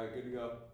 All 0.00 0.06
right, 0.06 0.14
good 0.14 0.24
to 0.24 0.30
go. 0.30 0.69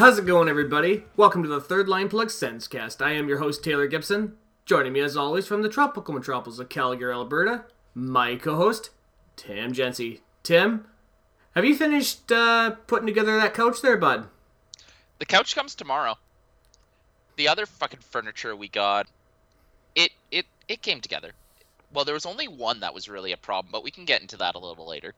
How's 0.00 0.18
it 0.18 0.24
going, 0.24 0.48
everybody? 0.48 1.04
Welcome 1.14 1.42
to 1.42 1.48
the 1.50 1.60
Third 1.60 1.86
Line 1.86 2.08
Plug 2.08 2.28
Sensecast. 2.28 3.04
I 3.04 3.12
am 3.12 3.28
your 3.28 3.36
host, 3.36 3.62
Taylor 3.62 3.86
Gibson. 3.86 4.32
Joining 4.64 4.94
me, 4.94 5.00
as 5.00 5.14
always, 5.14 5.46
from 5.46 5.60
the 5.60 5.68
tropical 5.68 6.14
metropolis 6.14 6.58
of 6.58 6.70
Calgary, 6.70 7.12
Alberta, 7.12 7.66
my 7.94 8.36
co 8.36 8.56
host, 8.56 8.88
Tim 9.36 9.74
Jency. 9.74 10.20
Tim, 10.42 10.86
have 11.54 11.66
you 11.66 11.76
finished 11.76 12.32
uh, 12.32 12.76
putting 12.86 13.06
together 13.06 13.36
that 13.36 13.52
couch 13.52 13.82
there, 13.82 13.98
bud? 13.98 14.28
The 15.18 15.26
couch 15.26 15.54
comes 15.54 15.74
tomorrow. 15.74 16.14
The 17.36 17.48
other 17.48 17.66
fucking 17.66 18.00
furniture 18.00 18.56
we 18.56 18.68
got, 18.68 19.06
it 19.94 20.12
it 20.30 20.46
it 20.66 20.80
came 20.80 21.02
together. 21.02 21.32
Well, 21.92 22.06
there 22.06 22.14
was 22.14 22.24
only 22.24 22.48
one 22.48 22.80
that 22.80 22.94
was 22.94 23.10
really 23.10 23.32
a 23.32 23.36
problem, 23.36 23.70
but 23.70 23.84
we 23.84 23.90
can 23.90 24.06
get 24.06 24.22
into 24.22 24.38
that 24.38 24.54
a 24.54 24.58
little 24.60 24.88
later. 24.88 25.12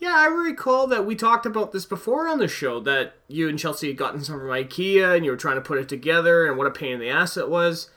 Yeah, 0.00 0.14
I 0.16 0.26
recall 0.26 0.86
that 0.88 1.06
we 1.06 1.16
talked 1.16 1.44
about 1.44 1.72
this 1.72 1.84
before 1.84 2.28
on 2.28 2.38
the 2.38 2.46
show 2.46 2.78
that 2.80 3.14
you 3.26 3.48
and 3.48 3.58
Chelsea 3.58 3.88
had 3.88 3.96
gotten 3.96 4.22
some 4.22 4.38
from 4.38 4.48
IKEA 4.48 5.16
and 5.16 5.24
you 5.24 5.30
were 5.32 5.36
trying 5.36 5.56
to 5.56 5.60
put 5.60 5.78
it 5.78 5.88
together 5.88 6.46
and 6.46 6.56
what 6.56 6.68
a 6.68 6.70
pain 6.70 6.92
in 6.92 7.00
the 7.00 7.10
ass 7.10 7.36
it 7.36 7.48
was. 7.50 7.90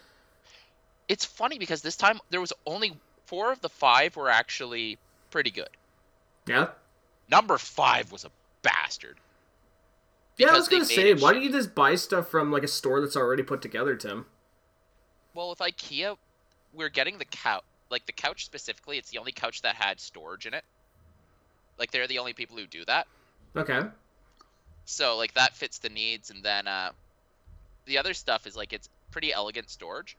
It's 1.07 1.25
funny 1.25 1.59
because 1.59 1.81
this 1.81 1.95
time 1.95 2.19
there 2.31 2.41
was 2.41 2.53
only 2.65 2.93
four 3.25 3.51
of 3.51 3.61
the 3.61 3.69
five 3.69 4.15
were 4.15 4.29
actually 4.29 4.97
pretty 5.29 5.51
good. 5.51 5.69
Yeah? 6.47 6.69
Number 7.29 7.57
five 7.59 8.11
was 8.11 8.25
a 8.25 8.31
bastard. 8.63 9.17
Yeah, 10.37 10.47
I 10.47 10.53
was 10.53 10.67
gonna 10.67 10.85
say, 10.85 11.13
why 11.13 11.33
don't 11.33 11.43
you 11.43 11.51
just 11.51 11.75
buy 11.75 11.93
stuff 11.95 12.29
from 12.29 12.51
like 12.51 12.63
a 12.63 12.67
store 12.67 12.99
that's 12.99 13.15
already 13.15 13.43
put 13.43 13.61
together, 13.61 13.95
Tim? 13.95 14.25
Well, 15.35 15.49
with 15.49 15.59
IKEA, 15.59 16.17
we're 16.73 16.89
getting 16.89 17.19
the 17.19 17.25
couch. 17.25 17.63
Like 17.91 18.05
the 18.07 18.11
couch 18.11 18.45
specifically, 18.45 18.97
it's 18.97 19.11
the 19.11 19.19
only 19.19 19.33
couch 19.33 19.61
that 19.61 19.75
had 19.75 19.99
storage 19.99 20.47
in 20.47 20.53
it. 20.53 20.63
Like 21.81 21.89
they're 21.89 22.05
the 22.05 22.19
only 22.19 22.33
people 22.33 22.55
who 22.55 22.67
do 22.67 22.85
that. 22.85 23.07
Okay. 23.57 23.81
So 24.85 25.17
like 25.17 25.33
that 25.33 25.55
fits 25.55 25.79
the 25.79 25.89
needs, 25.89 26.29
and 26.29 26.43
then 26.43 26.67
uh, 26.67 26.91
the 27.85 27.97
other 27.97 28.13
stuff 28.13 28.45
is 28.45 28.55
like 28.55 28.71
it's 28.71 28.87
pretty 29.09 29.33
elegant 29.33 29.67
storage. 29.67 30.15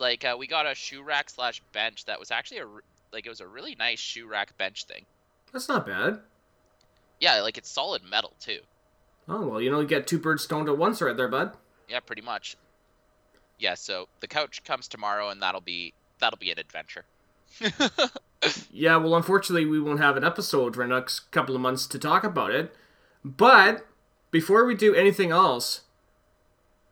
Like 0.00 0.24
uh, 0.24 0.34
we 0.36 0.48
got 0.48 0.66
a 0.66 0.74
shoe 0.74 1.04
rack 1.04 1.30
slash 1.30 1.62
bench 1.72 2.04
that 2.06 2.18
was 2.18 2.32
actually 2.32 2.58
a 2.58 2.66
like 3.12 3.26
it 3.26 3.28
was 3.28 3.40
a 3.40 3.46
really 3.46 3.76
nice 3.78 4.00
shoe 4.00 4.26
rack 4.26 4.58
bench 4.58 4.86
thing. 4.86 5.04
That's 5.52 5.68
not 5.68 5.86
bad. 5.86 6.18
Yeah, 7.20 7.42
like 7.42 7.58
it's 7.58 7.70
solid 7.70 8.02
metal 8.02 8.32
too. 8.40 8.58
Oh 9.28 9.46
well, 9.46 9.60
you 9.60 9.70
know, 9.70 9.78
you 9.78 9.86
get 9.86 10.08
two 10.08 10.18
birds 10.18 10.42
stoned 10.42 10.68
at 10.68 10.76
once 10.76 11.00
right 11.00 11.16
there, 11.16 11.28
bud. 11.28 11.52
Yeah, 11.88 12.00
pretty 12.00 12.22
much. 12.22 12.56
Yeah, 13.60 13.74
so 13.74 14.08
the 14.18 14.26
couch 14.26 14.64
comes 14.64 14.88
tomorrow, 14.88 15.28
and 15.28 15.40
that'll 15.40 15.60
be 15.60 15.94
that'll 16.18 16.38
be 16.38 16.50
an 16.50 16.58
adventure. 16.58 17.04
Yeah, 18.70 18.96
well, 18.96 19.16
unfortunately, 19.16 19.66
we 19.66 19.80
won't 19.80 20.00
have 20.00 20.16
an 20.16 20.24
episode 20.24 20.76
for 20.76 20.86
the 20.86 20.94
next 20.94 21.20
couple 21.30 21.54
of 21.54 21.60
months 21.60 21.86
to 21.88 21.98
talk 21.98 22.22
about 22.24 22.52
it. 22.52 22.74
But 23.24 23.86
before 24.30 24.64
we 24.64 24.74
do 24.74 24.94
anything 24.94 25.30
else, 25.30 25.82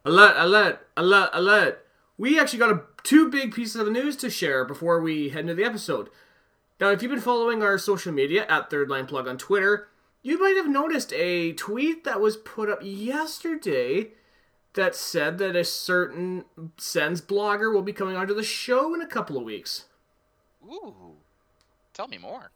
alert, 0.04 0.34
alert, 0.36 0.88
alert, 0.96 1.30
alert! 1.32 1.86
We 2.18 2.38
actually 2.38 2.58
got 2.58 2.72
a, 2.72 2.82
two 3.04 3.30
big 3.30 3.54
pieces 3.54 3.80
of 3.80 3.90
news 3.92 4.16
to 4.16 4.30
share 4.30 4.64
before 4.64 5.00
we 5.00 5.28
head 5.28 5.40
into 5.40 5.54
the 5.54 5.64
episode. 5.64 6.08
Now, 6.80 6.90
if 6.90 7.02
you've 7.02 7.12
been 7.12 7.20
following 7.20 7.62
our 7.62 7.78
social 7.78 8.12
media 8.12 8.46
at 8.48 8.68
Third 8.68 8.88
Line 8.88 9.06
Plug 9.06 9.28
on 9.28 9.38
Twitter, 9.38 9.88
you 10.22 10.40
might 10.40 10.56
have 10.56 10.68
noticed 10.68 11.12
a 11.12 11.52
tweet 11.52 12.04
that 12.04 12.20
was 12.20 12.36
put 12.36 12.68
up 12.68 12.80
yesterday 12.82 14.08
that 14.74 14.94
said 14.94 15.38
that 15.38 15.56
a 15.56 15.64
certain 15.64 16.44
Sens 16.76 17.20
blogger 17.20 17.72
will 17.72 17.82
be 17.82 17.92
coming 17.92 18.16
onto 18.16 18.34
the 18.34 18.42
show 18.42 18.94
in 18.94 19.00
a 19.00 19.06
couple 19.06 19.36
of 19.36 19.44
weeks. 19.44 19.86
Ooh, 20.64 21.16
tell 21.96 22.08
me 22.08 22.18
more. 22.18 22.50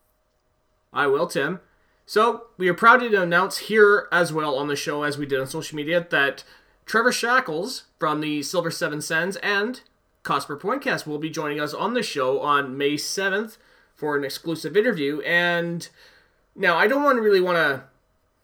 I 0.92 1.06
will, 1.06 1.26
Tim. 1.26 1.60
So, 2.04 2.48
we 2.58 2.68
are 2.68 2.74
proud 2.74 2.98
to 2.98 3.22
announce 3.22 3.58
here 3.58 4.06
as 4.12 4.32
well 4.32 4.56
on 4.56 4.68
the 4.68 4.76
show, 4.76 5.02
as 5.02 5.16
we 5.16 5.24
did 5.24 5.40
on 5.40 5.46
social 5.46 5.76
media, 5.76 6.06
that 6.10 6.44
Trevor 6.84 7.12
Shackles 7.12 7.84
from 7.98 8.20
the 8.20 8.42
Silver 8.42 8.70
Seven 8.70 9.00
Sens 9.00 9.36
and 9.36 9.80
Cosper 10.24 10.60
Pointcast 10.60 11.06
will 11.06 11.18
be 11.18 11.30
joining 11.30 11.60
us 11.60 11.72
on 11.72 11.94
the 11.94 12.02
show 12.02 12.40
on 12.40 12.76
May 12.76 12.94
7th 12.94 13.56
for 13.94 14.16
an 14.16 14.24
exclusive 14.24 14.76
interview. 14.76 15.20
And 15.20 15.88
now, 16.54 16.76
I 16.76 16.86
don't 16.86 17.04
want 17.04 17.16
to 17.16 17.22
really 17.22 17.40
want 17.40 17.56
to 17.56 17.84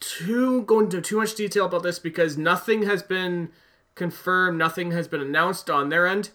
too 0.00 0.62
go 0.62 0.80
into 0.80 1.00
too 1.00 1.18
much 1.18 1.34
detail 1.34 1.66
about 1.66 1.82
this 1.82 1.98
because 1.98 2.38
nothing 2.38 2.84
has 2.84 3.02
been 3.02 3.50
confirmed, 3.94 4.58
nothing 4.58 4.92
has 4.92 5.08
been 5.08 5.20
announced 5.20 5.68
on 5.68 5.88
their 5.88 6.06
end. 6.06 6.30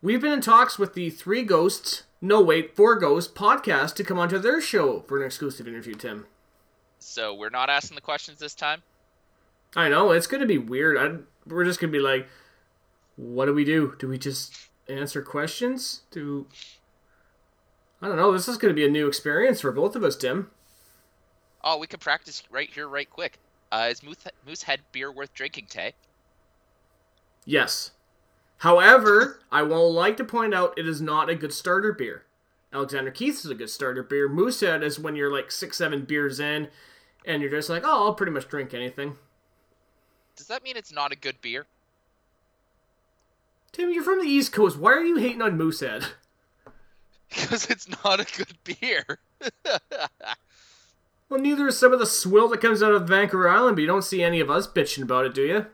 We've 0.00 0.20
been 0.20 0.32
in 0.32 0.40
talks 0.40 0.78
with 0.78 0.94
the 0.94 1.10
Three 1.10 1.42
Ghosts, 1.42 2.04
no 2.20 2.40
wait, 2.40 2.74
Four 2.74 2.98
Ghosts 2.98 3.32
podcast 3.32 3.94
to 3.96 4.04
come 4.04 4.18
onto 4.18 4.38
their 4.38 4.60
show 4.60 5.00
for 5.00 5.18
an 5.18 5.26
exclusive 5.26 5.68
interview, 5.68 5.94
Tim. 5.94 6.26
So 6.98 7.34
we're 7.34 7.50
not 7.50 7.70
asking 7.70 7.94
the 7.94 8.00
questions 8.00 8.38
this 8.38 8.54
time. 8.54 8.82
I 9.74 9.88
know, 9.88 10.10
it's 10.12 10.26
going 10.26 10.40
to 10.40 10.46
be 10.46 10.58
weird. 10.58 10.96
I, 10.96 11.22
we're 11.46 11.64
just 11.64 11.80
going 11.80 11.92
to 11.92 11.98
be 11.98 12.02
like, 12.02 12.26
what 13.16 13.46
do 13.46 13.54
we 13.54 13.64
do? 13.64 13.94
Do 13.98 14.08
we 14.08 14.18
just 14.18 14.68
answer 14.88 15.22
questions? 15.22 16.02
Do. 16.10 16.46
I 18.00 18.08
don't 18.08 18.16
know. 18.16 18.32
This 18.32 18.48
is 18.48 18.58
going 18.58 18.70
to 18.70 18.76
be 18.76 18.86
a 18.86 18.90
new 18.90 19.08
experience 19.08 19.60
for 19.60 19.72
both 19.72 19.96
of 19.96 20.04
us, 20.04 20.16
Tim. 20.16 20.50
Oh, 21.64 21.78
we 21.78 21.86
could 21.86 22.00
practice 22.00 22.42
right 22.50 22.70
here, 22.70 22.88
right 22.88 23.08
quick. 23.08 23.38
Uh, 23.72 23.88
is 23.90 24.02
Moose, 24.02 24.26
Moosehead 24.46 24.80
beer 24.92 25.10
worth 25.10 25.34
drinking, 25.34 25.66
Tay? 25.68 25.94
Yes. 27.44 27.90
However, 28.58 29.40
I 29.52 29.62
will 29.62 29.92
like 29.92 30.16
to 30.16 30.24
point 30.24 30.54
out 30.54 30.78
it 30.78 30.86
is 30.86 31.00
not 31.00 31.28
a 31.28 31.34
good 31.34 31.52
starter 31.52 31.92
beer. 31.92 32.24
Alexander 32.72 33.10
Keith's 33.10 33.44
is 33.44 33.50
a 33.50 33.54
good 33.54 33.70
starter 33.70 34.02
beer. 34.02 34.28
Moosehead 34.28 34.82
is 34.82 34.98
when 34.98 35.16
you're 35.16 35.32
like 35.32 35.50
six, 35.50 35.78
seven 35.78 36.04
beers 36.04 36.40
in, 36.40 36.68
and 37.24 37.42
you're 37.42 37.50
just 37.50 37.70
like, 37.70 37.82
oh, 37.84 38.06
I'll 38.06 38.14
pretty 38.14 38.32
much 38.32 38.48
drink 38.48 38.74
anything. 38.74 39.16
Does 40.36 40.48
that 40.48 40.62
mean 40.62 40.76
it's 40.76 40.92
not 40.92 41.12
a 41.12 41.16
good 41.16 41.40
beer? 41.40 41.66
Tim, 43.72 43.90
you're 43.90 44.02
from 44.02 44.20
the 44.20 44.28
East 44.28 44.52
Coast. 44.52 44.78
Why 44.78 44.92
are 44.92 45.04
you 45.04 45.16
hating 45.16 45.42
on 45.42 45.56
Moosehead? 45.56 46.06
Because 47.28 47.68
it's 47.68 47.88
not 48.04 48.20
a 48.20 48.36
good 48.36 48.56
beer. 48.62 49.18
Well, 51.28 51.40
neither 51.40 51.66
is 51.66 51.78
some 51.78 51.92
of 51.92 51.98
the 51.98 52.06
swill 52.06 52.48
that 52.48 52.60
comes 52.60 52.82
out 52.82 52.92
of 52.92 53.08
Vancouver 53.08 53.48
Island, 53.48 53.76
but 53.76 53.80
you 53.80 53.86
don't 53.88 54.04
see 54.04 54.22
any 54.22 54.38
of 54.38 54.50
us 54.50 54.68
bitching 54.68 55.02
about 55.02 55.26
it, 55.26 55.34
do 55.34 55.42
you? 55.42 55.66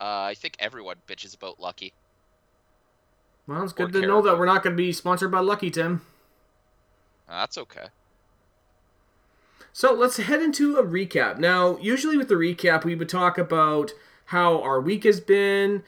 Uh, 0.00 0.22
I 0.28 0.34
think 0.34 0.56
everyone 0.58 0.96
bitches 1.06 1.34
about 1.34 1.60
Lucky. 1.60 1.92
Well, 3.46 3.62
it's 3.62 3.72
Or 3.72 3.86
good 3.86 3.92
to 3.92 4.06
know 4.06 4.22
that 4.22 4.38
we're 4.38 4.46
not 4.46 4.62
going 4.62 4.74
to 4.74 4.82
be 4.82 4.92
sponsored 4.92 5.30
by 5.30 5.40
Lucky, 5.40 5.70
Tim. 5.70 6.02
Uh, 7.28 7.40
that's 7.40 7.58
okay. 7.58 7.86
So 9.72 9.92
let's 9.92 10.18
head 10.18 10.40
into 10.40 10.76
a 10.76 10.84
recap. 10.84 11.38
Now, 11.38 11.76
usually 11.78 12.16
with 12.16 12.28
the 12.28 12.34
recap, 12.36 12.84
we 12.84 12.94
would 12.94 13.08
talk 13.08 13.38
about 13.38 13.92
how 14.26 14.60
our 14.62 14.80
week 14.80 15.04
has 15.04 15.20
been, 15.20 15.82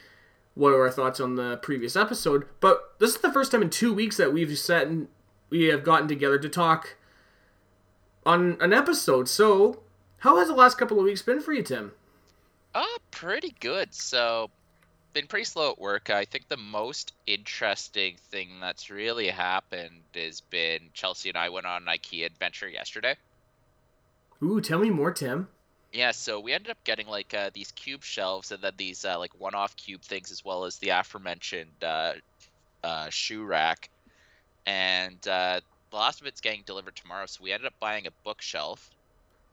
what 0.54 0.72
are 0.72 0.82
our 0.82 0.90
thoughts 0.90 1.20
on 1.20 1.36
the 1.36 1.56
previous 1.58 1.94
episode. 1.96 2.46
But 2.60 2.94
this 2.98 3.14
is 3.14 3.20
the 3.20 3.32
first 3.32 3.52
time 3.52 3.62
in 3.62 3.70
two 3.70 3.94
weeks 3.94 4.16
that 4.16 4.32
we've 4.32 4.56
sat 4.58 4.86
and 4.86 5.08
we 5.50 5.64
have 5.64 5.84
gotten 5.84 6.08
together 6.08 6.38
to 6.38 6.48
talk 6.48 6.96
on 8.24 8.56
an 8.60 8.72
episode. 8.72 9.28
So, 9.28 9.80
how 10.18 10.38
has 10.38 10.48
the 10.48 10.54
last 10.54 10.76
couple 10.78 10.98
of 10.98 11.04
weeks 11.04 11.22
been 11.22 11.40
for 11.40 11.52
you, 11.52 11.62
Tim? 11.62 11.92
Uh, 12.76 12.84
pretty 13.10 13.54
good. 13.58 13.94
So, 13.94 14.50
been 15.14 15.26
pretty 15.26 15.46
slow 15.46 15.70
at 15.70 15.78
work. 15.78 16.10
I 16.10 16.26
think 16.26 16.46
the 16.48 16.58
most 16.58 17.14
interesting 17.26 18.16
thing 18.30 18.60
that's 18.60 18.90
really 18.90 19.28
happened 19.28 20.02
has 20.14 20.42
been 20.42 20.90
Chelsea 20.92 21.30
and 21.30 21.38
I 21.38 21.48
went 21.48 21.64
on 21.64 21.88
an 21.88 21.88
IKEA 21.88 22.26
adventure 22.26 22.68
yesterday. 22.68 23.16
Ooh, 24.42 24.60
tell 24.60 24.78
me 24.78 24.90
more, 24.90 25.10
Tim. 25.10 25.48
Yeah, 25.90 26.10
so 26.10 26.38
we 26.38 26.52
ended 26.52 26.70
up 26.70 26.84
getting 26.84 27.06
like 27.06 27.32
uh, 27.32 27.48
these 27.54 27.72
cube 27.72 28.04
shelves 28.04 28.52
and 28.52 28.62
then 28.62 28.74
these 28.76 29.06
uh, 29.06 29.18
like 29.18 29.40
one-off 29.40 29.74
cube 29.76 30.02
things, 30.02 30.30
as 30.30 30.44
well 30.44 30.66
as 30.66 30.76
the 30.76 30.90
aforementioned 30.90 31.82
uh, 31.82 32.12
uh, 32.84 33.08
shoe 33.08 33.42
rack. 33.42 33.88
And 34.66 35.26
uh, 35.26 35.60
the 35.90 35.96
last 35.96 36.20
of 36.20 36.26
it's 36.26 36.42
getting 36.42 36.62
delivered 36.66 36.94
tomorrow, 36.94 37.24
so 37.24 37.42
we 37.42 37.52
ended 37.52 37.68
up 37.68 37.80
buying 37.80 38.06
a 38.06 38.10
bookshelf, 38.22 38.90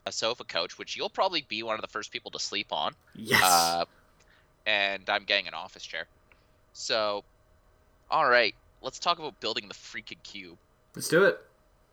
a 0.06 0.12
sofa 0.12 0.44
couch, 0.44 0.78
which 0.78 0.96
you'll 0.96 1.10
probably 1.10 1.44
be 1.48 1.62
one 1.62 1.74
of 1.74 1.80
the 1.80 1.88
first 1.88 2.12
people 2.12 2.30
to 2.32 2.38
sleep 2.38 2.68
on. 2.72 2.94
Yes. 3.14 3.42
Uh, 3.42 3.84
and 4.66 5.08
I'm 5.08 5.24
getting 5.24 5.48
an 5.48 5.54
office 5.54 5.84
chair. 5.84 6.06
So, 6.72 7.24
all 8.10 8.28
right, 8.28 8.54
let's 8.82 8.98
talk 8.98 9.18
about 9.18 9.40
building 9.40 9.68
the 9.68 9.74
freaking 9.74 10.22
cube. 10.22 10.58
Let's 10.94 11.08
do 11.08 11.24
it. 11.24 11.40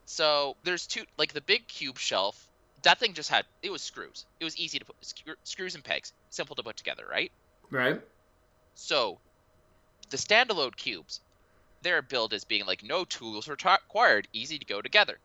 So 0.06 0.56
there's 0.63 0.88
two, 0.88 1.04
like 1.18 1.34
the 1.34 1.42
big 1.42 1.68
cube 1.68 1.98
shelf. 1.98 2.48
That 2.84 2.98
thing 2.98 3.13
just 3.13 3.30
had 3.30 3.46
it 3.62 3.72
was 3.72 3.81
screws. 3.81 4.25
It 4.40 4.44
was 4.44 4.58
easy 4.58 4.80
to 4.80 4.86
put 4.86 4.96
screw, 5.02 5.36
screws 5.44 5.75
and 5.75 5.84
pegs, 5.84 6.13
simple 6.30 6.56
to 6.56 6.63
put 6.63 6.78
together, 6.78 7.06
right? 7.10 7.31
Right? 7.69 8.02
So, 8.75 9.19
the 10.10 10.18
standalone 10.18 10.75
cubes, 10.75 11.22
they're 11.81 12.02
built 12.02 12.34
as 12.34 12.44
being 12.44 12.66
like 12.66 12.84
no 12.84 13.06
tools 13.06 13.48
required, 13.48 14.28
easy 14.34 14.58
to 14.58 14.66
go 14.66 14.81
together. 14.81 15.18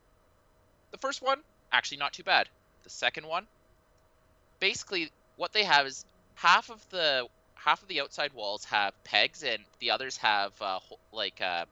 The 0.93 0.99
first 0.99 1.23
one, 1.23 1.41
actually 1.73 1.99
not 1.99 2.12
too 2.12 2.23
bad. 2.23 2.49
The 2.87 2.91
second 2.91 3.27
one, 3.27 3.49
basically 4.61 5.11
what 5.35 5.53
they 5.53 5.65
have 5.65 5.88
is 5.88 6.05
half 6.35 6.71
of 6.71 6.88
the 6.91 7.27
half 7.56 7.83
of 7.83 7.88
the 7.88 8.00
outside 8.00 8.33
walls 8.33 8.65
have 8.67 8.93
pegs 9.03 9.43
and 9.43 9.59
the 9.81 9.91
others 9.91 10.17
have 10.19 10.53
uh, 10.62 10.79
like 11.12 11.41
uh, 11.41 11.65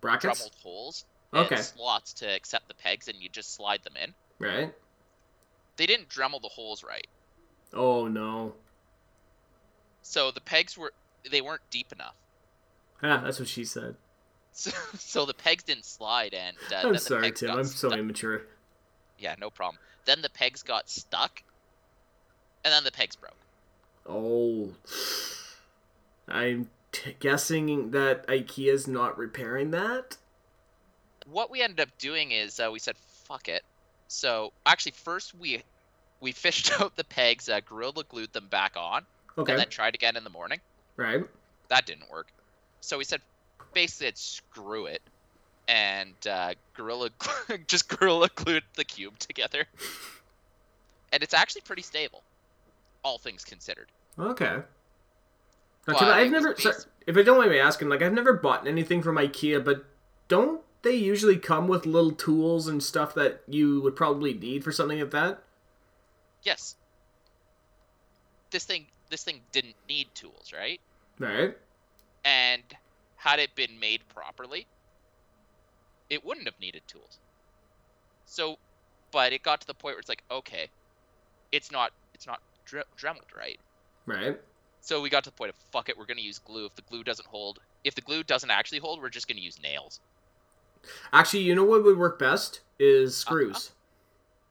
brackets, 0.00 0.40
dremelled 0.40 0.62
holes, 0.62 1.04
okay, 1.34 1.56
slots 1.56 2.14
to 2.14 2.26
accept 2.26 2.68
the 2.68 2.74
pegs, 2.74 3.08
and 3.08 3.20
you 3.20 3.28
just 3.28 3.54
slide 3.54 3.82
them 3.84 3.92
in. 4.02 4.14
Right. 4.38 4.72
They 5.76 5.84
didn't 5.84 6.08
dremel 6.08 6.40
the 6.40 6.48
holes 6.48 6.82
right. 6.82 7.06
Oh 7.74 8.08
no. 8.08 8.54
So 10.00 10.30
the 10.30 10.40
pegs 10.40 10.78
were 10.78 10.94
they 11.30 11.42
weren't 11.42 11.68
deep 11.68 11.92
enough. 11.92 12.16
Yeah, 13.02 13.20
that's 13.22 13.38
what 13.38 13.48
she 13.48 13.66
said. 13.66 13.96
So, 14.56 14.70
so 14.96 15.26
the 15.26 15.34
pegs 15.34 15.64
didn't 15.64 15.84
slide, 15.84 16.32
and 16.32 16.56
uh, 16.72 16.88
I'm 16.88 16.96
sorry, 16.98 17.32
Tim. 17.32 17.50
I'm 17.50 17.64
so 17.64 17.88
stuck. 17.88 17.98
immature. 17.98 18.42
Yeah, 19.18 19.34
no 19.40 19.50
problem. 19.50 19.78
Then 20.04 20.22
the 20.22 20.30
pegs 20.30 20.62
got 20.62 20.88
stuck, 20.90 21.42
and 22.64 22.72
then 22.72 22.84
the 22.84 22.92
pegs 22.92 23.16
broke. 23.16 23.36
Oh, 24.06 24.74
I'm 26.28 26.68
t- 26.92 27.16
guessing 27.18 27.90
that 27.92 28.26
IKEA's 28.26 28.86
not 28.86 29.16
repairing 29.16 29.70
that. 29.70 30.16
What 31.30 31.50
we 31.50 31.62
ended 31.62 31.80
up 31.80 31.96
doing 31.98 32.32
is 32.32 32.60
uh, 32.60 32.68
we 32.72 32.78
said 32.78 32.96
fuck 33.24 33.48
it. 33.48 33.62
So 34.08 34.52
actually, 34.66 34.92
first 34.92 35.34
we 35.34 35.62
we 36.20 36.32
fished 36.44 36.72
out 36.80 36.96
the 36.96 37.04
pegs, 37.04 37.48
uh, 37.48 37.60
gorilla 37.66 38.04
glued 38.04 38.32
them 38.32 38.48
back 38.48 38.74
on, 38.76 39.04
Okay. 39.38 39.52
and 39.52 39.60
then 39.60 39.68
tried 39.68 39.94
again 39.94 40.16
in 40.16 40.24
the 40.24 40.30
morning. 40.30 40.60
Right. 40.96 41.24
That 41.68 41.86
didn't 41.86 42.10
work. 42.10 42.28
So 42.80 42.98
we 42.98 43.04
said 43.04 43.20
basically 43.72 44.12
screw 44.16 44.86
it, 44.86 45.00
and 45.68 46.14
uh, 46.28 46.54
gorilla 46.74 47.10
just 47.66 47.88
gorilla 47.88 48.28
glued 48.34 48.64
the 48.74 48.84
cube 48.84 49.18
together, 49.18 49.64
and 51.12 51.22
it's 51.22 51.34
actually 51.34 51.62
pretty 51.62 51.82
stable, 51.82 52.22
all 53.02 53.18
things 53.18 53.44
considered. 53.44 53.88
Okay. 54.18 54.58
Now, 55.86 55.94
Well, 56.00 56.10
I've 56.10 56.30
never. 56.30 56.56
Sorry, 56.56 56.76
if 57.06 57.16
I 57.16 57.22
don't 57.22 57.38
mind 57.38 57.50
me 57.50 57.58
asking, 57.58 57.88
like 57.88 58.02
I've 58.02 58.12
never 58.12 58.32
bought 58.32 58.66
anything 58.66 59.02
from 59.02 59.16
IKEA, 59.16 59.64
but 59.64 59.84
don't 60.28 60.60
they 60.82 60.94
usually 60.94 61.36
come 61.36 61.68
with 61.68 61.86
little 61.86 62.12
tools 62.12 62.68
and 62.68 62.82
stuff 62.82 63.14
that 63.14 63.42
you 63.46 63.80
would 63.82 63.96
probably 63.96 64.34
need 64.34 64.64
for 64.64 64.72
something 64.72 65.00
like 65.00 65.10
that? 65.10 65.42
Yes. 66.42 66.76
This 68.50 68.64
thing 68.64 68.86
this 69.10 69.24
thing 69.24 69.40
didn't 69.52 69.76
need 69.88 70.08
tools, 70.14 70.52
right? 70.56 70.80
Right. 71.18 71.56
And 72.24 72.62
had 73.16 73.38
it 73.38 73.54
been 73.54 73.78
made 73.78 74.00
properly, 74.08 74.66
it 76.10 76.24
wouldn't 76.24 76.46
have 76.46 76.58
needed 76.60 76.82
tools. 76.86 77.18
So, 78.26 78.58
but 79.12 79.32
it 79.32 79.42
got 79.42 79.60
to 79.60 79.66
the 79.66 79.74
point 79.74 79.94
where 79.94 80.00
it's 80.00 80.08
like, 80.08 80.22
okay, 80.30 80.68
it's 81.52 81.70
not 81.70 81.92
it's 82.14 82.26
not 82.26 82.40
dre- 82.64 82.82
dremeled 82.96 83.26
right. 83.36 83.58
Right. 84.06 84.40
So 84.80 85.00
we 85.00 85.08
got 85.08 85.24
to 85.24 85.30
the 85.30 85.36
point 85.36 85.50
of 85.50 85.56
fuck 85.72 85.88
it, 85.88 85.96
we're 85.96 86.06
gonna 86.06 86.20
use 86.20 86.38
glue. 86.38 86.66
If 86.66 86.74
the 86.74 86.82
glue 86.82 87.04
doesn't 87.04 87.26
hold, 87.28 87.60
if 87.84 87.94
the 87.94 88.00
glue 88.00 88.22
doesn't 88.22 88.50
actually 88.50 88.78
hold, 88.78 89.00
we're 89.00 89.08
just 89.08 89.28
gonna 89.28 89.40
use 89.40 89.60
nails. 89.62 90.00
Actually, 91.12 91.40
you 91.40 91.54
know 91.54 91.64
what 91.64 91.84
would 91.84 91.98
work 91.98 92.18
best 92.18 92.60
is 92.78 93.16
screws. 93.16 93.56
Uh-huh. 93.56 93.70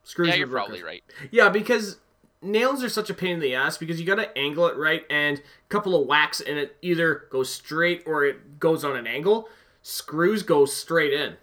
Screws. 0.02 0.28
yeah, 0.28 0.34
would 0.34 0.38
you're 0.38 0.48
probably 0.48 0.78
best. 0.78 0.84
right. 0.84 1.02
Yeah, 1.30 1.48
because 1.48 1.98
nails 2.42 2.82
are 2.84 2.88
such 2.88 3.08
a 3.08 3.14
pain 3.14 3.34
in 3.34 3.40
the 3.40 3.54
ass 3.54 3.78
because 3.78 3.98
you 3.98 4.06
got 4.06 4.16
to 4.16 4.36
angle 4.36 4.66
it 4.66 4.76
right 4.76 5.04
and 5.08 5.38
a 5.38 5.68
couple 5.68 5.98
of 5.98 6.06
whacks 6.06 6.40
and 6.40 6.58
it 6.58 6.76
either 6.82 7.26
goes 7.30 7.52
straight 7.52 8.02
or 8.06 8.24
it 8.24 8.58
goes 8.58 8.84
on 8.84 8.96
an 8.96 9.06
angle. 9.06 9.48
Screws 9.82 10.42
go 10.42 10.64
straight 10.66 11.12
in. 11.12 11.36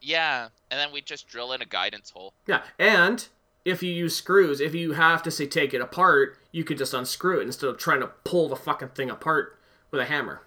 Yeah, 0.00 0.48
and 0.70 0.78
then 0.78 0.92
we 0.92 1.00
just 1.00 1.26
drill 1.28 1.52
in 1.52 1.62
a 1.62 1.66
guidance 1.66 2.10
hole. 2.10 2.32
Yeah, 2.46 2.62
and 2.78 3.26
if 3.64 3.82
you 3.82 3.92
use 3.92 4.16
screws, 4.16 4.60
if 4.60 4.74
you 4.74 4.92
have 4.92 5.22
to 5.24 5.30
say 5.30 5.46
take 5.46 5.74
it 5.74 5.80
apart, 5.80 6.38
you 6.52 6.64
could 6.64 6.78
just 6.78 6.94
unscrew 6.94 7.40
it 7.40 7.46
instead 7.46 7.68
of 7.68 7.78
trying 7.78 8.00
to 8.00 8.08
pull 8.24 8.48
the 8.48 8.56
fucking 8.56 8.88
thing 8.88 9.10
apart 9.10 9.58
with 9.90 10.00
a 10.00 10.04
hammer. 10.04 10.42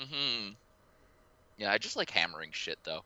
Mm-hmm. 0.00 0.52
Yeah, 1.58 1.72
I 1.72 1.78
just 1.78 1.96
like 1.96 2.10
hammering 2.10 2.50
shit 2.52 2.78
though. 2.84 3.02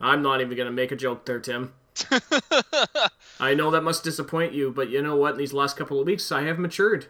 I'm 0.00 0.22
not 0.22 0.40
even 0.40 0.56
gonna 0.56 0.72
make 0.72 0.92
a 0.92 0.96
joke 0.96 1.24
there, 1.24 1.38
Tim. 1.38 1.72
I 3.40 3.54
know 3.54 3.70
that 3.70 3.82
must 3.82 4.02
disappoint 4.04 4.52
you, 4.52 4.72
but 4.72 4.90
you 4.90 5.00
know 5.00 5.16
what? 5.16 5.32
In 5.32 5.38
these 5.38 5.52
last 5.52 5.76
couple 5.76 6.00
of 6.00 6.06
weeks, 6.06 6.32
I 6.32 6.42
have 6.42 6.58
matured, 6.58 7.06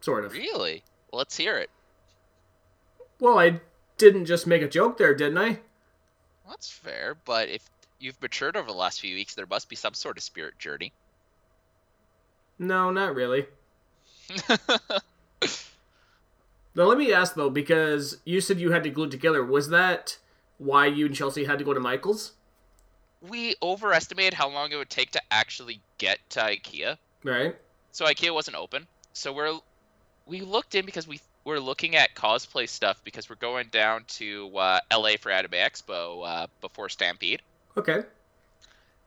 sort 0.00 0.24
of. 0.24 0.32
really? 0.32 0.82
Let's 1.12 1.36
hear 1.36 1.58
it. 1.58 1.70
Well, 3.20 3.38
I 3.38 3.60
didn't 3.98 4.26
just 4.26 4.46
make 4.46 4.62
a 4.62 4.68
joke 4.68 4.98
there, 4.98 5.14
didn't 5.14 5.38
I? 5.38 5.58
That's 6.48 6.70
fair, 6.70 7.16
but 7.24 7.48
if 7.48 7.68
you've 7.98 8.20
matured 8.22 8.56
over 8.56 8.66
the 8.66 8.76
last 8.76 9.00
few 9.00 9.14
weeks, 9.14 9.34
there 9.34 9.46
must 9.46 9.68
be 9.68 9.76
some 9.76 9.94
sort 9.94 10.16
of 10.16 10.22
spirit 10.22 10.58
journey. 10.58 10.92
No, 12.58 12.90
not 12.90 13.14
really. 13.14 13.46
Now 16.74 16.84
let 16.84 16.98
me 16.98 17.12
ask 17.12 17.34
though, 17.34 17.50
because 17.50 18.18
you 18.24 18.40
said 18.40 18.60
you 18.60 18.70
had 18.70 18.84
to 18.84 18.90
glue 18.90 19.06
it 19.06 19.10
together. 19.10 19.44
Was 19.44 19.70
that 19.70 20.18
why 20.58 20.86
you 20.86 21.06
and 21.06 21.14
Chelsea 21.14 21.44
had 21.44 21.58
to 21.58 21.64
go 21.64 21.74
to 21.74 21.80
Michael's? 21.80 22.34
we 23.20 23.54
overestimated 23.62 24.34
how 24.34 24.48
long 24.48 24.72
it 24.72 24.76
would 24.76 24.90
take 24.90 25.10
to 25.12 25.22
actually 25.30 25.80
get 25.98 26.18
to 26.30 26.40
IKEA. 26.40 26.96
Right. 27.24 27.56
So 27.92 28.04
IKEA 28.04 28.32
wasn't 28.32 28.56
open. 28.56 28.86
So 29.12 29.32
we're 29.32 29.58
we 30.26 30.40
looked 30.40 30.74
in 30.74 30.84
because 30.84 31.08
we 31.08 31.20
we're 31.48 31.58
looking 31.58 31.96
at 31.96 32.14
cosplay 32.14 32.68
stuff 32.68 33.00
because 33.04 33.30
we're 33.30 33.36
going 33.36 33.66
down 33.72 34.04
to 34.06 34.54
uh, 34.58 34.80
LA 34.92 35.12
for 35.18 35.32
Anime 35.32 35.52
Expo 35.52 36.22
uh, 36.26 36.46
before 36.60 36.90
Stampede, 36.90 37.40
Okay. 37.74 38.02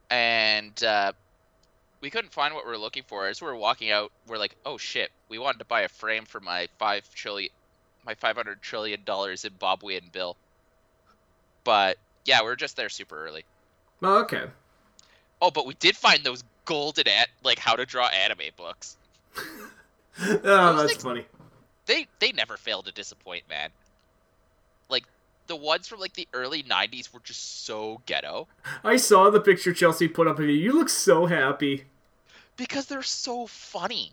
and 0.10 0.84
uh, 0.84 1.12
we 2.02 2.10
couldn't 2.10 2.34
find 2.34 2.56
what 2.56 2.66
we 2.66 2.72
were 2.72 2.80
looking 2.80 3.04
for. 3.08 3.28
As 3.28 3.42
we 3.42 3.48
were 3.48 3.56
walking 3.56 3.92
out, 3.92 4.12
we're 4.28 4.40
like, 4.40 4.56
"Oh 4.66 4.78
shit! 4.80 5.12
We 5.30 5.38
wanted 5.38 5.60
to 5.60 5.66
buy 5.66 5.82
a 5.82 5.88
frame 5.88 6.26
for 6.26 6.40
my 6.40 6.68
five 6.80 7.08
trillion, 7.14 7.52
my 8.06 8.16
five 8.16 8.36
hundred 8.36 8.60
trillion 8.64 9.02
dollars 9.06 9.44
Zimbabwean 9.46 10.12
bill." 10.12 10.36
But 11.64 11.98
yeah, 12.26 12.42
we 12.42 12.48
are 12.48 12.56
just 12.56 12.76
there 12.76 12.90
super 12.90 13.24
early. 13.24 13.46
Oh, 14.02 14.22
okay. 14.22 14.46
Oh, 15.44 15.52
but 15.52 15.68
we 15.68 15.76
did 15.76 15.96
find 15.96 16.24
those 16.24 16.44
golden 16.66 17.08
at 17.08 17.28
like 17.44 17.60
how 17.60 17.76
to 17.76 17.86
draw 17.86 18.08
anime 18.08 18.50
books. 18.58 18.98
oh, 19.38 19.44
Those 20.20 20.42
that's 20.44 20.92
things- 20.94 21.04
funny. 21.04 21.26
They 21.86 22.08
they 22.20 22.32
never 22.32 22.58
fail 22.58 22.82
to 22.84 22.92
disappoint, 22.92 23.44
man. 23.50 23.70
Like 24.90 25.04
the 25.48 25.56
ones 25.56 25.88
from 25.88 26.00
like 26.00 26.14
the 26.14 26.28
early 26.34 26.64
'90s 26.64 27.14
were 27.14 27.20
just 27.22 27.66
so 27.66 28.02
ghetto 28.06 28.48
I 28.84 28.98
saw 28.98 29.30
the 29.30 29.40
picture 29.42 29.74
Chelsea 29.74 30.08
put 30.08 30.28
up 30.28 30.40
of 30.40 30.46
you. 30.46 30.52
You 30.54 30.74
look 30.74 30.90
so 30.90 31.26
happy. 31.26 31.86
because 32.58 32.86
they're 32.86 33.02
so 33.04 33.48
funny. 33.48 34.12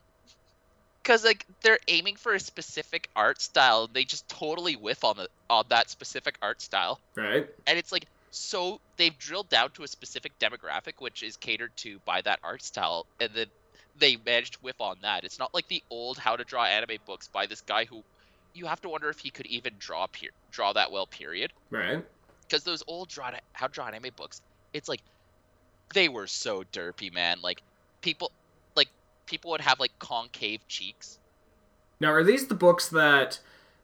Because 1.03 1.25
like 1.25 1.47
they're 1.63 1.79
aiming 1.89 2.17
for 2.17 2.35
a 2.35 2.41
specific 2.41 3.09
art 3.17 3.41
style, 3.41 3.89
they 3.91 4.05
just 4.05 4.29
totally 4.29 4.75
whiff 4.77 5.05
on 5.05 5.17
the 5.17 5.29
on 5.49 5.65
that 5.71 5.89
specific 5.91 6.37
art 6.43 6.61
style, 6.61 7.01
Right. 7.15 7.49
and 7.67 7.79
it's 7.79 7.93
like 7.93 8.07
so 8.31 8.79
they've 8.99 9.17
drilled 9.19 9.49
down 9.49 9.71
to 9.71 9.85
a 9.85 9.89
specific 9.89 10.39
demographic 10.39 10.95
which 10.99 11.23
is 11.23 11.37
catered 11.39 11.75
to 11.79 11.99
by 12.05 12.21
that 12.23 12.41
art 12.43 12.63
style, 12.63 13.07
and 13.21 13.31
then 13.35 13.47
they 13.99 14.17
managed 14.17 14.55
to 14.55 14.59
whiff 14.61 14.81
on 14.81 14.97
that. 15.03 15.25
It's 15.25 15.39
not 15.39 15.55
like 15.55 15.69
the 15.69 15.83
old 15.91 16.19
how 16.19 16.37
to 16.37 16.45
draw 16.45 16.65
anime 16.65 16.99
books 17.07 17.29
by 17.29 17.47
this 17.47 17.61
guy 17.61 17.85
who 17.85 18.03
you 18.55 18.67
have 18.67 18.81
to 18.83 18.89
wonder 18.89 19.09
if 19.09 19.19
he 19.19 19.31
could 19.31 19.47
even 19.47 19.75
draw 19.79 20.07
draw 20.51 20.73
that 20.73 20.91
well. 20.91 21.07
Period. 21.07 21.53
Right. 21.71 22.05
because 22.43 22.65
those 22.65 22.83
old 22.87 23.09
draw 23.09 23.31
how 23.53 23.67
to 23.67 23.73
draw 23.73 23.87
anime 23.87 24.11
books, 24.17 24.41
it's 24.73 24.89
like 24.89 25.01
they 25.95 26.09
were 26.09 26.27
so 26.27 26.65
derpy, 26.73 27.13
man. 27.13 27.39
Like 27.43 27.63
people, 28.01 28.33
like 28.77 28.89
people 29.27 29.51
would 29.53 29.61
have 29.61 29.81
like 29.81 29.99
concave 29.99 30.67
cheeks. 30.69 31.19
Now, 32.01 32.13
are 32.13 32.25
these 32.25 32.47
the 32.47 32.55
books 32.55 32.89
that 32.89 33.41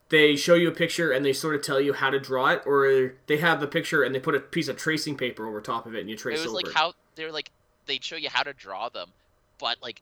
they 0.08 0.36
show 0.36 0.54
you 0.54 0.68
a 0.68 0.72
picture 0.72 1.10
and 1.10 1.24
they 1.24 1.32
sort 1.32 1.54
of 1.54 1.62
tell 1.62 1.80
you 1.80 1.92
how 1.94 2.10
to 2.10 2.20
draw 2.20 2.48
it, 2.48 2.62
or 2.66 3.14
they 3.26 3.38
have 3.38 3.60
the 3.60 3.66
picture 3.66 4.02
and 4.02 4.14
they 4.14 4.20
put 4.20 4.34
a 4.34 4.40
piece 4.40 4.68
of 4.68 4.76
tracing 4.76 5.16
paper 5.16 5.46
over 5.46 5.60
top 5.60 5.86
of 5.86 5.94
it 5.94 6.00
and 6.00 6.10
you 6.10 6.16
trace 6.16 6.38
it 6.38 6.42
was 6.42 6.52
over 6.52 6.66
like 6.66 6.74
how 6.74 6.92
they're 7.16 7.32
like 7.32 7.50
they'd 7.86 8.04
show 8.04 8.16
you 8.16 8.28
how 8.30 8.42
to 8.42 8.52
draw 8.52 8.88
them, 8.88 9.10
but 9.58 9.76
like 9.82 10.00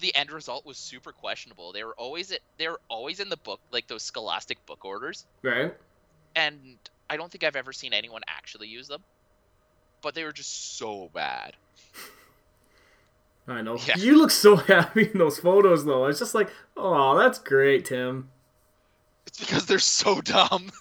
the 0.00 0.14
end 0.14 0.30
result 0.30 0.66
was 0.66 0.76
super 0.76 1.12
questionable. 1.12 1.72
They 1.72 1.84
were 1.84 1.94
always 1.96 2.30
at, 2.32 2.40
they 2.58 2.68
were 2.68 2.80
always 2.88 3.20
in 3.20 3.28
the 3.28 3.36
book 3.38 3.60
like 3.72 3.86
those 3.86 4.02
scholastic 4.02 4.64
book 4.66 4.84
orders, 4.84 5.24
Right. 5.42 5.74
and 6.34 6.58
I 7.08 7.16
don't 7.16 7.30
think 7.30 7.44
I've 7.44 7.56
ever 7.56 7.72
seen 7.72 7.92
anyone 7.92 8.22
actually 8.26 8.68
use 8.68 8.88
them. 8.88 9.02
But 10.02 10.14
they 10.14 10.24
were 10.24 10.32
just 10.32 10.76
so 10.78 11.10
bad. 11.14 11.54
I 13.48 13.62
know. 13.62 13.78
Yeah. 13.86 13.96
You 13.96 14.18
look 14.18 14.30
so 14.30 14.56
happy 14.56 15.10
in 15.12 15.18
those 15.18 15.38
photos, 15.38 15.84
though. 15.84 16.06
It's 16.06 16.18
just 16.18 16.34
like, 16.34 16.50
oh, 16.76 17.16
that's 17.16 17.38
great, 17.38 17.84
Tim. 17.86 18.28
It's 19.26 19.38
because 19.40 19.66
they're 19.66 19.78
so 19.78 20.20
dumb. 20.20 20.70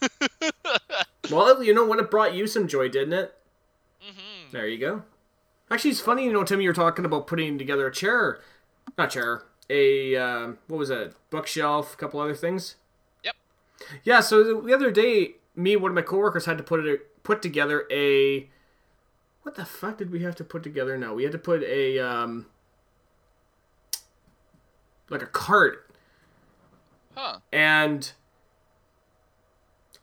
Well, 1.32 1.64
you 1.64 1.74
know 1.74 1.86
what? 1.86 1.98
It 1.98 2.12
brought 2.12 2.36
you 2.36 2.46
some 2.46 2.68
joy, 2.68 2.88
didn't 2.88 3.14
it? 3.14 3.34
hmm 4.00 4.52
There 4.52 4.68
you 4.68 4.78
go. 4.78 5.02
Actually, 5.72 5.92
it's 5.92 6.00
funny, 6.00 6.26
you 6.26 6.34
know, 6.34 6.44
Tim, 6.44 6.62
you're 6.62 6.74
talking 6.74 7.06
about 7.06 7.26
putting 7.28 7.58
together 7.58 7.88
a 7.88 7.92
chair, 7.92 8.40
not 8.98 9.10
chair, 9.10 9.44
a 9.70 10.16
uh, 10.16 10.48
what 10.68 10.78
was 10.78 10.90
it? 10.90 11.16
Bookshelf, 11.32 11.94
a 11.94 11.98
couple 11.98 12.20
other 12.20 12.36
things. 12.36 12.76
Yep. 13.24 13.36
Yeah. 14.04 14.20
So 14.20 14.62
the 14.62 14.74
other 14.74 14.92
day, 14.92 15.36
me 15.56 15.74
and 15.74 15.82
one 15.82 15.92
of 15.92 15.96
my 15.96 16.04
coworkers 16.04 16.46
had 16.46 16.58
to 16.60 16.64
put 16.64 16.86
it 16.86 17.24
put 17.24 17.42
together 17.42 17.86
a. 17.92 18.48
What 19.42 19.56
the 19.56 19.66
fuck 19.66 19.98
did 19.98 20.12
we 20.12 20.22
have 20.24 20.36
to 20.36 20.44
put 20.44 20.64
together? 20.64 20.98
now? 20.98 21.14
we 21.14 21.24
had 21.24 21.32
to 21.32 21.38
put 21.38 21.64
a 21.64 22.00
um, 22.00 22.46
like 25.10 25.22
a 25.22 25.28
cart, 25.28 25.90
Huh. 27.16 27.40
and 27.52 28.12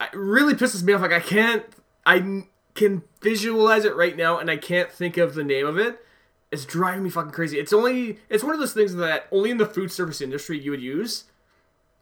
it 0.01 0.11
really 0.15 0.55
pisses 0.55 0.83
me 0.83 0.93
off. 0.93 1.03
Like 1.03 1.13
I 1.13 1.21
can't, 1.21 1.65
I 2.07 2.45
can 2.75 3.03
visualize 3.21 3.85
it 3.85 3.95
right 3.95 4.17
now, 4.17 4.39
and 4.39 4.51
I 4.51 4.57
can't 4.57 4.91
think 4.91 5.17
of 5.17 5.35
the 5.35 5.45
name 5.45 5.67
of 5.67 5.79
it. 5.79 6.05
It's 6.51 6.65
driving 6.65 7.05
me 7.05 7.11
fucking 7.11 7.33
crazy. 7.33 7.59
It's 7.59 7.73
only, 7.73 8.19
it's 8.29 8.45
one 8.45 8.53
of 8.53 8.61
those 8.61 8.75
things 8.75 8.95
that 8.97 9.27
only 9.31 9.51
in 9.51 9.57
the 9.57 9.67
food 9.67 9.91
service 9.91 10.21
industry 10.21 10.59
you 10.59 10.71
would 10.71 10.83
use, 10.83 11.25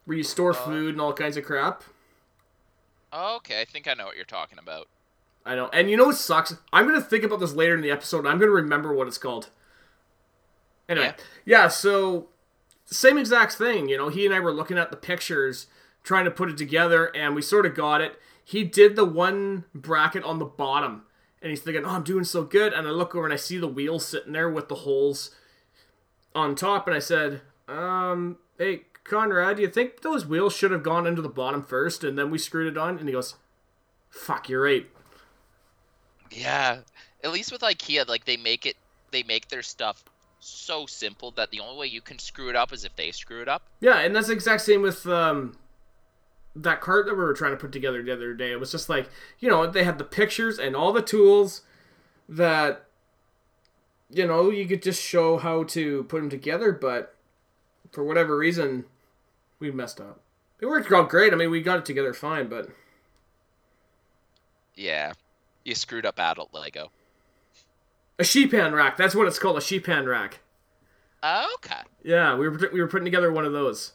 where 0.04 0.16
you 0.16 0.24
store 0.24 0.50
oh. 0.50 0.54
food 0.54 0.94
and 0.94 1.00
all 1.00 1.12
kinds 1.12 1.36
of 1.36 1.44
crap. 1.44 1.84
Oh, 3.12 3.36
okay, 3.36 3.60
I 3.60 3.64
think 3.64 3.88
I 3.88 3.94
know 3.94 4.06
what 4.06 4.16
you're 4.16 4.24
talking 4.24 4.58
about. 4.58 4.88
I 5.44 5.54
know. 5.54 5.68
And 5.72 5.90
you 5.90 5.96
know 5.96 6.06
what 6.06 6.16
sucks? 6.16 6.54
I'm 6.72 6.86
gonna 6.86 7.00
think 7.00 7.24
about 7.24 7.40
this 7.40 7.54
later 7.54 7.74
in 7.74 7.80
the 7.80 7.90
episode. 7.90 8.20
And 8.20 8.28
I'm 8.28 8.38
gonna 8.38 8.52
remember 8.52 8.92
what 8.92 9.08
it's 9.08 9.18
called. 9.18 9.50
Anyway, 10.88 11.14
yeah. 11.44 11.68
So 11.68 12.28
same 12.84 13.16
exact 13.16 13.54
thing. 13.54 13.88
You 13.88 13.96
know, 13.96 14.08
he 14.08 14.26
and 14.26 14.34
I 14.34 14.40
were 14.40 14.52
looking 14.52 14.78
at 14.78 14.90
the 14.90 14.96
pictures, 14.96 15.66
trying 16.02 16.24
to 16.24 16.30
put 16.30 16.50
it 16.50 16.58
together, 16.58 17.06
and 17.16 17.34
we 17.34 17.42
sort 17.42 17.66
of 17.66 17.74
got 17.74 18.00
it. 18.00 18.20
He 18.50 18.64
did 18.64 18.96
the 18.96 19.04
one 19.04 19.64
bracket 19.74 20.24
on 20.24 20.38
the 20.38 20.44
bottom, 20.44 21.02
and 21.40 21.50
he's 21.50 21.60
thinking, 21.60 21.84
"Oh, 21.84 21.90
I'm 21.90 22.02
doing 22.02 22.24
so 22.24 22.42
good." 22.42 22.72
And 22.72 22.86
I 22.86 22.90
look 22.90 23.14
over 23.14 23.24
and 23.24 23.32
I 23.32 23.36
see 23.36 23.58
the 23.58 23.68
wheels 23.68 24.06
sitting 24.06 24.32
there 24.32 24.50
with 24.50 24.68
the 24.68 24.74
holes 24.76 25.30
on 26.34 26.54
top, 26.54 26.86
and 26.86 26.96
I 26.96 27.00
said, 27.00 27.42
"Um, 27.68 28.38
hey." 28.58 28.86
Conrad, 29.02 29.56
do 29.56 29.62
you 29.62 29.68
think 29.68 30.02
those 30.02 30.26
wheels 30.26 30.54
should 30.54 30.70
have 30.70 30.82
gone 30.82 31.06
into 31.06 31.22
the 31.22 31.28
bottom 31.28 31.64
first 31.64 32.04
and 32.04 32.18
then 32.18 32.30
we 32.30 32.38
screwed 32.38 32.68
it 32.68 32.78
on? 32.78 32.98
And 32.98 33.08
he 33.08 33.12
goes, 33.12 33.34
Fuck, 34.10 34.48
you're 34.48 34.62
right. 34.62 34.86
Yeah, 36.30 36.80
at 37.24 37.32
least 37.32 37.50
with 37.50 37.62
IKEA, 37.62 38.08
like 38.08 38.24
they 38.24 38.36
make 38.36 38.66
it, 38.66 38.76
they 39.10 39.22
make 39.22 39.48
their 39.48 39.62
stuff 39.62 40.04
so 40.40 40.86
simple 40.86 41.30
that 41.32 41.50
the 41.50 41.60
only 41.60 41.78
way 41.78 41.86
you 41.86 42.00
can 42.00 42.18
screw 42.18 42.50
it 42.50 42.56
up 42.56 42.72
is 42.72 42.84
if 42.84 42.94
they 42.96 43.10
screw 43.10 43.42
it 43.42 43.48
up. 43.48 43.62
Yeah, 43.80 43.98
and 43.98 44.14
that's 44.14 44.28
the 44.28 44.32
exact 44.32 44.62
same 44.62 44.82
with 44.82 45.06
um, 45.06 45.56
that 46.56 46.80
cart 46.80 47.06
that 47.06 47.14
we 47.14 47.20
were 47.20 47.34
trying 47.34 47.52
to 47.52 47.56
put 47.56 47.72
together 47.72 48.02
the 48.02 48.12
other 48.12 48.34
day. 48.34 48.50
It 48.52 48.60
was 48.60 48.72
just 48.72 48.88
like, 48.88 49.08
you 49.38 49.48
know, 49.48 49.66
they 49.66 49.84
had 49.84 49.98
the 49.98 50.04
pictures 50.04 50.58
and 50.58 50.74
all 50.74 50.92
the 50.92 51.02
tools 51.02 51.62
that, 52.28 52.86
you 54.10 54.26
know, 54.26 54.50
you 54.50 54.66
could 54.66 54.82
just 54.82 55.00
show 55.02 55.38
how 55.38 55.62
to 55.64 56.04
put 56.04 56.18
them 56.20 56.30
together, 56.30 56.72
but 56.72 57.14
for 57.92 58.02
whatever 58.04 58.36
reason, 58.36 58.84
we 59.58 59.70
messed 59.70 60.00
up. 60.00 60.20
It 60.60 60.66
worked 60.66 60.92
out 60.92 61.08
great. 61.08 61.32
I 61.32 61.36
mean, 61.36 61.50
we 61.50 61.62
got 61.62 61.78
it 61.78 61.84
together 61.84 62.12
fine, 62.12 62.48
but 62.48 62.68
Yeah, 64.74 65.12
you 65.64 65.74
screwed 65.74 66.06
up 66.06 66.18
adult 66.18 66.52
Lego. 66.52 66.90
a 68.18 68.24
sheep 68.24 68.52
hand 68.52 68.74
rack. 68.74 68.96
That's 68.96 69.14
what 69.14 69.26
it's 69.26 69.38
called, 69.38 69.56
a 69.58 69.60
sheep 69.60 69.86
hand 69.86 70.08
rack. 70.08 70.40
Oh, 71.22 71.54
okay. 71.56 71.80
Yeah, 72.02 72.34
we 72.36 72.48
were 72.48 72.70
we 72.72 72.80
were 72.80 72.88
putting 72.88 73.04
together 73.04 73.30
one 73.30 73.44
of 73.44 73.52
those. 73.52 73.92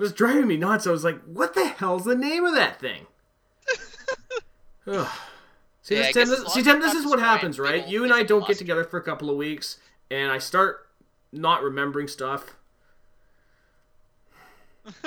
It 0.00 0.04
was 0.04 0.12
driving 0.14 0.46
me 0.46 0.56
nuts. 0.56 0.86
I 0.86 0.92
was 0.92 1.04
like, 1.04 1.20
"What 1.24 1.52
the 1.52 1.66
hell's 1.66 2.04
the 2.04 2.14
name 2.14 2.46
of 2.46 2.54
that 2.54 2.80
thing?" 2.80 3.06
See, 5.82 5.96
Yeah, 5.96 6.10
Tim, 6.10 6.26
this, 6.26 6.54
see, 6.54 6.62
Tim, 6.62 6.80
this 6.80 6.94
is 6.94 7.04
what 7.04 7.18
happens, 7.18 7.58
right? 7.58 7.86
You 7.86 8.02
and 8.02 8.10
I 8.10 8.22
don't 8.22 8.46
get 8.46 8.56
together 8.56 8.82
for 8.82 8.98
a 8.98 9.02
couple 9.02 9.28
of 9.28 9.36
weeks, 9.36 9.76
and 10.10 10.32
I 10.32 10.38
start 10.38 10.88
not 11.32 11.62
remembering 11.62 12.08
stuff. 12.08 12.56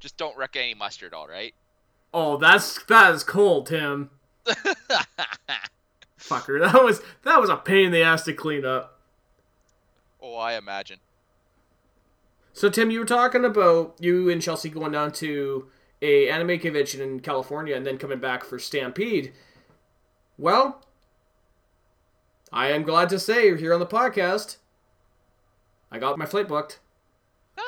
Just 0.00 0.16
don't 0.16 0.34
wreck 0.38 0.56
any 0.56 0.72
mustard, 0.72 1.12
all 1.12 1.28
right? 1.28 1.54
Oh, 2.14 2.38
that's 2.38 2.82
that 2.84 3.14
is 3.14 3.22
cold, 3.22 3.66
Tim. 3.66 4.08
Fucker, 6.18 6.58
that 6.58 6.82
was 6.82 7.02
that 7.24 7.38
was 7.38 7.50
a 7.50 7.56
pain 7.58 7.84
in 7.84 7.92
the 7.92 8.00
ass 8.02 8.24
to 8.24 8.32
clean 8.32 8.64
up. 8.64 8.98
oh, 10.22 10.36
I 10.36 10.54
imagine. 10.54 11.00
So 12.58 12.68
Tim, 12.68 12.90
you 12.90 12.98
were 12.98 13.06
talking 13.06 13.44
about 13.44 13.94
you 14.00 14.28
and 14.28 14.42
Chelsea 14.42 14.68
going 14.68 14.90
down 14.90 15.12
to 15.12 15.68
a 16.02 16.28
anime 16.28 16.58
convention 16.58 17.00
in 17.00 17.20
California 17.20 17.76
and 17.76 17.86
then 17.86 17.98
coming 17.98 18.18
back 18.18 18.42
for 18.42 18.58
Stampede. 18.58 19.32
Well, 20.36 20.82
I 22.52 22.72
am 22.72 22.82
glad 22.82 23.10
to 23.10 23.20
say 23.20 23.56
here 23.56 23.72
on 23.72 23.78
the 23.78 23.86
podcast, 23.86 24.56
I 25.92 26.00
got 26.00 26.18
my 26.18 26.26
flight 26.26 26.48
booked. 26.48 26.80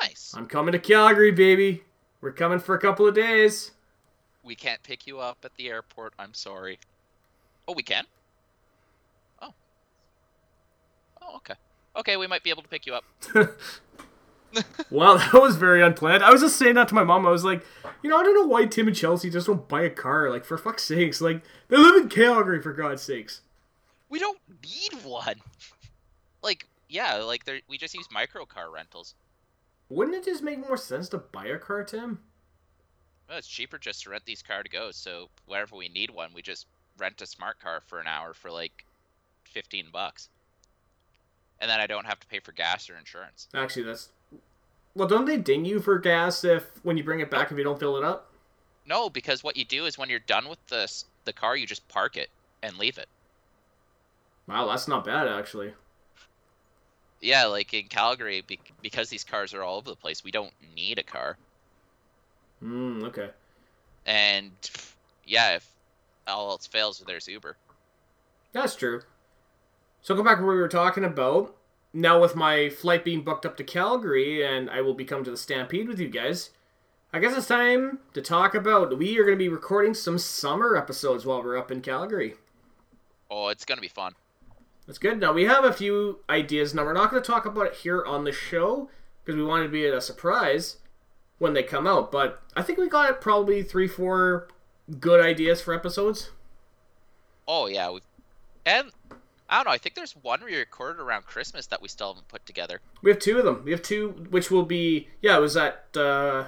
Nice. 0.02 0.34
I'm 0.36 0.46
coming 0.46 0.72
to 0.72 0.80
Calgary, 0.80 1.30
baby. 1.30 1.84
We're 2.20 2.32
coming 2.32 2.58
for 2.58 2.74
a 2.74 2.80
couple 2.80 3.06
of 3.06 3.14
days. 3.14 3.70
We 4.42 4.56
can't 4.56 4.82
pick 4.82 5.06
you 5.06 5.20
up 5.20 5.38
at 5.44 5.54
the 5.54 5.68
airport. 5.68 6.14
I'm 6.18 6.34
sorry. 6.34 6.80
Oh, 7.68 7.74
we 7.74 7.84
can. 7.84 8.06
Oh. 9.40 9.54
Oh, 11.22 11.36
okay. 11.36 11.54
Okay, 11.94 12.16
we 12.16 12.26
might 12.26 12.42
be 12.42 12.50
able 12.50 12.62
to 12.62 12.68
pick 12.68 12.86
you 12.86 12.94
up. 12.94 13.04
Wow, 14.90 15.18
that 15.18 15.34
was 15.34 15.56
very 15.56 15.82
unplanned. 15.82 16.24
I 16.24 16.30
was 16.30 16.40
just 16.40 16.56
saying 16.56 16.74
that 16.74 16.88
to 16.88 16.94
my 16.96 17.04
mom. 17.04 17.24
I 17.24 17.30
was 17.30 17.44
like, 17.44 17.64
you 18.02 18.10
know, 18.10 18.18
I 18.18 18.24
don't 18.24 18.34
know 18.34 18.46
why 18.46 18.66
Tim 18.66 18.88
and 18.88 18.96
Chelsea 18.96 19.30
just 19.30 19.46
don't 19.46 19.68
buy 19.68 19.82
a 19.82 19.90
car. 19.90 20.28
Like, 20.30 20.44
for 20.44 20.58
fuck's 20.58 20.82
sakes. 20.82 21.20
Like, 21.20 21.42
they 21.68 21.76
live 21.76 21.94
in 21.94 22.08
Calgary, 22.08 22.60
for 22.60 22.72
God's 22.72 23.02
sakes. 23.02 23.42
We 24.08 24.18
don't 24.18 24.38
need 24.62 25.04
one. 25.04 25.36
Like, 26.42 26.66
yeah, 26.88 27.16
like 27.16 27.48
we 27.68 27.76
just 27.76 27.94
use 27.94 28.08
micro 28.10 28.46
car 28.46 28.70
rentals. 28.70 29.14
Wouldn't 29.90 30.16
it 30.16 30.24
just 30.24 30.42
make 30.42 30.58
more 30.58 30.76
sense 30.76 31.08
to 31.10 31.18
buy 31.18 31.46
a 31.46 31.58
car, 31.58 31.84
Tim? 31.84 32.20
Well, 33.28 33.38
it's 33.38 33.46
cheaper 33.46 33.78
just 33.78 34.04
to 34.04 34.10
rent 34.10 34.24
these 34.24 34.42
car 34.42 34.62
to 34.62 34.68
go. 34.68 34.90
So 34.90 35.28
wherever 35.46 35.76
we 35.76 35.88
need 35.88 36.10
one, 36.10 36.30
we 36.34 36.42
just 36.42 36.66
rent 36.98 37.20
a 37.20 37.26
smart 37.26 37.60
car 37.60 37.80
for 37.86 38.00
an 38.00 38.06
hour 38.06 38.34
for 38.34 38.50
like 38.50 38.86
fifteen 39.44 39.86
bucks, 39.92 40.28
and 41.60 41.70
then 41.70 41.78
I 41.80 41.86
don't 41.86 42.06
have 42.06 42.20
to 42.20 42.26
pay 42.26 42.40
for 42.40 42.52
gas 42.52 42.88
or 42.88 42.96
insurance. 42.96 43.48
Actually, 43.54 43.84
that's. 43.84 44.10
Well, 44.94 45.08
don't 45.08 45.24
they 45.24 45.36
ding 45.36 45.64
you 45.64 45.80
for 45.80 45.98
gas 45.98 46.44
if 46.44 46.64
when 46.84 46.96
you 46.96 47.04
bring 47.04 47.20
it 47.20 47.30
back 47.30 47.50
if 47.50 47.58
you 47.58 47.64
don't 47.64 47.78
fill 47.78 47.96
it 47.96 48.04
up? 48.04 48.30
No, 48.86 49.08
because 49.08 49.44
what 49.44 49.56
you 49.56 49.64
do 49.64 49.86
is 49.86 49.96
when 49.96 50.08
you're 50.08 50.18
done 50.18 50.48
with 50.48 50.64
the 50.66 50.90
the 51.24 51.32
car, 51.32 51.56
you 51.56 51.66
just 51.66 51.86
park 51.88 52.16
it 52.16 52.28
and 52.62 52.76
leave 52.78 52.98
it. 52.98 53.08
Wow, 54.48 54.66
that's 54.66 54.88
not 54.88 55.04
bad 55.04 55.28
actually. 55.28 55.72
Yeah, 57.20 57.44
like 57.44 57.72
in 57.74 57.86
Calgary, 57.86 58.40
be- 58.40 58.58
because 58.82 59.10
these 59.10 59.24
cars 59.24 59.52
are 59.52 59.62
all 59.62 59.76
over 59.76 59.90
the 59.90 59.96
place, 59.96 60.24
we 60.24 60.30
don't 60.30 60.52
need 60.74 60.98
a 60.98 61.02
car. 61.02 61.36
Hmm. 62.60 63.04
Okay. 63.04 63.30
And 64.06 64.50
yeah, 65.26 65.56
if 65.56 65.68
all 66.26 66.50
else 66.50 66.66
fails, 66.66 67.02
there's 67.06 67.28
Uber. 67.28 67.56
That's 68.52 68.74
true. 68.74 69.02
So 70.02 70.14
go 70.14 70.24
back 70.24 70.38
to 70.38 70.44
what 70.44 70.52
we 70.52 70.60
were 70.60 70.68
talking 70.68 71.04
about. 71.04 71.54
Now 71.92 72.20
with 72.20 72.36
my 72.36 72.68
flight 72.68 73.04
being 73.04 73.22
booked 73.22 73.44
up 73.44 73.56
to 73.56 73.64
Calgary 73.64 74.46
and 74.46 74.70
I 74.70 74.80
will 74.80 74.94
be 74.94 75.04
coming 75.04 75.24
to 75.24 75.30
the 75.30 75.36
Stampede 75.36 75.88
with 75.88 75.98
you 75.98 76.08
guys. 76.08 76.50
I 77.12 77.18
guess 77.18 77.36
it's 77.36 77.48
time 77.48 77.98
to 78.14 78.22
talk 78.22 78.54
about 78.54 78.96
we 78.96 79.18
are 79.18 79.24
going 79.24 79.36
to 79.36 79.44
be 79.44 79.48
recording 79.48 79.94
some 79.94 80.18
summer 80.18 80.76
episodes 80.76 81.26
while 81.26 81.42
we're 81.42 81.58
up 81.58 81.72
in 81.72 81.80
Calgary. 81.80 82.34
Oh, 83.30 83.48
it's 83.48 83.64
gonna 83.64 83.80
be 83.80 83.88
fun. 83.88 84.14
That's 84.86 84.98
good. 84.98 85.20
Now 85.20 85.32
we 85.32 85.44
have 85.44 85.64
a 85.64 85.72
few 85.72 86.18
ideas. 86.28 86.74
Now 86.74 86.84
we're 86.84 86.92
not 86.92 87.10
going 87.10 87.22
to 87.22 87.26
talk 87.26 87.46
about 87.46 87.66
it 87.66 87.74
here 87.74 88.04
on 88.04 88.24
the 88.24 88.32
show 88.32 88.88
because 89.24 89.36
we 89.36 89.44
want 89.44 89.62
it 89.62 89.66
to 89.66 89.72
be 89.72 89.86
a 89.86 90.00
surprise 90.00 90.78
when 91.38 91.52
they 91.54 91.62
come 91.62 91.86
out. 91.86 92.10
But 92.10 92.42
I 92.56 92.62
think 92.62 92.78
we 92.78 92.88
got 92.88 93.20
probably 93.20 93.62
three, 93.62 93.86
four 93.86 94.48
good 94.98 95.20
ideas 95.20 95.60
for 95.60 95.72
episodes. 95.72 96.30
Oh 97.46 97.66
yeah, 97.66 97.96
and 98.66 98.90
I 99.50 99.56
don't 99.56 99.64
know. 99.66 99.72
I 99.72 99.78
think 99.78 99.96
there's 99.96 100.12
one 100.12 100.44
we 100.44 100.56
recorded 100.56 101.00
around 101.02 101.24
Christmas 101.24 101.66
that 101.66 101.82
we 101.82 101.88
still 101.88 102.08
haven't 102.14 102.28
put 102.28 102.46
together. 102.46 102.80
We 103.02 103.10
have 103.10 103.18
two 103.18 103.36
of 103.38 103.44
them. 103.44 103.62
We 103.64 103.72
have 103.72 103.82
two, 103.82 104.10
which 104.30 104.50
will 104.50 104.64
be 104.64 105.08
yeah. 105.20 105.36
It 105.36 105.40
was 105.40 105.56
at 105.56 105.86
uh, 105.96 106.44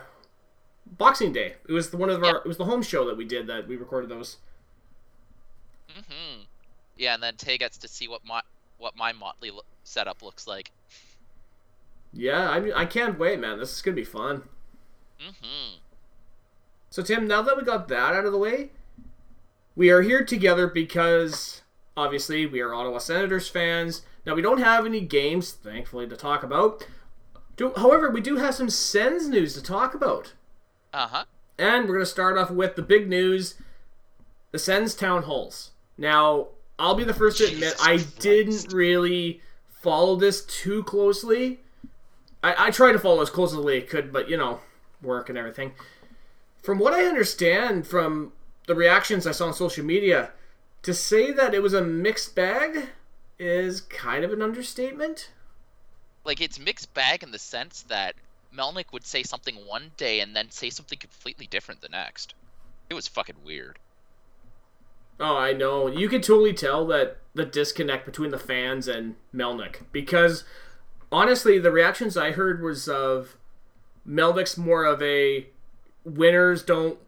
Boxing 0.87 1.33
Day. 1.33 1.55
It 1.69 1.73
was 1.73 1.91
the 1.91 1.97
one 1.97 2.11
of 2.11 2.23
our. 2.23 2.37
It 2.37 2.47
was 2.47 2.59
the 2.59 2.65
home 2.65 2.81
show 2.83 3.05
that 3.07 3.17
we 3.17 3.25
did 3.25 3.49
that 3.49 3.67
we 3.67 3.77
recorded 3.77 4.09
those. 4.09 4.37
hmm 5.89 6.43
Yeah, 6.97 7.15
and 7.15 7.23
then 7.23 7.35
Tay 7.37 7.59
gets 7.59 7.77
to 7.79 7.89
see 7.89 8.07
what 8.07 8.25
my 8.25 8.41
what 8.79 8.97
my 8.97 9.13
motley 9.13 9.51
lo- 9.51 9.65
setup 9.83 10.23
looks 10.23 10.47
like. 10.47 10.71
Yeah, 12.13 12.51
I 12.51 12.61
mean, 12.61 12.73
I 12.75 12.85
can't 12.85 13.19
wait, 13.19 13.41
man. 13.41 13.59
This 13.59 13.73
is 13.75 13.83
gonna 13.83 13.97
be 13.97 14.05
fun. 14.05 14.43
hmm 15.19 15.79
So 16.91 17.03
Tim, 17.03 17.27
now 17.27 17.43
that 17.43 17.57
we 17.57 17.65
got 17.65 17.89
that 17.89 18.15
out 18.15 18.27
of 18.27 18.33
the 18.33 18.39
way, 18.39 18.71
we 19.75 19.91
are 19.91 20.03
here 20.03 20.25
together 20.25 20.69
because 20.69 21.62
obviously 21.97 22.47
we 22.47 22.61
are 22.61 22.75
Ottawa 22.75 22.99
Senators 22.99 23.49
fans. 23.49 24.03
Now 24.25 24.35
we 24.35 24.43
don't 24.43 24.61
have 24.61 24.87
any 24.87 25.01
games, 25.01 25.53
thankfully, 25.53 26.09
to 26.09 26.17
talk 26.17 26.43
about. 26.43 26.87
Do, 27.57 27.73
however, 27.77 28.11
we 28.11 28.21
do 28.21 28.37
have 28.37 28.55
some 28.55 28.71
Sens 28.71 29.29
news 29.29 29.55
to 29.55 29.63
talk 29.63 29.95
about. 29.95 30.33
Uh 30.93 31.09
huh. 31.09 31.25
And 31.59 31.85
we're 31.87 31.95
going 31.95 32.01
to 32.01 32.07
start 32.07 32.39
off 32.39 32.51
with 32.51 32.77
the 32.77 32.83
big 32.83 33.09
news 33.09 33.55
the 34.53 34.59
Sens 34.59 34.95
town 34.95 35.23
halls. 35.25 35.71
Now, 35.97 36.49
I'll 36.79 36.95
be 36.95 37.05
the 37.05 37.15
first 37.15 37.39
to 37.39 37.45
admit 37.45 37.61
Jesus 37.63 37.81
I 37.81 37.87
Christ. 37.97 38.19
didn't 38.19 38.73
really 38.73 39.41
follow 39.83 40.17
this 40.17 40.45
too 40.45 40.83
closely. 40.85 41.61
I, 42.43 42.67
I 42.67 42.71
try 42.71 42.93
to 42.93 42.99
follow 42.99 43.23
as 43.23 43.31
closely 43.31 43.79
as 43.79 43.85
I 43.85 43.87
could, 43.87 44.13
but 44.13 44.29
you 44.29 44.37
know, 44.37 44.61
work 45.03 45.29
and 45.29 45.39
everything. 45.39 45.73
From 46.63 46.79
what 46.79 46.93
I 46.93 47.05
understand 47.05 47.87
from 47.87 48.33
the 48.67 48.75
reactions 48.75 49.27
I 49.27 49.33
saw 49.33 49.47
on 49.47 49.55
social 49.55 49.85
media, 49.85 50.31
to 50.83 50.95
say 50.95 51.33
that 51.33 51.55
it 51.55 51.63
was 51.63 51.75
a 51.75 51.83
mixed 51.83 52.35
bag 52.35 52.91
is 53.39 53.81
kind 53.81 54.25
of 54.25 54.33
an 54.33 54.43
understatement. 54.43 55.31
Like 56.25 56.41
it's 56.41 56.59
mixed 56.59 56.93
bag 56.95 57.23
in 57.23 57.31
the 57.31 57.39
sense 57.39 57.83
that 57.83 58.15
Melnyk 58.57 58.93
would 58.93 59.05
say 59.05 59.23
something 59.23 59.57
one 59.67 59.93
day 59.97 60.21
and 60.21 60.37
then 60.37 60.51
say 60.51 60.71
something 60.71 60.99
completely 60.99 61.47
different 61.47 61.81
the 61.81 61.89
next. 61.89 62.35
It 62.91 62.95
was 62.95 63.09
fucking 63.09 63.37
weird. 63.45 63.79
Oh, 65.19 65.37
I 65.37 65.53
know. 65.53 65.87
You 65.87 66.09
could 66.09 66.23
totally 66.23 66.53
tell 66.53 66.87
that 66.89 67.19
the 67.35 67.45
disconnect 67.45 68.07
between 68.07 68.31
the 68.31 68.39
fans 68.39 68.89
and 68.89 69.15
Melnyk 69.35 69.83
because 69.93 70.45
honestly, 71.11 71.59
the 71.59 71.71
reactions 71.71 72.17
I 72.17 72.33
heard 72.33 72.63
was 72.63 72.89
of 72.89 73.37
Melnyk's 74.09 74.57
more 74.57 74.85
of 74.85 75.03
a 75.03 75.47
winners 76.05 76.63
don't. 76.63 76.99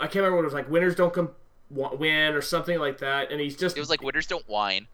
I 0.00 0.06
can't 0.06 0.16
remember 0.16 0.36
what 0.36 0.42
it 0.42 0.46
was 0.46 0.54
like. 0.54 0.70
Winners 0.70 0.96
don't 0.96 1.12
come 1.12 1.30
win 1.70 2.34
or 2.34 2.42
something 2.42 2.78
like 2.78 2.98
that, 2.98 3.30
and 3.30 3.40
he's 3.40 3.56
just. 3.56 3.76
It 3.76 3.80
was 3.80 3.90
like 3.90 4.02
winners 4.02 4.26
don't 4.26 4.48
whine. 4.48 4.86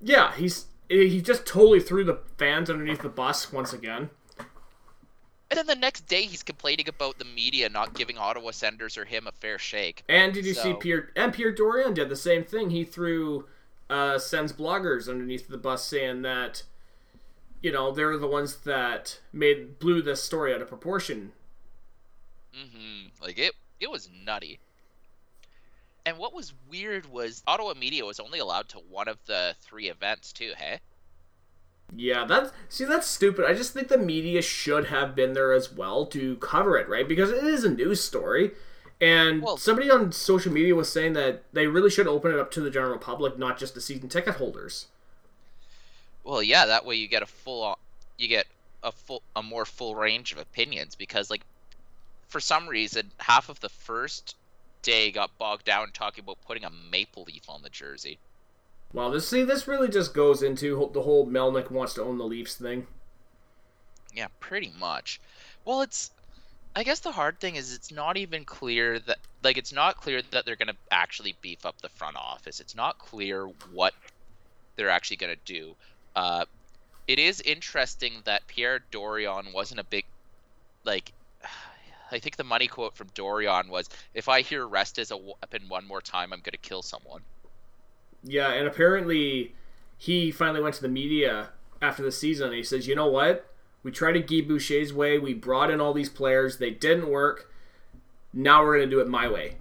Yeah, 0.00 0.34
he's 0.34 0.66
he 0.88 1.20
just 1.20 1.46
totally 1.46 1.80
threw 1.80 2.04
the 2.04 2.20
fans 2.38 2.70
underneath 2.70 3.02
the 3.02 3.08
bus 3.08 3.52
once 3.52 3.72
again. 3.72 4.10
And 5.48 5.58
then 5.58 5.66
the 5.66 5.76
next 5.76 6.06
day, 6.06 6.22
he's 6.22 6.42
complaining 6.42 6.88
about 6.88 7.18
the 7.18 7.24
media 7.24 7.68
not 7.68 7.94
giving 7.94 8.18
Ottawa 8.18 8.50
Senators 8.50 8.98
or 8.98 9.04
him 9.04 9.28
a 9.28 9.32
fair 9.32 9.58
shake. 9.58 10.02
And 10.08 10.34
did 10.34 10.44
you 10.44 10.54
so... 10.54 10.62
see 10.62 10.74
Pierre 10.74 11.10
and 11.14 11.32
Pierre 11.32 11.54
Dorion 11.54 11.94
did 11.94 12.08
the 12.08 12.16
same 12.16 12.44
thing? 12.44 12.70
He 12.70 12.84
threw 12.84 13.46
uh, 13.88 14.18
Sens 14.18 14.52
bloggers 14.52 15.08
underneath 15.08 15.48
the 15.48 15.58
bus, 15.58 15.84
saying 15.84 16.22
that 16.22 16.64
you 17.62 17.70
know 17.70 17.92
they're 17.92 18.18
the 18.18 18.26
ones 18.26 18.56
that 18.56 19.20
made 19.32 19.78
blew 19.78 20.02
this 20.02 20.22
story 20.22 20.52
out 20.52 20.62
of 20.62 20.68
proportion. 20.68 21.32
Mm-hmm. 22.54 23.22
Like 23.22 23.38
it, 23.38 23.52
it 23.78 23.90
was 23.90 24.08
nutty. 24.24 24.58
And 26.06 26.18
what 26.18 26.32
was 26.32 26.54
weird 26.70 27.04
was 27.06 27.42
Ottawa 27.48 27.74
media 27.74 28.04
was 28.04 28.20
only 28.20 28.38
allowed 28.38 28.68
to 28.70 28.78
one 28.78 29.08
of 29.08 29.18
the 29.26 29.56
three 29.60 29.90
events 29.90 30.32
too. 30.32 30.52
Hey. 30.56 30.78
Yeah, 31.94 32.24
that's 32.24 32.52
see 32.68 32.84
that's 32.84 33.08
stupid. 33.08 33.44
I 33.44 33.54
just 33.54 33.74
think 33.74 33.88
the 33.88 33.98
media 33.98 34.40
should 34.40 34.86
have 34.86 35.16
been 35.16 35.32
there 35.32 35.52
as 35.52 35.72
well 35.72 36.06
to 36.06 36.36
cover 36.36 36.78
it, 36.78 36.88
right? 36.88 37.06
Because 37.06 37.30
it 37.30 37.42
is 37.42 37.64
a 37.64 37.70
news 37.70 38.02
story. 38.02 38.52
And 39.00 39.42
well, 39.42 39.56
somebody 39.56 39.90
on 39.90 40.12
social 40.12 40.52
media 40.52 40.76
was 40.76 40.90
saying 40.90 41.14
that 41.14 41.42
they 41.52 41.66
really 41.66 41.90
should 41.90 42.06
open 42.06 42.32
it 42.32 42.38
up 42.38 42.52
to 42.52 42.60
the 42.60 42.70
general 42.70 42.98
public, 42.98 43.36
not 43.36 43.58
just 43.58 43.74
the 43.74 43.80
season 43.80 44.08
ticket 44.08 44.36
holders. 44.36 44.86
Well, 46.24 46.42
yeah, 46.42 46.66
that 46.66 46.86
way 46.86 46.94
you 46.94 47.08
get 47.08 47.22
a 47.22 47.26
full 47.26 47.64
uh, 47.64 47.74
you 48.16 48.28
get 48.28 48.46
a 48.84 48.92
full 48.92 49.22
a 49.34 49.42
more 49.42 49.64
full 49.64 49.96
range 49.96 50.30
of 50.30 50.38
opinions 50.38 50.94
because 50.94 51.30
like 51.30 51.42
for 52.28 52.38
some 52.38 52.68
reason 52.68 53.10
half 53.18 53.48
of 53.48 53.58
the 53.58 53.68
first 53.68 54.36
day 54.86 55.10
got 55.10 55.36
bogged 55.36 55.64
down 55.64 55.90
talking 55.92 56.22
about 56.22 56.38
putting 56.46 56.64
a 56.64 56.70
maple 56.70 57.24
leaf 57.24 57.42
on 57.48 57.62
the 57.62 57.68
jersey. 57.68 58.18
Well, 58.92 59.10
this 59.10 59.28
see 59.28 59.42
this 59.42 59.66
really 59.66 59.88
just 59.88 60.14
goes 60.14 60.42
into 60.42 60.90
the 60.94 61.02
whole 61.02 61.26
Melnyk 61.26 61.72
wants 61.72 61.94
to 61.94 62.04
own 62.04 62.18
the 62.18 62.24
Leafs 62.24 62.54
thing. 62.54 62.86
Yeah, 64.14 64.28
pretty 64.38 64.72
much. 64.78 65.20
Well, 65.64 65.82
it's 65.82 66.12
I 66.76 66.84
guess 66.84 67.00
the 67.00 67.10
hard 67.10 67.40
thing 67.40 67.56
is 67.56 67.74
it's 67.74 67.90
not 67.90 68.16
even 68.16 68.44
clear 68.44 69.00
that 69.00 69.18
like 69.42 69.58
it's 69.58 69.72
not 69.72 69.96
clear 69.96 70.22
that 70.30 70.46
they're 70.46 70.56
going 70.56 70.68
to 70.68 70.76
actually 70.90 71.34
beef 71.42 71.66
up 71.66 71.82
the 71.82 71.88
front 71.88 72.16
office. 72.16 72.60
It's 72.60 72.76
not 72.76 72.98
clear 72.98 73.46
what 73.72 73.92
they're 74.76 74.90
actually 74.90 75.16
going 75.16 75.34
to 75.34 75.52
do. 75.52 75.74
Uh, 76.14 76.44
it 77.08 77.18
is 77.18 77.40
interesting 77.40 78.12
that 78.24 78.46
Pierre 78.46 78.80
Dorion 78.92 79.52
wasn't 79.52 79.80
a 79.80 79.84
big 79.84 80.04
like 80.84 81.12
I 82.10 82.18
think 82.18 82.36
the 82.36 82.44
money 82.44 82.66
quote 82.68 82.96
from 82.96 83.08
Dorion 83.14 83.68
was 83.68 83.88
if 84.14 84.28
I 84.28 84.42
hear 84.42 84.66
rest 84.66 84.98
is 84.98 85.10
a 85.10 85.16
weapon 85.16 85.68
one 85.68 85.86
more 85.86 86.00
time 86.00 86.32
I'm 86.32 86.40
going 86.40 86.52
to 86.52 86.58
kill 86.58 86.82
someone. 86.82 87.22
Yeah, 88.22 88.52
and 88.52 88.66
apparently 88.66 89.54
he 89.98 90.30
finally 90.30 90.60
went 90.60 90.74
to 90.76 90.82
the 90.82 90.88
media 90.88 91.50
after 91.82 92.02
the 92.02 92.12
season 92.12 92.48
and 92.48 92.56
he 92.56 92.62
says, 92.62 92.86
"You 92.86 92.94
know 92.94 93.06
what? 93.06 93.50
We 93.82 93.92
tried 93.92 94.16
it 94.16 94.26
Guy 94.26 94.40
Boucher's 94.40 94.92
way. 94.92 95.18
We 95.18 95.34
brought 95.34 95.70
in 95.70 95.80
all 95.80 95.92
these 95.92 96.08
players. 96.08 96.58
They 96.58 96.70
didn't 96.70 97.08
work. 97.08 97.50
Now 98.32 98.64
we're 98.64 98.76
going 98.76 98.88
to 98.88 98.94
do 98.94 99.00
it 99.00 99.08
my 99.08 99.28
way." 99.28 99.56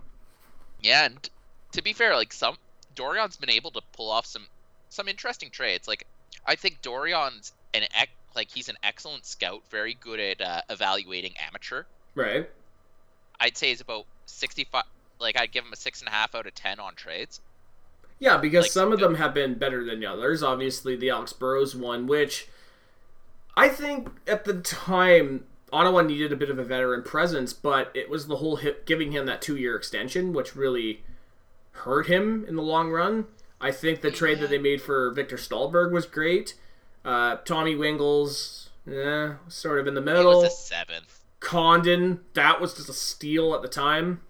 Yeah, 0.82 1.06
and 1.06 1.30
to 1.72 1.82
be 1.82 1.94
fair, 1.94 2.16
like 2.16 2.34
some 2.34 2.58
Dorion's 2.96 3.36
been 3.36 3.50
able 3.50 3.72
to 3.72 3.82
pull 3.92 4.10
off 4.10 4.26
some 4.26 4.48
some 4.90 5.08
interesting 5.08 5.50
trades. 5.50 5.88
Like 5.88 6.06
I 6.46 6.56
think 6.56 6.82
Dorion's 6.82 7.54
an 7.74 7.84
ec- 7.84 8.16
like 8.36 8.50
he's 8.52 8.70
an 8.70 8.78
excellent 8.84 9.26
scout, 9.26 9.64
very 9.70 9.96
good 9.96 10.20
at 10.20 10.42
uh, 10.42 10.62
evaluating 10.70 11.34
amateur. 11.38 11.84
Right. 12.16 12.50
I'd 13.40 13.58
say 13.58 13.70
he's 13.70 13.82
about 13.82 14.06
sixty-five. 14.26 14.86
Like 15.20 15.40
I'd 15.40 15.52
give 15.52 15.66
him 15.66 15.74
a 15.74 15.78
six 15.78 16.00
and 16.00 16.08
a 16.08 16.12
half 16.12 16.34
out 16.34 16.48
of 16.48 16.56
ten 16.56 16.80
on 16.80 16.96
trades. 16.96 17.42
Yeah, 18.20 18.38
because 18.38 18.64
like, 18.64 18.72
some 18.72 18.94
of 18.94 19.00
them 19.00 19.16
have 19.16 19.34
been 19.34 19.56
better 19.56 19.84
than 19.84 20.00
the 20.00 20.06
others. 20.06 20.42
Obviously, 20.42 20.96
the 20.96 21.10
Alex 21.10 21.34
Burrows 21.34 21.76
one, 21.76 22.08
which 22.08 22.48
I 23.58 23.68
think 23.68 24.10
at 24.26 24.46
the 24.46 24.62
time 24.62 25.44
Ottawa 25.72 26.02
needed 26.02 26.32
a 26.32 26.38
bit 26.38 26.50
of 26.50 26.58
a 26.58 26.64
veteran 26.64 27.04
presence, 27.04 27.52
but 27.52 27.92
it 27.94 28.10
was 28.10 28.28
the 28.28 28.38
whole 28.38 28.58
hip 28.58 28.86
giving 28.86 29.12
him 29.12 29.26
that 29.26 29.42
two 29.42 29.58
year 29.58 29.76
extension, 29.76 30.32
which 30.32 30.56
really 30.56 31.04
hurt 31.72 32.08
him 32.08 32.46
in 32.48 32.56
the 32.56 32.62
long 32.62 32.90
run. 32.90 33.26
I 33.60 33.72
think 33.72 34.02
the 34.02 34.12
trade 34.12 34.40
that 34.40 34.50
they 34.50 34.58
made 34.58 34.82
for 34.82 35.12
Viktor 35.12 35.38
Stalberg 35.38 35.92
was 35.92 36.06
great. 36.06 36.54
Uh, 37.04 37.38
Tommy 37.38 37.76
Wingels, 37.76 38.70
eh, 38.88 39.36
sort 39.48 39.80
of 39.80 39.88
in 39.88 39.94
the 39.94 40.02
middle. 40.02 40.42
He 40.42 40.46
was 40.46 40.54
a 40.54 40.56
seventh. 40.56 41.20
Condon, 41.40 42.22
that 42.34 42.60
was 42.60 42.74
just 42.74 42.90
a 42.90 42.94
steal 42.94 43.54
at 43.54 43.62
the 43.62 43.68
time. 43.68 44.22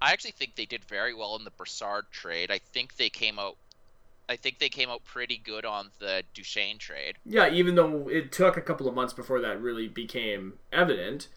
I 0.00 0.12
actually 0.12 0.32
think 0.32 0.54
they 0.54 0.66
did 0.66 0.84
very 0.84 1.12
well 1.14 1.36
in 1.36 1.44
the 1.44 1.50
Brassard 1.50 2.06
trade. 2.10 2.50
I 2.50 2.58
think 2.58 2.96
they 2.96 3.10
came 3.10 3.38
out 3.38 3.56
I 4.28 4.36
think 4.36 4.58
they 4.58 4.68
came 4.68 4.90
out 4.90 5.04
pretty 5.04 5.38
good 5.38 5.64
on 5.64 5.90
the 6.00 6.22
Duchene 6.34 6.78
trade. 6.78 7.16
Yeah, 7.24 7.48
even 7.50 7.76
though 7.76 8.08
it 8.08 8.30
took 8.30 8.56
a 8.56 8.60
couple 8.60 8.86
of 8.86 8.94
months 8.94 9.14
before 9.14 9.40
that 9.40 9.60
really 9.60 9.88
became 9.88 10.54
evident. 10.70 11.28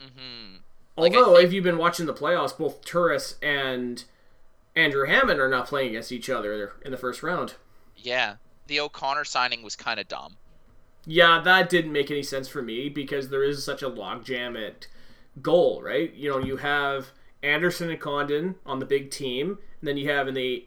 Mm-hmm. 0.00 0.56
Although, 0.96 1.30
like 1.30 1.36
think... 1.36 1.46
if 1.46 1.52
you've 1.54 1.64
been 1.64 1.78
watching 1.78 2.06
the 2.06 2.12
playoffs, 2.12 2.56
both 2.56 2.84
Turris 2.84 3.36
and 3.42 4.04
Andrew 4.76 5.06
Hammond 5.06 5.40
are 5.40 5.48
not 5.48 5.66
playing 5.66 5.88
against 5.90 6.12
each 6.12 6.28
other 6.28 6.74
in 6.84 6.90
the 6.90 6.98
first 6.98 7.22
round. 7.22 7.54
Yeah, 7.96 8.36
the 8.66 8.78
O'Connor 8.78 9.24
signing 9.24 9.62
was 9.62 9.74
kind 9.74 9.98
of 9.98 10.06
dumb. 10.06 10.36
Yeah, 11.06 11.40
that 11.44 11.68
didn't 11.68 11.92
make 11.92 12.10
any 12.10 12.22
sense 12.22 12.48
for 12.48 12.62
me 12.62 12.88
because 12.88 13.28
there 13.28 13.44
is 13.44 13.64
such 13.64 13.82
a 13.82 13.90
logjam 13.90 14.56
at 14.60 14.86
goal, 15.42 15.82
right? 15.82 16.12
You 16.14 16.30
know, 16.30 16.38
you 16.38 16.56
have 16.58 17.08
Anderson 17.42 17.90
and 17.90 18.00
Condon 18.00 18.56
on 18.64 18.78
the 18.78 18.86
big 18.86 19.10
team, 19.10 19.58
and 19.80 19.88
then 19.88 19.96
you 19.96 20.10
have 20.10 20.28
in 20.28 20.34
the 20.34 20.66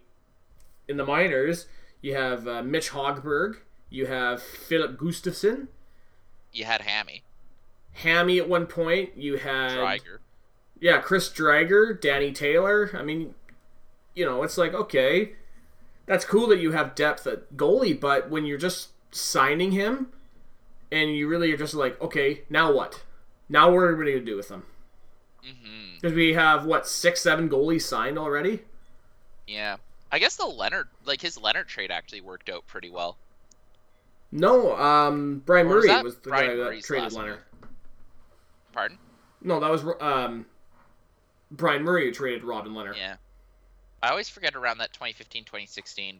in 0.87 0.97
the 0.97 1.05
minors 1.05 1.65
you 2.01 2.15
have 2.15 2.47
uh, 2.47 2.61
Mitch 2.61 2.91
Hogberg, 2.91 3.57
you 3.89 4.05
have 4.05 4.41
Filip 4.41 4.97
Gustavsson, 4.97 5.67
you 6.53 6.65
had 6.65 6.81
Hammy, 6.81 7.23
Hammy 7.93 8.37
at 8.37 8.47
one 8.47 8.67
point, 8.67 9.17
you 9.17 9.37
had 9.37 9.71
Driedger, 9.71 10.19
yeah, 10.79 10.99
Chris 10.99 11.29
Driedger, 11.29 11.99
Danny 11.99 12.31
Taylor. 12.31 12.91
I 12.93 13.01
mean, 13.01 13.33
you 14.13 14.25
know, 14.25 14.43
it's 14.43 14.57
like 14.57 14.73
okay, 14.73 15.33
that's 16.05 16.25
cool 16.25 16.47
that 16.47 16.59
you 16.59 16.71
have 16.71 16.95
depth 16.95 17.25
at 17.25 17.57
goalie, 17.57 17.99
but 17.99 18.29
when 18.29 18.45
you're 18.45 18.57
just 18.57 18.89
signing 19.11 19.71
him, 19.71 20.11
and 20.91 21.15
you 21.15 21.27
really 21.27 21.51
are 21.51 21.57
just 21.57 21.73
like, 21.73 21.99
okay, 22.01 22.43
now 22.49 22.73
what? 22.73 23.03
Now 23.49 23.71
what 23.71 23.79
are 23.79 23.95
we 23.95 24.05
going 24.05 24.19
to 24.19 24.25
do 24.25 24.35
with 24.35 24.49
them? 24.49 24.63
Because 25.41 26.11
mm-hmm. 26.11 26.15
we 26.15 26.33
have 26.33 26.65
what 26.65 26.87
six, 26.87 27.21
seven 27.21 27.49
goalies 27.49 27.83
signed 27.83 28.17
already. 28.17 28.61
Yeah, 29.45 29.77
I 30.11 30.19
guess 30.19 30.35
the 30.35 30.43
Lehner, 30.43 30.85
like 31.05 31.21
his 31.21 31.37
Lehner 31.37 31.65
trade, 31.65 31.91
actually 31.91 32.21
worked 32.21 32.49
out 32.49 32.67
pretty 32.67 32.89
well. 32.89 33.17
No, 34.31 34.75
um, 34.75 35.41
Bryan 35.45 35.67
Murray 35.67 35.87
was, 35.89 36.03
was 36.03 36.15
the 36.17 36.29
Bryan 36.29 36.49
guy 36.49 36.55
Murray's 36.55 36.85
traded 36.85 37.13
Lehner. 37.13 37.37
Pardon? 38.73 38.97
No, 39.41 39.59
that 39.59 39.71
was 39.71 39.85
um, 40.01 40.45
Bryan 41.51 41.83
Murray 41.83 42.07
who 42.07 42.11
traded 42.11 42.43
Robin 42.43 42.73
Lehner. 42.73 42.95
Yeah, 42.95 43.15
I 44.03 44.09
always 44.09 44.27
forget 44.27 44.55
around 44.55 44.79
that 44.79 44.91
2015, 44.91 45.45
2016, 45.45 46.19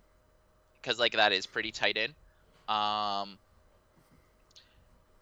because 0.81 0.99
like 0.99 1.13
that 1.13 1.33
is 1.33 1.45
pretty 1.45 1.71
tight 1.71 1.97
in. 1.97 2.11
Um, 2.69 3.37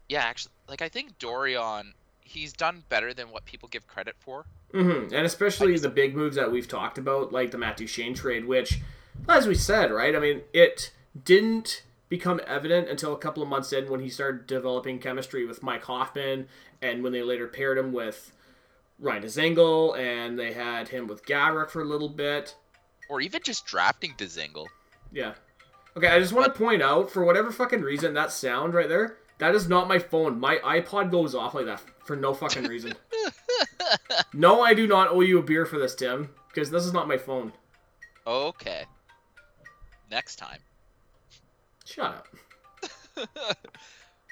yeah, 0.10 0.22
actually, 0.22 0.54
like 0.68 0.82
I 0.82 0.89
think 0.89 1.18
Dorion, 1.20 1.94
he's 2.22 2.54
done 2.54 2.84
better 2.89 3.13
than 3.13 3.32
what 3.32 3.46
people 3.46 3.70
give 3.70 3.88
credit 3.88 4.15
for. 4.20 4.46
Mm-hmm. 4.74 5.13
And 5.13 5.26
especially 5.26 5.72
just, 5.72 5.84
the 5.84 5.89
big 5.89 6.15
moves 6.15 6.36
that 6.36 6.52
we've 6.52 6.68
talked 6.68 6.98
about, 6.98 7.32
like 7.32 7.52
the 7.52 7.58
Matt 7.58 7.78
Duchene 7.78 8.13
trade, 8.13 8.46
which, 8.46 8.80
as 9.30 9.48
we 9.48 9.56
said, 9.56 9.91
right? 9.91 10.15
I 10.15 10.20
mean, 10.20 10.41
it 10.54 10.91
didn't 11.24 11.84
become 12.10 12.41
evident 12.46 12.89
until 12.89 13.13
a 13.13 13.18
couple 13.18 13.41
of 13.41 13.50
months 13.50 13.74
in 13.74 13.89
when 13.89 14.00
he 14.00 14.10
started 14.10 14.48
developing 14.48 15.00
chemistry 15.00 15.46
with 15.46 15.63
Mike 15.63 15.84
Hoffman, 15.86 16.48
and 16.82 17.04
when 17.04 17.13
they 17.13 17.24
later 17.24 17.48
paired 17.48 17.78
him 17.78 17.94
with 17.94 18.32
Ryan 19.00 19.24
Dzingel, 19.24 19.98
and 19.98 20.38
they 20.38 20.54
had 20.54 20.89
him 20.89 21.08
with 21.08 21.26
Gaborik 21.26 21.70
for 21.70 21.82
a 21.82 21.86
little 21.86 22.10
bit. 22.10 22.56
Or 23.10 23.22
even 23.22 23.41
just 23.44 23.65
drafting 23.65 24.13
Dzingel. 24.18 24.68
Yeah. 25.12 25.34
Okay, 25.96 26.08
I 26.08 26.20
just 26.20 26.34
want 26.34 26.54
to 26.54 26.60
point 26.60 26.82
out, 26.82 27.10
for 27.10 27.24
whatever 27.24 27.52
fucking 27.52 27.82
reason, 27.82 28.13
that 28.15 28.32
sound 28.32 28.74
right 28.74 28.89
there, 28.89 29.18
that 29.38 29.56
is 29.56 29.67
not 29.67 29.88
my 29.88 30.00
phone. 30.00 30.39
My 30.39 30.58
iPod 30.58 31.12
goes 31.12 31.36
off 31.36 31.54
like 31.54 31.65
that 31.65 31.82
for 32.06 32.15
no 32.15 32.34
fucking 32.34 32.63
reason. 32.63 32.93
no, 34.34 34.62
I 34.62 34.74
do 34.74 34.88
not 34.88 35.10
owe 35.10 35.21
you 35.21 35.39
a 35.39 35.43
beer 35.43 35.65
for 35.65 35.78
this, 35.78 35.95
Tim, 35.95 36.30
because 36.48 36.69
this 36.69 36.86
is 36.86 36.93
not 36.93 37.08
my 37.08 37.17
phone. 37.17 37.52
Okay. 38.26 38.86
Next 40.10 40.38
time. 40.38 40.60
Shut 41.86 42.06
up. 42.06 42.28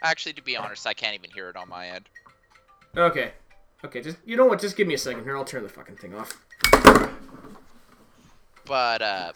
Actually, 0.03 0.33
to 0.33 0.41
be 0.41 0.57
honest, 0.57 0.87
I 0.87 0.93
can't 0.93 1.15
even 1.15 1.29
hear 1.31 1.49
it 1.49 1.55
on 1.55 1.69
my 1.69 1.87
end. 1.87 2.09
Okay. 2.95 3.31
Okay, 3.85 4.01
just 4.01 4.17
you 4.25 4.37
know 4.37 4.45
what? 4.45 4.61
Just 4.61 4.77
give 4.77 4.87
me 4.87 4.93
a 4.93 4.97
second 4.97 5.23
here. 5.23 5.35
I'll 5.35 5.43
turn 5.43 5.63
the 5.63 5.69
fucking 5.69 5.97
thing 5.97 6.15
off. 6.15 6.37
But 8.65 9.01
uh 9.01 9.33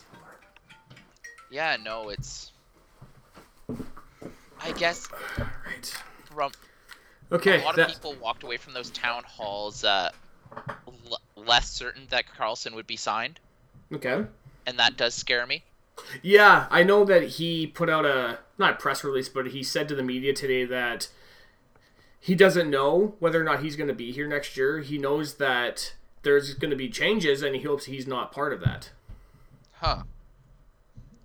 yeah, 1.50 1.78
no, 1.82 2.10
it's 2.10 2.52
I 4.62 4.72
guess 4.74 5.08
Right. 5.38 6.04
from 6.26 6.52
Okay. 7.32 7.62
a 7.62 7.66
lot 7.66 7.76
that- 7.76 7.88
of 7.90 7.94
people 7.96 8.14
walked 8.16 8.44
away 8.44 8.58
from 8.58 8.74
those 8.74 8.90
town 8.92 9.24
halls 9.24 9.84
uh 9.84 10.12
l- 11.10 11.22
less 11.36 11.70
certain 11.70 12.08
that 12.10 12.26
Karlsson 12.28 12.74
would 12.74 12.88
be 12.88 12.96
signed, 12.98 13.40
Okay. 13.94 14.26
and 14.66 14.80
that 14.80 14.98
does 14.98 15.14
scare 15.14 15.46
me. 15.46 15.64
Yeah, 16.22 16.68
I 16.70 16.84
know 16.84 17.04
that 17.06 17.24
he 17.24 17.68
put 17.68 17.90
out 17.90 18.06
a 18.06 18.40
not 18.58 18.74
a 18.74 18.76
press 18.76 19.04
release, 19.04 19.30
but 19.30 19.48
he 19.48 19.64
said 19.64 19.88
to 19.90 19.96
the 19.96 20.04
media 20.04 20.34
today 20.34 20.66
that 20.66 21.10
he 22.20 22.34
doesn't 22.36 22.70
know 22.70 23.16
whether 23.20 23.40
or 23.40 23.44
not 23.44 23.62
he's 23.62 23.76
going 23.76 23.88
to 23.88 23.94
be 23.94 24.12
here 24.12 24.28
next 24.28 24.58
year. 24.58 24.80
He 24.80 24.98
knows 24.98 25.36
that 25.36 25.94
there's 26.24 26.54
going 26.56 26.72
to 26.72 26.76
be 26.76 26.90
changes, 26.90 27.42
and 27.44 27.56
he 27.56 27.62
hopes 27.64 27.86
he's 27.86 28.08
not 28.08 28.32
part 28.32 28.52
of 28.54 28.60
that. 28.62 28.90
Huh. 29.74 30.04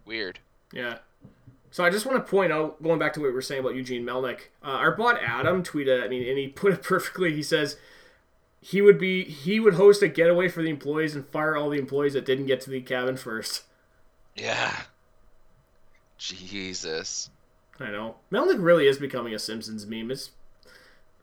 Weird. 0.04 0.40
Yeah. 0.72 0.98
So 1.72 1.82
I 1.82 1.88
just 1.88 2.04
want 2.04 2.18
to 2.18 2.30
point 2.30 2.52
out, 2.52 2.82
going 2.82 2.98
back 2.98 3.14
to 3.14 3.20
what 3.20 3.28
we 3.28 3.32
were 3.32 3.40
saying 3.40 3.60
about 3.60 3.74
Eugene 3.74 4.04
Melnyk, 4.04 4.40
uh, 4.62 4.66
our 4.66 4.94
bot 4.94 5.18
Adam 5.22 5.62
tweeted. 5.62 6.04
I 6.04 6.06
mean, 6.06 6.28
and 6.28 6.38
he 6.38 6.46
put 6.54 6.74
it 6.74 6.82
perfectly. 6.82 7.34
He 7.34 7.42
says 7.42 7.78
he 8.60 8.82
would 8.82 8.98
be 8.98 9.24
he 9.24 9.58
would 9.58 9.74
host 9.74 10.02
a 10.02 10.08
getaway 10.08 10.48
for 10.48 10.62
the 10.62 10.68
employees 10.68 11.16
and 11.16 11.26
fire 11.26 11.56
all 11.56 11.70
the 11.70 11.78
employees 11.78 12.12
that 12.12 12.26
didn't 12.26 12.46
get 12.46 12.60
to 12.62 12.70
the 12.70 12.82
cabin 12.82 13.16
first. 13.16 13.64
Yeah. 14.36 14.82
Jesus. 16.18 17.30
I 17.80 17.90
know 17.90 18.16
Melnyk 18.30 18.62
really 18.62 18.86
is 18.86 18.98
becoming 18.98 19.34
a 19.34 19.38
Simpsons 19.38 19.86
meme. 19.86 20.10
It's 20.10 20.30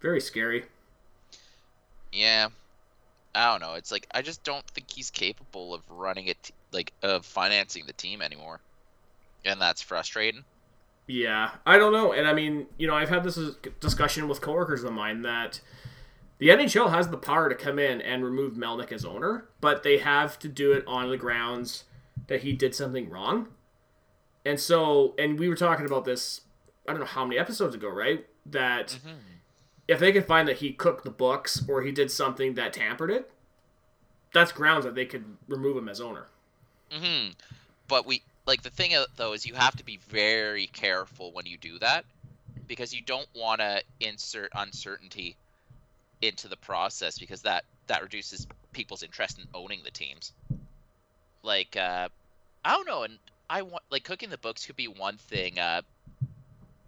very 0.01 0.19
scary. 0.19 0.65
Yeah. 2.11 2.49
I 3.35 3.51
don't 3.51 3.61
know. 3.61 3.75
It's 3.75 3.91
like 3.91 4.07
I 4.11 4.23
just 4.23 4.43
don't 4.43 4.65
think 4.71 4.91
he's 4.91 5.11
capable 5.11 5.75
of 5.75 5.83
running 5.91 6.25
it, 6.25 6.51
like 6.71 6.91
of 7.03 7.23
financing 7.23 7.83
the 7.85 7.93
team 7.93 8.23
anymore, 8.23 8.59
and 9.45 9.59
that's 9.61 9.81
frustrating. 9.81 10.43
Yeah, 11.07 11.51
I 11.65 11.77
don't 11.77 11.91
know. 11.91 12.13
And 12.13 12.27
I 12.27 12.33
mean, 12.33 12.67
you 12.77 12.87
know, 12.87 12.93
I've 12.93 13.09
had 13.09 13.23
this 13.23 13.39
discussion 13.79 14.27
with 14.27 14.41
coworkers 14.41 14.83
of 14.83 14.93
mine 14.93 15.23
that 15.23 15.59
the 16.37 16.49
NHL 16.49 16.91
has 16.91 17.09
the 17.09 17.17
power 17.17 17.49
to 17.49 17.55
come 17.55 17.79
in 17.79 17.99
and 18.01 18.23
remove 18.23 18.53
Melnyk 18.53 18.91
as 18.91 19.03
owner, 19.03 19.45
but 19.59 19.83
they 19.83 19.97
have 19.97 20.37
to 20.39 20.47
do 20.47 20.71
it 20.71 20.83
on 20.87 21.09
the 21.09 21.17
grounds 21.17 21.85
that 22.27 22.41
he 22.41 22.53
did 22.53 22.75
something 22.75 23.09
wrong. 23.09 23.47
And 24.45 24.59
so, 24.59 25.15
and 25.17 25.39
we 25.39 25.49
were 25.49 25.55
talking 25.55 25.85
about 25.85 26.05
this, 26.05 26.41
I 26.87 26.91
don't 26.91 27.01
know 27.01 27.07
how 27.07 27.25
many 27.25 27.39
episodes 27.39 27.75
ago, 27.75 27.89
right? 27.89 28.25
That 28.45 28.99
if 29.87 29.99
they 29.99 30.11
could 30.11 30.25
find 30.25 30.47
that 30.47 30.57
he 30.57 30.71
cooked 30.71 31.03
the 31.03 31.09
books 31.09 31.63
or 31.67 31.81
he 31.81 31.91
did 31.91 32.11
something 32.11 32.53
that 32.53 32.73
tampered 32.73 33.09
it, 33.11 33.31
that's 34.31 34.51
grounds 34.51 34.85
that 34.85 34.95
they 34.95 35.05
could 35.05 35.25
remove 35.47 35.75
him 35.75 35.89
as 35.89 35.99
owner. 35.99 36.27
hmm 36.91 37.29
But 37.87 38.05
we 38.05 38.21
like 38.49 38.63
the 38.63 38.69
thing 38.71 38.95
uh, 38.95 39.05
though 39.15 39.33
is 39.33 39.45
you 39.45 39.53
have 39.53 39.75
to 39.77 39.85
be 39.85 39.99
very 40.09 40.65
careful 40.67 41.31
when 41.31 41.45
you 41.45 41.55
do 41.57 41.77
that 41.79 42.03
because 42.67 42.93
you 42.93 43.01
don't 43.01 43.27
want 43.35 43.61
to 43.61 43.81
insert 43.99 44.51
uncertainty 44.55 45.35
into 46.21 46.47
the 46.47 46.57
process 46.57 47.19
because 47.19 47.43
that 47.43 47.63
that 47.87 48.01
reduces 48.01 48.47
people's 48.73 49.03
interest 49.03 49.37
in 49.37 49.45
owning 49.53 49.81
the 49.85 49.91
teams. 49.91 50.33
Like 51.43 51.77
uh 51.77 52.09
I 52.65 52.73
don't 52.73 52.87
know 52.87 53.03
and 53.03 53.19
I 53.49 53.61
want 53.61 53.83
like 53.91 54.03
cooking 54.03 54.31
the 54.31 54.37
books 54.39 54.65
could 54.65 54.75
be 54.75 54.87
one 54.87 55.17
thing 55.17 55.59
uh 55.59 55.83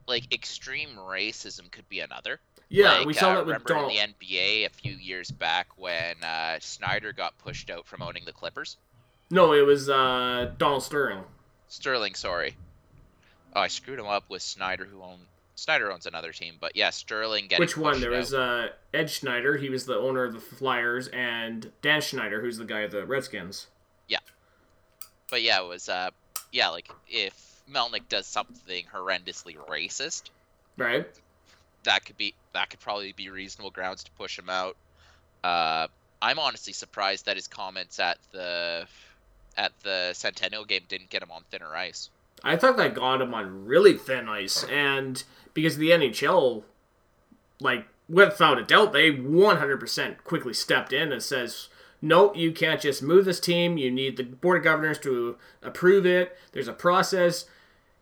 like 0.08 0.34
extreme 0.34 0.90
racism 0.98 1.72
could 1.72 1.88
be 1.90 2.00
another. 2.00 2.40
Yeah, 2.70 3.00
Like, 3.00 3.08
we 3.08 3.14
saw 3.14 3.32
uh, 3.32 3.36
that 3.36 3.46
with 3.46 3.48
remember 3.48 3.68
Donald. 3.74 3.92
in 3.92 4.14
the 4.20 4.26
NBA 4.28 4.66
a 4.66 4.70
few 4.70 4.94
years 4.94 5.30
back 5.30 5.68
when 5.78 6.16
uh, 6.24 6.58
Snyder 6.62 7.12
got 7.12 7.38
pushed 7.38 7.70
out 7.70 7.86
from 7.86 8.02
owning 8.02 8.24
the 8.26 8.32
Clippers. 8.32 8.78
No, 9.30 9.54
it 9.54 9.66
was 9.66 9.90
uh, 9.90 10.52
Donald 10.58 10.82
Sterling. 10.82 11.24
Sterling, 11.72 12.16
sorry. 12.16 12.56
Oh, 13.56 13.62
I 13.62 13.70
screwed 13.70 13.98
him 13.98 14.06
up 14.08 14.30
with 14.30 14.42
Snyder, 14.42 14.84
who 14.86 15.02
owned 15.02 15.22
Snyder 15.56 15.92
owns 15.92 16.06
another 16.06 16.32
team, 16.34 16.56
but 16.60 16.76
yeah, 16.76 16.90
Sterling 16.90 17.48
getting 17.48 17.62
Which 17.64 17.78
one? 17.78 18.02
There 18.02 18.14
out. 18.14 18.18
was 18.18 18.34
uh, 18.34 18.70
Ed 18.94 19.10
Snyder. 19.10 19.56
He 19.58 19.70
was 19.70 19.86
the 19.86 19.96
owner 19.96 20.24
of 20.26 20.34
the 20.34 20.40
Flyers, 20.40 21.08
and 21.10 21.72
Dan 21.82 22.02
Snyder, 22.02 22.42
who's 22.42 22.58
the 22.58 22.66
guy 22.66 22.82
of 22.82 22.92
the 22.92 23.06
Redskins. 23.06 23.68
Yeah, 24.08 24.18
but 25.30 25.42
yeah, 25.44 25.62
it 25.62 25.68
was 25.68 25.88
uh, 25.88 26.10
yeah, 26.52 26.70
like 26.70 26.90
if 27.08 27.62
Melnyk 27.72 28.10
does 28.10 28.26
something 28.28 28.86
horrendously 28.94 29.56
racist, 29.70 30.24
Right? 30.78 31.08
that 31.84 32.06
could 32.06 32.18
be 32.18 32.34
that 32.54 32.70
could 32.70 32.80
probably 32.82 33.14
be 33.14 33.30
reasonable 33.30 33.72
grounds 33.72 34.04
to 34.04 34.12
push 34.12 34.38
him 34.38 34.50
out. 34.50 34.76
Uh, 35.44 35.88
I'm 36.22 36.38
honestly 36.40 36.74
surprised 36.74 37.26
that 37.28 37.36
his 37.38 37.48
comments 37.48 38.00
at 38.00 38.18
the 38.32 38.88
at 39.58 39.72
the 39.84 40.12
Centennial 40.14 40.66
game 40.66 40.84
didn't 40.88 41.10
get 41.10 41.24
him 41.24 41.32
on 41.32 41.44
thinner 41.50 41.76
ice. 41.76 42.10
I 42.44 42.56
thought 42.56 42.78
that 42.78 42.96
got 42.96 43.22
him 43.22 43.34
on 43.34 43.66
really 43.66 43.98
thin 43.98 44.28
ice, 44.28 44.64
and 44.64 45.24
because 45.54 45.78
the 45.78 45.92
NHL, 45.92 46.64
like 47.60 47.88
without 48.10 48.58
a 48.58 48.64
doubt, 48.64 48.94
they 48.94 49.12
100% 49.12 50.24
quickly 50.24 50.54
stepped 50.54 50.92
in 50.92 51.12
and 51.12 51.22
says, 51.22 51.70
"No, 52.02 52.34
you 52.34 52.52
can't 52.52 52.82
just 52.82 53.04
move 53.04 53.26
this 53.26 53.40
team. 53.40 53.78
You 53.78 53.92
need 53.92 54.18
the 54.18 54.24
board 54.24 54.58
of 54.58 54.64
governors 54.64 54.98
to 55.00 55.38
approve 55.62 56.06
it. 56.06 56.38
There's 56.52 56.68
a 56.68 56.74
process." 56.74 57.46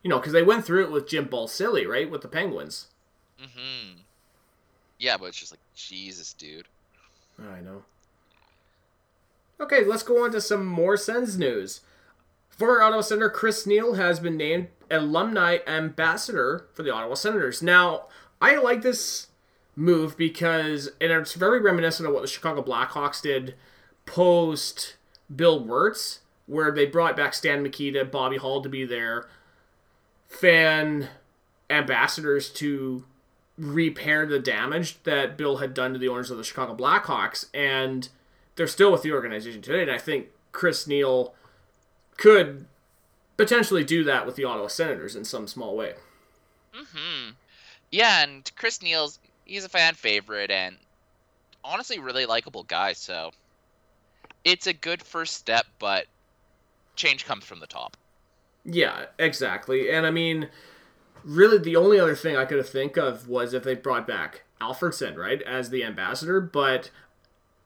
You 0.02 0.10
know, 0.10 0.18
because 0.18 0.32
they 0.32 0.44
went 0.44 0.66
through 0.66 0.86
it 0.86 0.92
with 0.92 1.10
Jim 1.10 1.28
Balsillie, 1.28 1.86
right, 1.86 2.10
with 2.10 2.22
the 2.22 2.30
Penguins. 2.30 2.88
Mm-hmm. 3.42 4.00
Yeah, 4.98 5.18
but 5.18 5.26
it's 5.26 5.40
just 5.40 5.52
like 5.52 5.60
Jesus, 5.76 6.32
dude. 6.34 6.68
I 7.38 7.60
know. 7.60 7.84
Okay, 9.62 9.84
let's 9.84 10.04
go 10.04 10.24
on 10.24 10.32
to 10.32 10.42
some 10.42 10.66
more 10.66 10.96
Sens 10.96 11.38
news. 11.38 11.82
Former 12.50 12.82
Ottawa 12.82 13.02
Senator 13.02 13.30
Chris 13.30 13.68
Neil 13.68 13.96
has 13.96 14.20
been 14.20 14.38
named 14.38 14.68
alumni 14.90 15.58
ambassador 15.68 16.68
for 16.74 16.84
the 16.84 16.94
Ottawa 16.94 17.16
Senators. 17.16 17.62
Now, 17.62 18.06
I 18.42 18.56
like 18.56 18.82
this 18.82 19.28
move 19.76 20.18
because, 20.18 20.90
and 21.02 21.12
it's 21.12 21.34
very 21.34 21.60
reminiscent 21.60 22.08
of 22.08 22.14
what 22.14 22.22
the 22.22 22.28
Chicago 22.28 22.62
Blackhawks 22.62 23.22
did 23.22 23.56
post 24.06 24.96
Bill 25.34 25.64
Wirtz, 25.64 26.20
where 26.48 26.72
they 26.72 26.86
brought 26.86 27.16
back 27.16 27.34
Stan 27.34 27.62
Mikita, 27.62 28.06
Bobby 28.06 28.38
Hull 28.38 28.62
to 28.62 28.70
be 28.70 28.86
their 28.86 29.28
fan 30.28 31.10
ambassadors 31.70 32.50
to 32.50 33.06
repair 33.58 34.26
the 34.26 34.40
damage 34.40 35.04
that 35.04 35.38
Bill 35.38 35.58
had 35.58 35.74
done 35.74 35.94
to 35.94 36.00
the 36.00 36.08
owners 36.08 36.32
of 36.32 36.38
the 36.38 36.44
Chicago 36.44 36.76
Blackhawks, 36.76 37.46
and 37.54 38.10
they're 38.60 38.68
still 38.68 38.92
with 38.92 39.04
the 39.04 39.14
organization 39.14 39.62
today. 39.62 39.82
And 39.82 39.90
I 39.90 39.98
think 39.98 40.28
Chris 40.52 40.86
Neil 40.86 41.34
could 42.18 42.66
potentially 43.38 43.86
do 43.86 44.04
that 44.04 44.26
with 44.26 44.36
the 44.36 44.44
Ottawa 44.44 44.68
Senators 44.68 45.16
in 45.16 45.24
some 45.24 45.48
small 45.48 45.78
way. 45.78 45.94
hmm 46.74 47.30
Yeah, 47.92 48.24
and 48.24 48.50
Chris 48.56 48.82
Neil's 48.82 49.20
he's 49.46 49.64
a 49.66 49.70
fan 49.70 49.96
favorite 49.96 50.52
and 50.52 50.78
honestly 51.64 52.00
really 52.00 52.26
likable 52.26 52.64
guy, 52.64 52.94
so 52.94 53.32
it's 54.44 54.68
a 54.68 54.74
good 54.74 55.02
first 55.02 55.36
step, 55.36 55.66
but 55.80 56.08
change 56.96 57.26
comes 57.26 57.46
from 57.46 57.60
the 57.60 57.68
top. 57.68 57.98
Yeah, 58.66 59.06
exactly. 59.18 59.90
And 59.90 60.06
I 60.06 60.12
mean, 60.12 60.50
really, 61.24 61.58
the 61.58 61.76
only 61.76 62.00
other 62.00 62.16
thing 62.16 62.36
I 62.38 62.46
could 62.46 62.66
think 62.66 62.98
of 62.98 63.28
was 63.28 63.54
if 63.54 63.64
they 63.64 63.76
brought 63.76 64.08
back 64.08 64.44
Alfredsson, 64.62 65.18
right, 65.18 65.42
as 65.44 65.70
the 65.70 65.84
ambassador. 65.84 66.42
But 66.42 66.92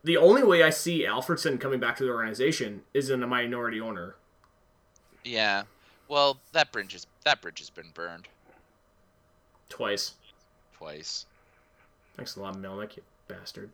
the 0.03 0.17
only 0.17 0.43
way 0.43 0.63
I 0.63 0.69
see 0.69 1.05
Alfredsson 1.05 1.59
coming 1.59 1.79
back 1.79 1.95
to 1.97 2.03
the 2.03 2.11
organization 2.11 2.81
is 2.93 3.09
in 3.09 3.23
a 3.23 3.27
minority 3.27 3.79
owner. 3.79 4.15
Yeah. 5.23 5.63
Well, 6.07 6.39
that 6.51 6.71
bridge 6.71 6.93
is 6.93 7.07
that 7.23 7.41
bridge 7.41 7.59
has 7.59 7.69
been 7.69 7.91
burned 7.93 8.27
Twice. 9.69 10.13
twice. 10.77 11.25
Thanks 12.15 12.35
a 12.35 12.41
lot, 12.41 12.55
Melnyk, 12.57 12.97
you 12.97 13.03
bastard. 13.27 13.69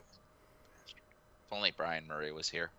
If 0.88 1.52
only 1.52 1.72
Bryan 1.72 2.08
Murray 2.08 2.32
was 2.32 2.48
here. 2.50 2.70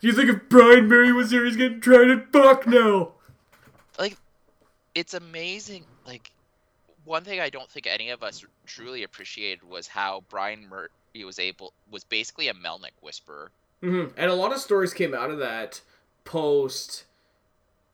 Do 0.00 0.06
you 0.08 0.14
think 0.14 0.30
if 0.30 0.48
Bryan 0.48 0.88
Murray 0.88 1.12
was 1.12 1.30
here, 1.30 1.44
he's 1.44 1.56
getting 1.56 1.80
tried 1.80 2.10
at 2.10 2.32
fuck 2.32 2.66
now? 2.66 3.12
Like, 3.98 4.16
it's 4.94 5.12
amazing. 5.14 5.84
Like, 6.06 6.32
one 7.04 7.22
thing 7.22 7.38
I 7.38 7.50
don't 7.50 7.70
think 7.70 7.86
any 7.86 8.08
of 8.08 8.22
us 8.22 8.44
truly 8.66 9.02
appreciated 9.02 9.62
was 9.62 9.86
how 9.86 10.24
Bryan 10.30 10.66
Murray 11.14 11.24
was 11.24 11.38
able 11.38 11.72
was 11.90 12.04
basically 12.04 12.48
a 12.48 12.54
Melnyk 12.54 12.92
whisperer. 13.00 13.50
hmm 13.80 14.06
And 14.16 14.30
a 14.30 14.34
lot 14.34 14.52
of 14.52 14.58
stories 14.58 14.92
came 14.92 15.14
out 15.14 15.30
of 15.30 15.38
that 15.38 15.80
post 16.24 17.04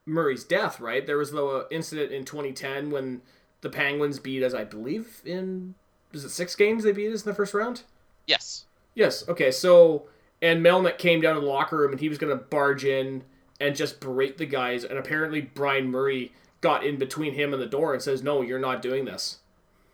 Murray's 0.06 0.44
death, 0.44 0.80
right? 0.80 1.06
There 1.06 1.18
was 1.18 1.30
the 1.30 1.66
incident 1.70 2.12
in 2.12 2.24
2010 2.24 2.90
when 2.90 3.22
the 3.61 3.70
Penguins 3.70 4.18
beat 4.18 4.42
us, 4.42 4.54
I 4.54 4.64
believe, 4.64 5.20
in 5.24 5.74
was 6.12 6.24
it 6.24 6.30
six 6.30 6.56
games 6.56 6.83
they 6.83 6.92
beat 6.92 7.12
us 7.12 7.24
in 7.24 7.30
the 7.30 7.35
first 7.35 7.54
round? 7.54 7.83
Yes. 8.26 8.64
Yes. 8.94 9.28
Okay. 9.28 9.50
So 9.50 10.09
and 10.42 10.64
Melnyk 10.64 10.98
came 10.98 11.20
down 11.20 11.35
to 11.35 11.40
the 11.40 11.46
locker 11.46 11.76
room 11.76 11.92
and 11.92 12.00
he 12.00 12.09
was 12.09 12.18
going 12.18 12.37
to 12.37 12.44
barge 12.44 12.85
in 12.85 13.24
and 13.61 13.76
just 13.76 14.00
berate 14.00 14.38
the 14.38 14.46
guys, 14.46 14.85
and 14.85 14.98
apparently 14.98 15.42
Bryan 15.42 15.90
Murray 15.90 16.33
got 16.62 16.83
in 16.83 16.96
between 16.96 17.35
him 17.35 17.52
and 17.52 17.61
the 17.61 17.66
door 17.66 17.92
and 17.92 18.02
says, 18.02 18.22
"No, 18.22 18.40
you're 18.40 18.59
not 18.59 18.80
doing 18.80 19.04
this." 19.04 19.40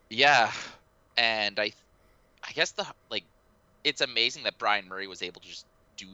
Yeah, 0.08 0.52
and 1.18 1.58
I, 1.58 1.72
I 2.48 2.52
guess 2.52 2.70
the 2.72 2.86
like, 3.10 3.24
it's 3.84 4.00
amazing 4.00 4.44
that 4.44 4.58
Bryan 4.58 4.88
Murray 4.88 5.06
was 5.06 5.22
able 5.22 5.40
to 5.40 5.48
just 5.48 5.66
do 5.96 6.06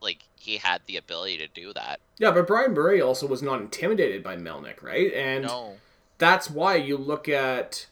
like 0.00 0.18
he 0.36 0.56
had 0.56 0.80
the 0.86 0.96
ability 0.96 1.38
to 1.38 1.48
do 1.48 1.72
that. 1.74 2.00
Yeah, 2.18 2.32
but 2.32 2.46
Bryan 2.46 2.74
Murray 2.74 3.00
also 3.00 3.26
was 3.26 3.42
not 3.42 3.60
intimidated 3.60 4.22
by 4.22 4.36
Melnyk, 4.36 4.82
right? 4.82 5.12
And 5.14 5.44
No. 5.44 5.76
that's 6.18 6.50
why 6.50 6.76
you 6.76 6.96
look 6.96 7.28
at 7.28 7.86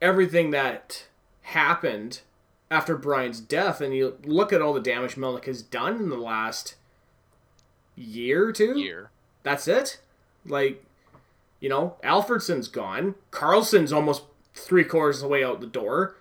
everything 0.00 0.50
that 0.50 1.06
happened 1.42 2.20
after 2.70 2.96
Bryan's 2.96 3.40
death, 3.40 3.80
and 3.80 3.94
you 3.94 4.16
look 4.24 4.52
at 4.52 4.62
all 4.62 4.72
the 4.72 4.80
damage 4.80 5.16
Melnyk 5.16 5.44
has 5.46 5.62
done 5.62 5.96
in 5.96 6.08
the 6.08 6.16
last 6.16 6.74
year 7.96 8.48
or 8.48 8.52
two. 8.52 8.78
Year. 8.78 9.10
That's 9.42 9.68
it. 9.68 10.00
Like, 10.46 10.84
you 11.60 11.68
know, 11.68 11.96
Alfredsson's 12.02 12.68
gone. 12.68 13.14
Karlsson's 13.30 13.92
almost 13.92 14.22
three 14.54 14.84
quarters 14.84 15.16
of 15.16 15.22
the 15.22 15.28
way 15.28 15.44
out 15.44 15.60
the 15.60 15.66
door. 15.66 16.16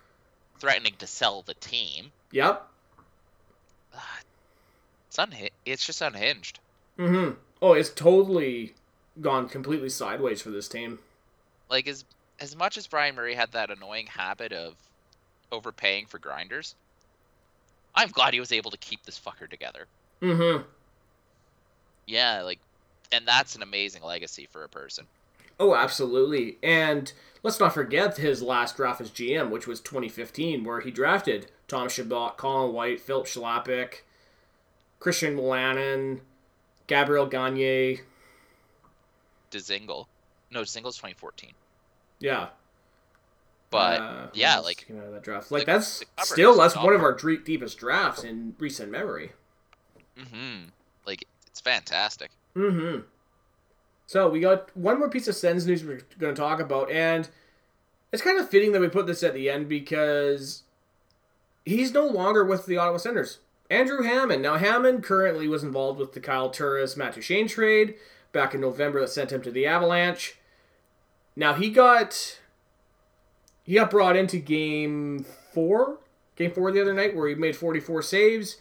Threatening 0.59 0.93
to 0.99 1.07
sell 1.07 1.41
the 1.41 1.53
team. 1.55 2.11
Yep. 2.31 2.67
It's 5.07 5.17
unha- 5.17 5.51
It's 5.65 5.85
just 5.85 6.01
unhinged. 6.01 6.59
Mm-hmm. 6.97 7.35
Oh, 7.61 7.73
it's 7.73 7.89
totally 7.89 8.73
gone 9.21 9.47
completely 9.47 9.89
sideways 9.89 10.41
for 10.41 10.49
this 10.49 10.67
team. 10.67 10.99
Like 11.69 11.87
as 11.87 12.05
as 12.39 12.55
much 12.55 12.77
as 12.77 12.87
Bryan 12.87 13.15
Murray 13.15 13.35
had 13.35 13.51
that 13.51 13.69
annoying 13.69 14.07
habit 14.07 14.51
of 14.51 14.75
overpaying 15.51 16.07
for 16.07 16.17
grinders, 16.17 16.75
I'm 17.95 18.09
glad 18.09 18.33
he 18.33 18.39
was 18.39 18.51
able 18.51 18.71
to 18.71 18.77
keep 18.77 19.03
this 19.03 19.19
fucker 19.19 19.49
together. 19.49 19.85
Mm-hmm. 20.21 20.63
Yeah, 22.07 22.41
like, 22.41 22.59
and 23.11 23.25
that's 23.27 23.55
an 23.55 23.61
amazing 23.61 24.03
legacy 24.03 24.47
for 24.51 24.63
a 24.63 24.69
person. 24.69 25.05
Oh, 25.59 25.75
absolutely. 25.75 26.57
And 26.63 27.13
let's 27.43 27.59
not 27.59 27.73
forget 27.73 28.17
his 28.17 28.41
last 28.41 28.77
draft 28.77 28.99
as 29.01 29.11
GM, 29.11 29.49
which 29.49 29.67
was 29.67 29.79
2015, 29.81 30.63
where 30.63 30.79
he 30.79 30.89
drafted 30.91 31.51
Tom 31.67 31.89
Chabot, 31.89 32.37
Colin 32.37 32.73
White, 32.73 32.99
Filip 32.99 33.25
Chlapik, 33.27 34.01
Christian 34.99 35.37
Wolanin, 35.37 36.21
Gabriel 36.87 37.25
Gagne. 37.27 37.99
Dzingel, 39.51 40.07
no, 40.51 40.61
Dzingel's 40.61 40.95
2014. 40.97 41.51
Yeah. 42.19 42.49
But 43.69 44.01
Uh, 44.01 44.27
yeah, 44.33 44.59
like 44.59 44.85
came 44.87 44.99
out 44.99 45.05
of 45.07 45.13
that 45.13 45.23
draft. 45.23 45.51
Like 45.51 45.65
the- 45.65 45.73
that's 45.73 45.99
the 45.99 46.05
still 46.23 46.55
that's 46.57 46.75
one 46.75 46.93
of 46.93 47.01
our 47.01 47.13
deepest 47.15 47.77
drafts 47.77 48.23
in 48.23 48.55
recent 48.59 48.91
memory. 48.91 49.31
Mm-hmm. 50.17 50.69
Like 51.05 51.25
it's 51.47 51.59
fantastic. 51.59 52.29
Mm-hmm. 52.55 53.01
So 54.13 54.29
we 54.29 54.41
got 54.41 54.69
one 54.77 54.99
more 54.99 55.09
piece 55.09 55.27
of 55.27 55.33
Sens 55.33 55.65
news 55.65 55.83
we're 55.83 56.01
going 56.19 56.35
to 56.35 56.39
talk 56.39 56.59
about, 56.59 56.91
and 56.91 57.27
it's 58.11 58.21
kind 58.21 58.37
of 58.37 58.47
fitting 58.47 58.71
that 58.71 58.79
we 58.79 58.87
put 58.87 59.07
this 59.07 59.23
at 59.23 59.33
the 59.33 59.49
end 59.49 59.67
because 59.67 60.61
he's 61.65 61.91
no 61.91 62.05
longer 62.05 62.45
with 62.45 62.67
the 62.67 62.77
Ottawa 62.77 62.97
Senators. 62.97 63.39
Andrew 63.71 64.03
Hammond. 64.03 64.43
Now 64.43 64.57
Hammond 64.57 65.03
currently 65.03 65.47
was 65.47 65.63
involved 65.63 65.99
with 65.99 66.13
the 66.13 66.19
Kyle 66.19 66.51
Turris 66.51 66.95
Matt 66.95 67.15
Duchene 67.15 67.47
trade 67.47 67.95
back 68.31 68.53
in 68.53 68.61
November 68.61 68.99
that 68.99 69.09
sent 69.09 69.31
him 69.31 69.41
to 69.41 69.49
the 69.49 69.65
Avalanche. 69.65 70.37
Now 71.35 71.55
he 71.55 71.71
got 71.71 72.39
he 73.63 73.73
got 73.73 73.89
brought 73.89 74.15
into 74.15 74.37
game 74.37 75.25
four, 75.53 75.97
game 76.35 76.51
four 76.51 76.71
the 76.71 76.83
other 76.83 76.93
night 76.93 77.15
where 77.15 77.29
he 77.29 77.33
made 77.33 77.55
forty 77.55 77.79
four 77.79 78.03
saves, 78.03 78.57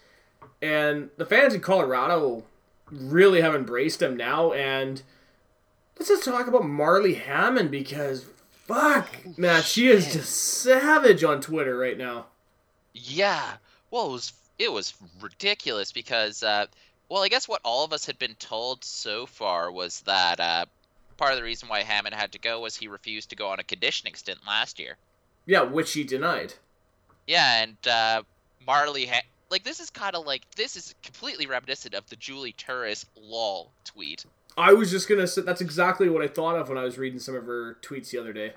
and 0.63 1.11
the 1.19 1.27
fans 1.27 1.53
in 1.53 1.61
Colorado 1.61 2.45
really 2.91 3.43
have 3.43 3.55
embraced 3.55 4.01
him 4.01 4.17
now. 4.17 4.55
And 4.55 5.03
let's 5.99 6.09
just 6.09 6.25
talk 6.25 6.47
about 6.47 6.67
Marley 6.67 7.15
Hammond 7.15 7.71
because 7.71 8.27
fuck, 8.67 9.09
man, 9.39 9.63
she 9.63 9.89
is 9.89 10.13
just 10.13 10.35
savage 10.35 11.25
on 11.25 11.41
Twitter 11.41 11.77
right 11.77 11.99
now. 11.99 12.27
Yeah. 12.95 13.55
Well, 13.91 14.09
it 14.09 14.13
was 14.13 14.33
it 14.59 14.73
was 14.73 14.95
ridiculous 15.21 15.93
because 15.93 16.43
uh, 16.43 16.67
well, 17.09 17.23
I 17.23 17.29
guess 17.29 17.49
what 17.49 17.61
all 17.65 17.85
of 17.85 17.93
us 17.93 18.07
had 18.07 18.19
been 18.19 18.35
told 18.37 18.85
so 18.85 19.27
far 19.27 19.71
was 19.71 20.01
that 20.03 20.41
uh, 20.41 20.67
part 21.17 21.33
of 21.33 21.39
the 21.39 21.45
reason 21.45 21.69
why 21.69 21.83
Hammond 21.83 22.15
had 22.15 22.33
to 22.33 22.39
go 22.39 22.61
was 22.61 22.77
he 22.77 22.89
refused 22.89 23.31
to 23.31 23.37
go 23.37 23.49
on 23.49 23.61
a 23.61 23.65
conditioning 23.65 24.15
stint 24.15 24.39
last 24.47 24.79
year. 24.79 24.97
Yeah, 25.47 25.63
which 25.63 25.89
she 25.89 26.05
denied. 26.05 26.55
Yeah, 27.27 27.63
and 27.63 27.77
uh, 27.87 28.23
Marley 28.67 29.07
ha- 29.07 29.27
like 29.51 29.65
this 29.65 29.81
is 29.81 29.91
kind 29.91 30.17
of 30.17 30.27
like 30.27 30.51
this 30.57 30.77
is 30.77 30.95
completely 31.03 31.47
reminiscent 31.47 31.95
of 31.95 32.09
the 32.09 32.17
Julie 32.17 32.53
Turris 32.53 33.05
lol 33.21 33.71
tweet. 33.85 34.25
I 34.57 34.73
was 34.73 34.91
just 34.91 35.09
gonna 35.09 35.27
say 35.27 35.43
that's 35.43 35.61
exactly 35.61 36.09
what 36.09 36.23
I 36.23 36.29
thought 36.29 36.57
of 36.57 36.69
when 36.69 36.79
I 36.79 36.85
was 36.85 36.99
reading 36.99 37.19
some 37.19 37.35
of 37.35 37.47
her 37.47 37.79
tweets 37.83 38.11
the 38.11 38.19
other 38.19 38.33
day. 38.33 38.53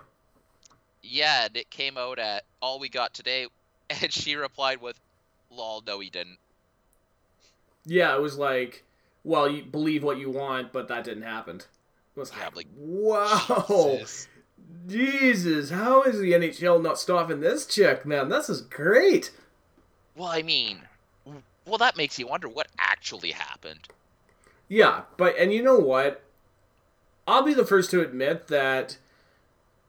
Yeah, 1.01 1.45
and 1.45 1.55
it 1.55 1.69
came 1.69 1.97
out 1.97 2.19
at 2.19 2.43
all 2.61 2.79
we 2.79 2.89
got 2.89 3.13
today, 3.13 3.47
and 3.89 4.11
she 4.11 4.35
replied 4.35 4.81
with, 4.81 4.99
"Lol, 5.49 5.81
no, 5.85 5.99
he 5.99 6.09
didn't." 6.09 6.39
Yeah, 7.85 8.15
it 8.15 8.21
was 8.21 8.37
like, 8.37 8.83
well, 9.23 9.49
you 9.49 9.63
believe 9.63 10.03
what 10.03 10.17
you 10.17 10.29
want, 10.29 10.71
but 10.73 10.87
that 10.87 11.03
didn't 11.03 11.23
happen. 11.23 11.57
It 11.57 12.19
was 12.19 12.31
Yeah, 12.31 12.49
like, 12.55 12.67
wow, 12.75 13.99
Jesus. 13.99 14.27
Jesus, 14.87 15.69
how 15.71 16.03
is 16.03 16.19
the 16.19 16.33
NHL 16.33 16.81
not 16.81 16.99
stopping 16.99 17.39
this 17.41 17.65
chick, 17.65 18.05
man? 18.05 18.29
This 18.29 18.49
is 18.49 18.61
great. 18.61 19.31
Well, 20.15 20.29
I 20.29 20.41
mean, 20.41 20.81
well, 21.65 21.77
that 21.77 21.97
makes 21.97 22.17
you 22.19 22.27
wonder 22.27 22.47
what 22.47 22.67
actually 22.77 23.31
happened. 23.31 23.87
Yeah, 24.67 25.01
but 25.17 25.37
and 25.37 25.53
you 25.53 25.61
know 25.61 25.77
what? 25.77 26.23
I'll 27.27 27.43
be 27.43 27.53
the 27.53 27.65
first 27.65 27.91
to 27.91 28.01
admit 28.01 28.47
that 28.47 28.97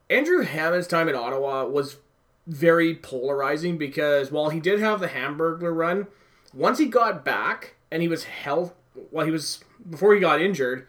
Andrew 0.09 0.43
Hammond's 0.43 0.87
time 0.87 1.09
in 1.09 1.15
Ottawa 1.15 1.65
was 1.65 1.97
very 2.47 2.95
polarizing 2.95 3.77
because 3.77 4.31
while 4.31 4.51
he 4.51 4.61
did 4.61 4.81
have 4.81 5.01
the 5.01 5.09
Hamburglar 5.09 5.75
run, 5.75 6.07
once 6.55 6.79
he 6.79 6.87
got 6.87 7.25
back 7.25 7.75
and 7.91 8.03
he 8.03 8.09
was 8.09 8.25
health, 8.25 8.75
well, 9.11 9.27
he 9.27 9.33
was 9.33 9.63
before 9.89 10.15
he 10.15 10.21
got 10.21 10.41
injured, 10.41 10.87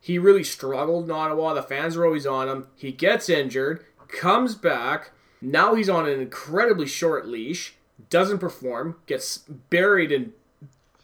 he 0.00 0.18
really 0.18 0.44
struggled 0.44 1.04
in 1.04 1.10
Ottawa. 1.10 1.54
The 1.54 1.62
fans 1.62 1.96
were 1.96 2.06
always 2.06 2.26
on 2.26 2.48
him. 2.48 2.66
He 2.76 2.92
gets 2.92 3.28
injured, 3.28 3.84
comes 4.08 4.54
back. 4.54 5.10
Now 5.40 5.74
he's 5.74 5.88
on 5.88 6.08
an 6.08 6.20
incredibly 6.20 6.86
short 6.86 7.26
leash, 7.26 7.76
doesn't 8.10 8.38
perform, 8.38 8.96
gets 9.06 9.38
buried 9.38 10.12
in 10.12 10.32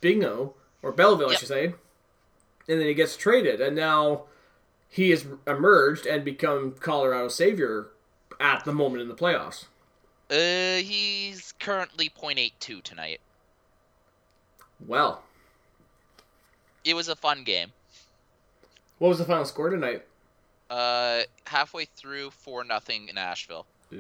Bingo 0.01 0.55
or 0.83 0.93
Belleville, 0.93 1.31
I 1.31 1.35
should 1.37 1.49
say, 1.49 1.75
and 2.69 2.81
then 2.81 2.87
he 2.87 2.95
gets 2.95 3.17
traded, 3.17 3.61
and 3.61 3.75
now 3.77 4.25
he 4.89 5.11
has 5.11 5.27
emerged 5.47 6.07
and 6.07 6.25
become 6.25 6.73
Colorado's 6.73 7.35
savior 7.35 7.89
at 8.41 8.65
the 8.65 8.73
moment 8.73 9.03
in 9.03 9.09
the 9.09 9.15
playoffs. 9.15 9.65
Uh, 10.31 10.77
he's 10.83 11.53
currently 11.61 12.09
0.82 12.11 12.83
tonight. 12.83 13.21
Well, 14.87 15.23
It 16.85 16.95
was 16.95 17.09
a 17.09 17.17
fun 17.17 17.45
game. 17.45 17.73
what 18.99 19.09
was 19.09 19.19
the 19.19 19.25
final 19.25 19.45
score 19.45 19.71
tonight? 19.71 20.05
Uh, 20.71 21.23
halfway 21.47 21.85
through, 21.85 22.31
four 22.31 22.65
nothing 22.65 23.09
in 23.09 23.15
Nashville. 23.17 23.67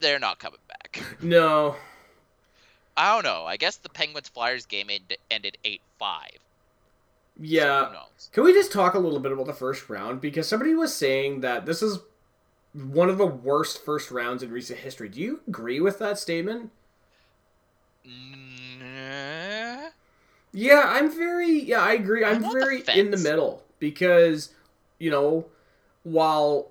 They're 0.00 0.18
not 0.18 0.38
coming 0.38 0.60
back. 0.68 1.02
no, 1.20 1.74
I 2.98 3.14
don't 3.14 3.24
know. 3.24 3.44
I 3.46 3.56
guess 3.56 3.76
the 3.76 3.88
Penguins 3.88 4.28
Flyers 4.28 4.66
game 4.66 4.88
end- 4.90 5.16
ended 5.30 5.56
eight 5.64 5.80
five. 5.98 6.38
yeah. 7.40 7.90
knows? 7.92 8.28
Can 8.32 8.42
we 8.44 8.52
just 8.52 8.72
talk 8.72 8.94
a 8.94 8.98
little 8.98 9.20
bit 9.20 9.30
about 9.32 9.46
the 9.46 9.52
first 9.52 9.88
round? 9.88 10.20
Because 10.20 10.48
somebody 10.48 10.74
was 10.74 10.92
saying 10.94 11.40
that 11.42 11.64
this 11.64 11.80
is 11.80 12.00
one 12.74 13.08
of 13.08 13.16
the 13.16 13.26
worst 13.26 13.84
first 13.84 14.10
rounds 14.10 14.42
in 14.42 14.50
recent 14.50 14.80
history. 14.80 15.08
Do 15.08 15.20
you 15.20 15.40
agree 15.46 15.80
with 15.80 15.98
that 16.00 16.18
statement? 16.18 16.70
Nah. 18.04 19.88
Yeah, 20.52 20.82
I'm 20.84 21.10
very 21.10 21.60
yeah, 21.60 21.80
I 21.80 21.92
agree. 21.92 22.24
I'm, 22.24 22.38
I'm 22.38 22.44
on 22.46 22.54
the 22.54 22.60
very 22.60 22.82
in 22.98 23.10
the 23.10 23.16
middle 23.16 23.62
because 23.78 24.52
you 24.98 25.10
know, 25.10 25.46
while 26.02 26.70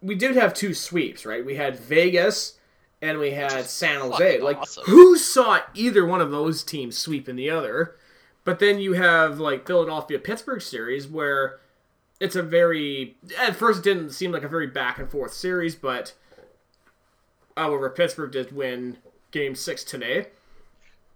we 0.00 0.14
did 0.14 0.36
have 0.36 0.54
two 0.54 0.72
sweeps, 0.72 1.26
right? 1.26 1.44
We 1.44 1.56
had 1.56 1.78
Vegas 1.78 2.58
and 3.02 3.18
we 3.18 3.32
had 3.32 3.64
San 3.66 4.00
Jose. 4.00 4.40
Like 4.40 4.56
awesome. 4.58 4.84
who 4.86 5.16
saw 5.18 5.58
either 5.74 6.06
one 6.06 6.20
of 6.22 6.30
those 6.30 6.62
teams 6.62 6.96
sweeping 6.96 7.36
the 7.36 7.50
other? 7.50 7.96
But 8.44 8.58
then 8.58 8.78
you 8.78 8.94
have 8.94 9.38
like 9.38 9.66
Philadelphia 9.66 10.18
Pittsburgh 10.18 10.62
series 10.62 11.06
where 11.06 11.60
it's 12.20 12.36
a 12.36 12.42
very 12.42 13.16
at 13.38 13.56
first 13.56 13.80
it 13.80 13.84
didn't 13.84 14.10
seem 14.10 14.32
like 14.32 14.42
a 14.44 14.48
very 14.48 14.66
back 14.68 14.98
and 14.98 15.10
forth 15.10 15.32
series, 15.34 15.74
but 15.74 16.14
however 17.56 17.90
Pittsburgh 17.90 18.32
did 18.32 18.54
win 18.54 18.98
game 19.30 19.54
6 19.54 19.84
today. 19.84 20.26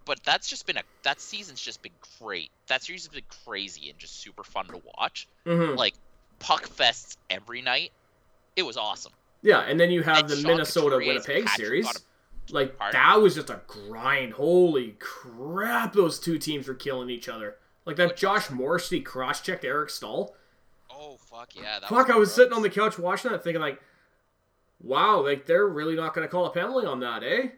but 0.05 0.23
that's 0.25 0.49
just 0.49 0.67
been 0.67 0.77
a 0.77 0.83
that 1.03 1.21
season's 1.21 1.61
just 1.61 1.83
been 1.83 1.93
great. 2.21 2.51
That 2.69 2.83
series 2.83 3.05
has 3.07 3.13
been 3.13 3.25
crazy 3.45 3.91
and 3.91 3.99
just 3.99 4.21
super 4.21 4.45
fun 4.45 4.67
to 4.67 4.81
watch. 4.99 5.29
Mhm. 5.47 5.77
Like 5.77 5.95
puck 6.39 6.69
fests 6.69 7.17
every 7.31 7.63
night. 7.63 7.93
It 8.57 8.63
was 8.63 8.77
awesome. 8.77 9.13
Yeah, 9.47 9.61
and 9.61 9.79
then 9.79 9.91
you 9.93 10.03
have 10.03 10.19
And 10.23 10.29
the 10.29 10.37
Sean 10.37 10.51
Minnesota 10.51 10.97
Winnipeg 10.97 11.49
series. 11.51 11.87
Like 12.51 12.77
Pardon? 12.77 13.01
that 13.01 13.21
was 13.23 13.35
just 13.37 13.49
a 13.51 13.61
grind. 13.69 14.33
Holy 14.33 14.97
crap! 14.99 15.93
Those 15.93 16.19
two 16.19 16.37
teams 16.39 16.67
were 16.67 16.75
killing 16.75 17.11
each 17.11 17.29
other. 17.29 17.57
Like 17.85 17.95
that 17.97 18.17
Josh 18.17 18.51
Morrissey 18.51 19.01
cross 19.01 19.41
checked 19.41 19.65
Eric 19.65 19.91
Staal. 19.91 20.35
Oh 20.91 21.17
fuck 21.17 21.55
yeah! 21.55 21.79
That 21.81 21.89
Fuck! 21.89 22.11
I 22.11 22.17
was 22.17 22.29
gross. 22.31 22.35
sitting 22.37 22.53
on 22.53 22.63
the 22.63 22.71
couch 22.71 22.99
watching 22.99 23.31
that, 23.31 23.45
thinking 23.45 23.61
like, 23.63 23.81
"Wow, 24.81 25.23
like 25.25 25.47
they're 25.47 25.67
really 25.69 25.95
not 25.95 26.13
going 26.15 26.27
to 26.27 26.31
call 26.31 26.47
a 26.47 26.51
penalty 26.51 26.87
on 26.89 27.01
that, 27.01 27.23
eh?" 27.23 27.49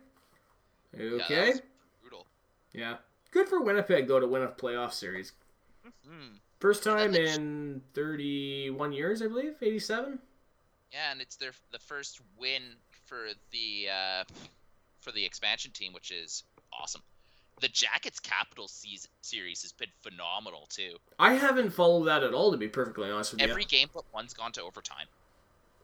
Yeah, 0.96 1.04
Okay. 1.24 1.50
was 1.50 1.62
brutal. 2.02 2.26
Yeah. 2.72 2.96
Good 3.30 3.48
for 3.48 3.62
Winnipeg 3.62 4.08
though 4.08 4.20
to 4.20 4.26
win 4.26 4.42
a 4.42 4.48
playoff 4.48 4.92
series. 4.92 5.32
Hmm. 6.06 6.36
First 6.60 6.82
time 6.82 7.14
in 7.14 7.82
31 7.94 8.92
years, 8.92 9.22
I 9.22 9.26
believe. 9.28 9.54
87. 9.62 10.18
Yeah, 10.92 11.12
and 11.12 11.20
it's 11.20 11.36
their 11.36 11.52
the 11.72 11.78
first 11.78 12.20
win 12.38 12.62
for 13.06 13.28
the 13.52 13.88
uh, 13.90 14.24
for 15.00 15.12
the 15.12 15.24
expansion 15.24 15.70
team, 15.72 15.92
which 15.92 16.10
is 16.10 16.44
awesome. 16.72 17.02
The 17.60 17.68
Jackets 17.68 18.20
Capital 18.20 18.68
season, 18.68 19.10
series 19.20 19.62
has 19.62 19.72
been 19.72 19.88
phenomenal 20.02 20.66
too. 20.70 20.96
I 21.18 21.34
haven't 21.34 21.70
followed 21.70 22.04
that 22.04 22.22
at 22.22 22.32
all, 22.32 22.52
to 22.52 22.56
be 22.56 22.68
perfectly 22.68 23.10
honest 23.10 23.32
with 23.32 23.42
you. 23.42 23.48
Every 23.48 23.64
game 23.64 23.88
but 23.92 24.04
one's 24.14 24.32
gone 24.32 24.52
to 24.52 24.62
overtime. 24.62 25.06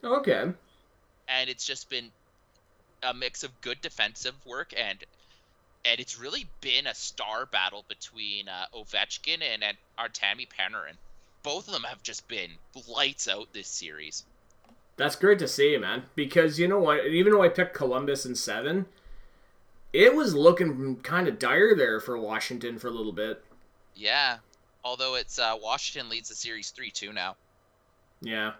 Okay. 0.05 0.53
and 1.29 1.51
it's 1.51 1.65
just 1.67 1.89
been 1.89 2.11
a 3.03 3.15
mix 3.15 3.43
of 3.43 3.61
good 3.61 3.81
defensive 3.81 4.35
work 4.47 4.73
and 4.77 5.03
and 5.87 6.01
it's 6.01 6.19
really 6.19 6.47
been 6.61 6.87
a 6.87 6.95
star 6.95 7.47
battle 7.47 7.85
between 7.89 8.49
uh, 8.49 8.65
Ovechkin 8.75 9.43
and, 9.43 9.63
and 9.63 9.77
Artemi 9.99 10.47
Panarin. 10.49 10.97
Both 11.43 11.67
of 11.69 11.75
them 11.75 11.83
have 11.85 12.03
just 12.03 12.27
been 12.27 12.51
lights 12.89 13.29
out 13.29 13.53
this 13.53 13.69
series. 13.69 14.25
That's 14.97 15.17
great 15.17 15.39
to 15.41 15.49
see, 15.49 15.77
man. 15.77 16.05
Because 16.15 16.59
you 16.59 16.69
know 16.69 16.79
what? 16.79 17.07
Even 17.07 17.33
though 17.33 17.43
I 17.43 17.49
picked 17.49 17.75
Columbus 17.75 18.25
in 18.25 18.35
seven, 18.35 18.87
it 19.93 20.15
was 20.15 20.35
looking 20.35 20.97
kind 20.97 21.29
of 21.29 21.39
dire 21.39 21.75
there 21.75 22.01
for 22.01 22.19
Washington 22.19 22.79
for 22.79 22.89
a 22.89 22.93
little 22.93 23.13
bit. 23.13 23.45
Yeah, 23.95 24.39
although 24.85 25.15
it's 25.15 25.39
uh, 25.39 25.57
Washington 25.61 26.09
leads 26.11 26.29
the 26.29 26.35
series 26.35 26.71
three 26.71 26.91
two 26.91 27.13
now. 27.13 27.37
Yeah. 28.21 28.53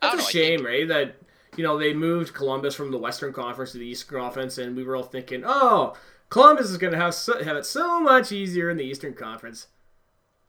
That's 0.00 0.14
a 0.14 0.16
know, 0.18 0.22
shame, 0.24 0.64
right? 0.64 0.88
That 0.88 1.16
you 1.56 1.64
know 1.64 1.78
they 1.78 1.92
moved 1.92 2.34
Columbus 2.34 2.74
from 2.74 2.90
the 2.90 2.98
Western 2.98 3.32
Conference 3.32 3.72
to 3.72 3.78
the 3.78 3.86
Eastern 3.86 4.18
Conference, 4.20 4.58
and 4.58 4.76
we 4.76 4.82
were 4.84 4.96
all 4.96 5.02
thinking, 5.02 5.42
"Oh, 5.44 5.96
Columbus 6.30 6.70
is 6.70 6.78
going 6.78 6.92
to 6.92 6.98
have 6.98 7.14
so, 7.14 7.42
have 7.42 7.56
it 7.56 7.66
so 7.66 8.00
much 8.00 8.32
easier 8.32 8.70
in 8.70 8.76
the 8.76 8.84
Eastern 8.84 9.14
Conference." 9.14 9.68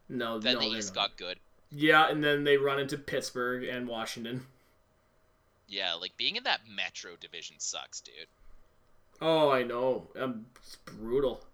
No, 0.07 0.39
Then 0.39 0.55
no, 0.55 0.59
the 0.61 0.77
East 0.77 0.95
not. 0.95 1.09
got 1.09 1.17
good. 1.17 1.39
Yeah, 1.69 2.09
and 2.09 2.23
then 2.23 2.43
they 2.43 2.57
run 2.57 2.79
into 2.79 2.97
Pittsburgh 2.97 3.63
and 3.63 3.87
Washington. 3.87 4.45
Yeah, 5.71 5.93
like 5.93 6.17
being 6.17 6.35
in 6.35 6.43
that 6.43 6.61
Metro 6.69 7.11
division 7.19 7.55
sucks, 7.59 8.01
dude. 8.01 8.27
Oh, 9.21 9.49
I 9.49 9.63
know. 9.63 10.09
Um, 10.19 10.45
it's 10.57 10.75
brutal. 10.85 11.45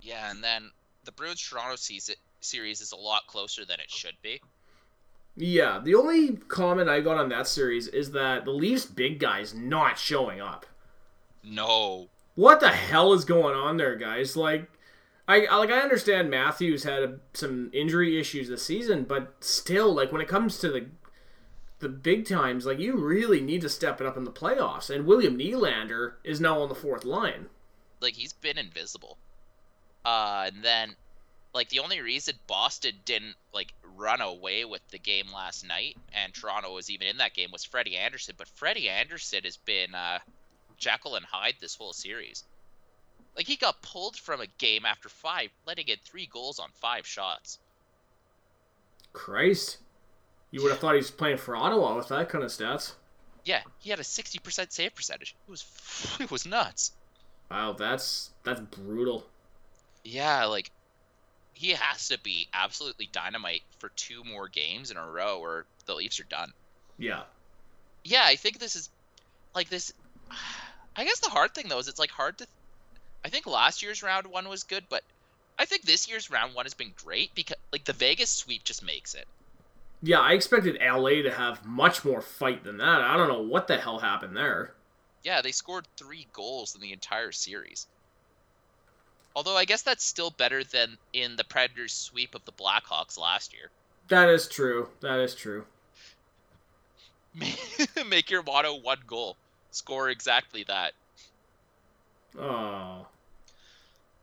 Yeah, 0.00 0.30
and 0.32 0.42
then 0.42 0.72
the 1.04 1.12
Bruins 1.12 1.40
Toronto 1.40 1.76
series 1.76 2.80
is 2.80 2.92
a 2.92 2.96
lot 2.96 3.28
closer 3.28 3.64
than 3.64 3.78
it 3.78 3.88
should 3.90 4.16
be. 4.20 4.40
Yeah, 5.36 5.80
the 5.82 5.94
only 5.94 6.36
comment 6.48 6.88
I 6.90 7.00
got 7.00 7.18
on 7.18 7.28
that 7.28 7.46
series 7.46 7.86
is 7.86 8.10
that 8.10 8.44
the 8.44 8.50
Leafs 8.50 8.84
big 8.84 9.20
guys 9.20 9.54
not 9.54 9.96
showing 9.96 10.40
up. 10.40 10.66
No. 11.44 12.08
What 12.34 12.58
the 12.60 12.70
hell 12.70 13.12
is 13.12 13.24
going 13.24 13.54
on 13.54 13.76
there, 13.76 13.94
guys? 13.94 14.36
Like, 14.36 14.68
I 15.28 15.46
I- 15.46 15.56
like 15.58 15.70
I 15.70 15.78
understand 15.80 16.30
Matthews 16.30 16.82
had 16.82 17.02
a, 17.04 17.18
some 17.32 17.70
injury 17.72 18.18
issues 18.18 18.48
this 18.48 18.66
season, 18.66 19.04
but 19.04 19.34
still, 19.40 19.94
like 19.94 20.10
when 20.10 20.20
it 20.20 20.28
comes 20.28 20.58
to 20.58 20.68
the 20.68 20.86
the 21.82 21.88
big 21.88 22.26
times, 22.26 22.64
like 22.64 22.78
you 22.78 22.96
really 22.96 23.40
need 23.40 23.60
to 23.60 23.68
step 23.68 24.00
it 24.00 24.06
up 24.06 24.16
in 24.16 24.24
the 24.24 24.30
playoffs. 24.32 24.88
And 24.88 25.04
William 25.04 25.36
Nylander 25.36 26.14
is 26.24 26.40
now 26.40 26.62
on 26.62 26.68
the 26.68 26.74
fourth 26.74 27.04
line. 27.04 27.46
Like 28.00 28.14
he's 28.14 28.32
been 28.32 28.56
invisible. 28.56 29.18
Uh 30.04 30.44
and 30.46 30.64
then 30.64 30.94
like 31.52 31.68
the 31.68 31.80
only 31.80 32.00
reason 32.00 32.36
Boston 32.46 32.94
didn't 33.04 33.34
like 33.52 33.74
run 33.96 34.20
away 34.20 34.64
with 34.64 34.80
the 34.88 34.98
game 34.98 35.26
last 35.34 35.66
night 35.66 35.96
and 36.14 36.32
Toronto 36.32 36.72
was 36.72 36.88
even 36.88 37.08
in 37.08 37.18
that 37.18 37.34
game 37.34 37.50
was 37.52 37.64
Freddie 37.64 37.98
Andersen, 37.98 38.36
but 38.38 38.48
Freddie 38.48 38.88
Andersen 38.88 39.42
has 39.44 39.56
been 39.56 39.94
uh 39.94 40.20
Jekyll 40.78 41.16
and 41.16 41.26
Hyde 41.26 41.56
this 41.60 41.74
whole 41.74 41.92
series. 41.92 42.44
Like 43.36 43.46
he 43.46 43.56
got 43.56 43.82
pulled 43.82 44.16
from 44.16 44.40
a 44.40 44.46
game 44.58 44.84
after 44.84 45.08
five, 45.08 45.50
letting 45.66 45.88
in 45.88 45.96
three 46.04 46.26
goals 46.26 46.58
on 46.58 46.70
five 46.74 47.06
shots. 47.06 47.58
Christ, 49.12 49.78
you 50.52 50.62
would 50.62 50.70
have 50.70 50.78
thought 50.78 50.94
he's 50.94 51.10
playing 51.10 51.38
for 51.38 51.56
Ottawa 51.56 51.96
with 51.96 52.08
that 52.08 52.28
kind 52.28 52.44
of 52.44 52.50
stats. 52.50 52.92
Yeah, 53.44 53.62
he 53.80 53.90
had 53.90 53.98
a 53.98 54.04
sixty 54.04 54.38
percent 54.38 54.72
save 54.72 54.94
percentage. 54.94 55.34
It 55.48 55.50
was 55.50 56.16
it 56.20 56.30
was 56.30 56.46
nuts. 56.46 56.92
Wow, 57.50 57.72
that's 57.72 58.30
that's 58.44 58.60
brutal. 58.60 59.26
Yeah, 60.04 60.44
like 60.44 60.70
he 61.54 61.70
has 61.70 62.08
to 62.08 62.18
be 62.20 62.48
absolutely 62.52 63.08
dynamite 63.12 63.62
for 63.78 63.88
two 63.90 64.22
more 64.24 64.48
games 64.48 64.90
in 64.90 64.96
a 64.96 65.06
row, 65.06 65.38
or 65.40 65.66
the 65.86 65.94
Leafs 65.94 66.20
are 66.20 66.24
done. 66.24 66.52
Yeah. 66.98 67.22
Yeah, 68.04 68.22
I 68.24 68.36
think 68.36 68.58
this 68.58 68.76
is 68.76 68.90
like 69.54 69.68
this. 69.68 69.92
I 70.96 71.04
guess 71.04 71.20
the 71.20 71.30
hard 71.30 71.54
thing 71.54 71.68
though 71.68 71.78
is 71.78 71.88
it's 71.88 71.98
like 71.98 72.10
hard 72.10 72.38
to. 72.38 72.46
I 73.24 73.28
think 73.28 73.46
last 73.46 73.82
year's 73.82 74.02
round 74.02 74.26
one 74.26 74.48
was 74.48 74.64
good, 74.64 74.84
but 74.90 75.02
I 75.58 75.64
think 75.64 75.82
this 75.82 76.08
year's 76.08 76.30
round 76.30 76.54
one 76.54 76.66
has 76.66 76.74
been 76.74 76.92
great 77.02 77.34
because 77.34 77.56
like 77.72 77.84
the 77.84 77.92
Vegas 77.92 78.30
sweep 78.30 78.64
just 78.64 78.84
makes 78.84 79.14
it. 79.14 79.26
Yeah, 80.02 80.18
I 80.18 80.32
expected 80.32 80.78
LA 80.82 81.22
to 81.22 81.30
have 81.30 81.64
much 81.64 82.04
more 82.04 82.20
fight 82.20 82.64
than 82.64 82.78
that. 82.78 83.00
I 83.00 83.16
don't 83.16 83.28
know 83.28 83.42
what 83.42 83.68
the 83.68 83.78
hell 83.78 84.00
happened 84.00 84.36
there. 84.36 84.74
Yeah, 85.22 85.42
they 85.42 85.52
scored 85.52 85.86
three 85.96 86.26
goals 86.32 86.74
in 86.74 86.80
the 86.80 86.92
entire 86.92 87.30
series. 87.30 87.86
Although 89.36 89.56
I 89.56 89.64
guess 89.64 89.82
that's 89.82 90.04
still 90.04 90.30
better 90.30 90.64
than 90.64 90.98
in 91.12 91.36
the 91.36 91.44
Predators' 91.44 91.92
sweep 91.92 92.34
of 92.34 92.44
the 92.44 92.52
Blackhawks 92.52 93.16
last 93.16 93.54
year. 93.54 93.70
That 94.08 94.28
is 94.28 94.48
true. 94.48 94.88
That 95.00 95.20
is 95.20 95.34
true. 95.34 95.64
Make 98.06 98.30
your 98.30 98.42
motto 98.42 98.74
one 98.74 99.00
goal. 99.06 99.36
Score 99.70 100.10
exactly 100.10 100.64
that. 100.64 100.92
Oh. 102.38 103.06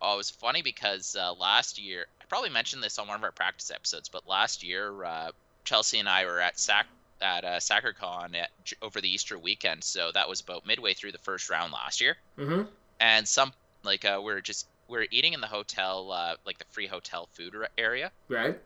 Oh, 0.01 0.13
it 0.13 0.17
was 0.17 0.29
funny 0.29 0.61
because 0.61 1.15
uh, 1.15 1.33
last 1.33 1.79
year, 1.79 2.05
I 2.21 2.25
probably 2.25 2.49
mentioned 2.49 2.83
this 2.83 2.99
on 2.99 3.07
one 3.07 3.17
of 3.17 3.23
our 3.23 3.31
practice 3.31 3.71
episodes, 3.71 4.09
but 4.09 4.27
last 4.27 4.63
year, 4.63 5.03
uh, 5.03 5.31
Chelsea 5.69 5.99
and 5.99 6.09
I 6.09 6.25
were 6.25 6.39
at 6.39 6.59
Sac 6.59 6.87
at 7.21 7.45
uh, 7.45 7.59
Sakura-Con 7.59 8.33
at, 8.33 8.49
over 8.81 9.01
the 9.01 9.13
Easter 9.13 9.37
weekend, 9.37 9.83
so 9.83 10.09
that 10.15 10.27
was 10.27 10.41
about 10.41 10.65
midway 10.65 10.95
through 10.95 11.11
the 11.11 11.19
first 11.19 11.47
round 11.47 11.71
last 11.71 12.01
year. 12.01 12.17
Mm-hmm. 12.39 12.63
And 12.99 13.27
some 13.27 13.53
like 13.83 14.03
uh, 14.03 14.19
we 14.23 14.33
are 14.33 14.41
just 14.41 14.65
we 14.87 14.97
are 14.97 15.05
eating 15.11 15.33
in 15.33 15.41
the 15.41 15.47
hotel, 15.47 16.11
uh, 16.11 16.35
like 16.43 16.57
the 16.57 16.65
free 16.71 16.87
hotel 16.87 17.29
food 17.33 17.53
area, 17.77 18.11
Right? 18.29 18.59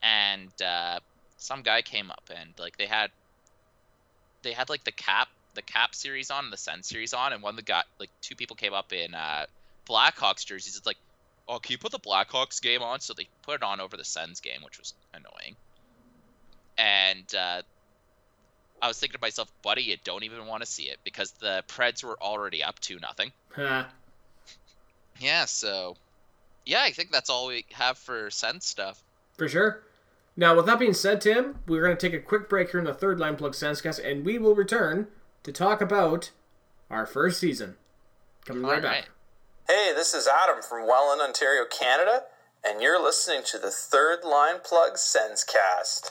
and 0.00 0.52
uh, 0.62 1.00
some 1.38 1.62
guy 1.62 1.82
came 1.82 2.10
up 2.12 2.30
and 2.32 2.50
like 2.56 2.76
they 2.76 2.86
had 2.86 3.10
they 4.42 4.52
had 4.52 4.68
like 4.68 4.84
the 4.84 4.92
cap 4.92 5.28
the 5.54 5.62
cap 5.62 5.92
series 5.94 6.30
on 6.30 6.44
and 6.44 6.52
the 6.52 6.56
Sun 6.56 6.84
series 6.84 7.12
on, 7.14 7.32
and 7.32 7.42
one 7.42 7.50
of 7.50 7.56
the 7.56 7.62
guy 7.62 7.82
like 7.98 8.10
two 8.20 8.36
people 8.36 8.54
came 8.54 8.74
up 8.74 8.92
in 8.92 9.12
uh, 9.12 9.46
Blackhawks 9.88 10.46
jerseys. 10.46 10.76
It's 10.76 10.86
like, 10.86 10.98
oh, 11.48 11.58
can 11.58 11.72
you 11.72 11.78
put 11.78 11.90
the 11.90 11.98
Blackhawks 11.98 12.62
game 12.62 12.82
on? 12.82 13.00
So 13.00 13.12
they 13.12 13.26
put 13.42 13.56
it 13.56 13.62
on 13.64 13.80
over 13.80 13.96
the 13.96 14.04
Sens 14.04 14.38
game, 14.40 14.60
which 14.62 14.78
was 14.78 14.94
annoying. 15.12 15.56
And 16.76 17.32
uh, 17.34 17.62
I 18.82 18.88
was 18.88 18.98
thinking 18.98 19.18
to 19.18 19.20
myself, 19.20 19.50
buddy, 19.62 19.82
you 19.82 19.96
don't 20.04 20.24
even 20.24 20.46
want 20.46 20.62
to 20.62 20.66
see 20.68 20.84
it 20.84 20.98
because 21.04 21.32
the 21.32 21.62
Preds 21.68 22.02
were 22.04 22.20
already 22.20 22.62
up 22.62 22.78
to 22.80 22.98
nothing. 22.98 23.32
Ha. 23.56 23.88
Yeah, 25.20 25.44
so 25.44 25.96
yeah, 26.66 26.82
I 26.82 26.90
think 26.90 27.12
that's 27.12 27.30
all 27.30 27.46
we 27.46 27.66
have 27.72 27.96
for 27.98 28.30
Sens 28.30 28.64
stuff. 28.64 29.02
For 29.38 29.48
sure. 29.48 29.84
Now, 30.36 30.56
with 30.56 30.66
that 30.66 30.80
being 30.80 30.94
said, 30.94 31.20
Tim, 31.20 31.60
we're 31.68 31.84
going 31.84 31.96
to 31.96 32.08
take 32.08 32.18
a 32.18 32.22
quick 32.22 32.48
break 32.48 32.70
here 32.70 32.80
in 32.80 32.86
the 32.86 32.94
third 32.94 33.20
line 33.20 33.36
plug 33.36 33.52
Sensecast, 33.52 34.04
and 34.04 34.24
we 34.24 34.38
will 34.38 34.54
return 34.54 35.06
to 35.44 35.52
talk 35.52 35.80
about 35.80 36.32
our 36.90 37.06
first 37.06 37.38
season. 37.38 37.76
Coming 38.44 38.64
right 38.64 38.76
All 38.76 38.90
back. 38.90 39.10
Hey, 39.68 39.92
this 39.94 40.12
is 40.12 40.26
Adam 40.26 40.62
from 40.62 40.86
Welland, 40.86 41.22
Ontario, 41.22 41.64
Canada, 41.64 42.24
and 42.64 42.82
you're 42.82 43.02
listening 43.02 43.42
to 43.46 43.58
the 43.58 43.70
Third 43.70 44.24
Line 44.24 44.56
Plug 44.64 44.94
Sensecast. 44.94 46.10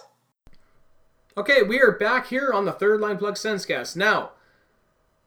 Okay, 1.36 1.64
we 1.64 1.82
are 1.82 1.92
back 1.92 2.28
here 2.28 2.52
on 2.54 2.66
the 2.66 2.72
third 2.72 3.02
line 3.02 3.18
plug 3.18 3.34
Sensecast. 3.36 3.96
Now, 3.96 4.34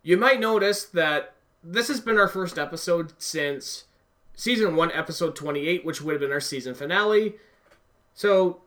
you 0.04 0.16
might 0.16 0.38
notice 0.38 0.84
that 0.84 1.34
this 1.64 1.88
has 1.88 2.00
been 2.00 2.16
our 2.16 2.28
first 2.28 2.60
episode 2.60 3.12
since 3.18 3.86
season 4.36 4.76
one, 4.76 4.92
episode 4.92 5.34
28, 5.34 5.84
which 5.84 6.00
would 6.00 6.12
have 6.12 6.20
been 6.20 6.30
our 6.30 6.38
season 6.38 6.74
finale. 6.74 7.34
So, 8.14 8.60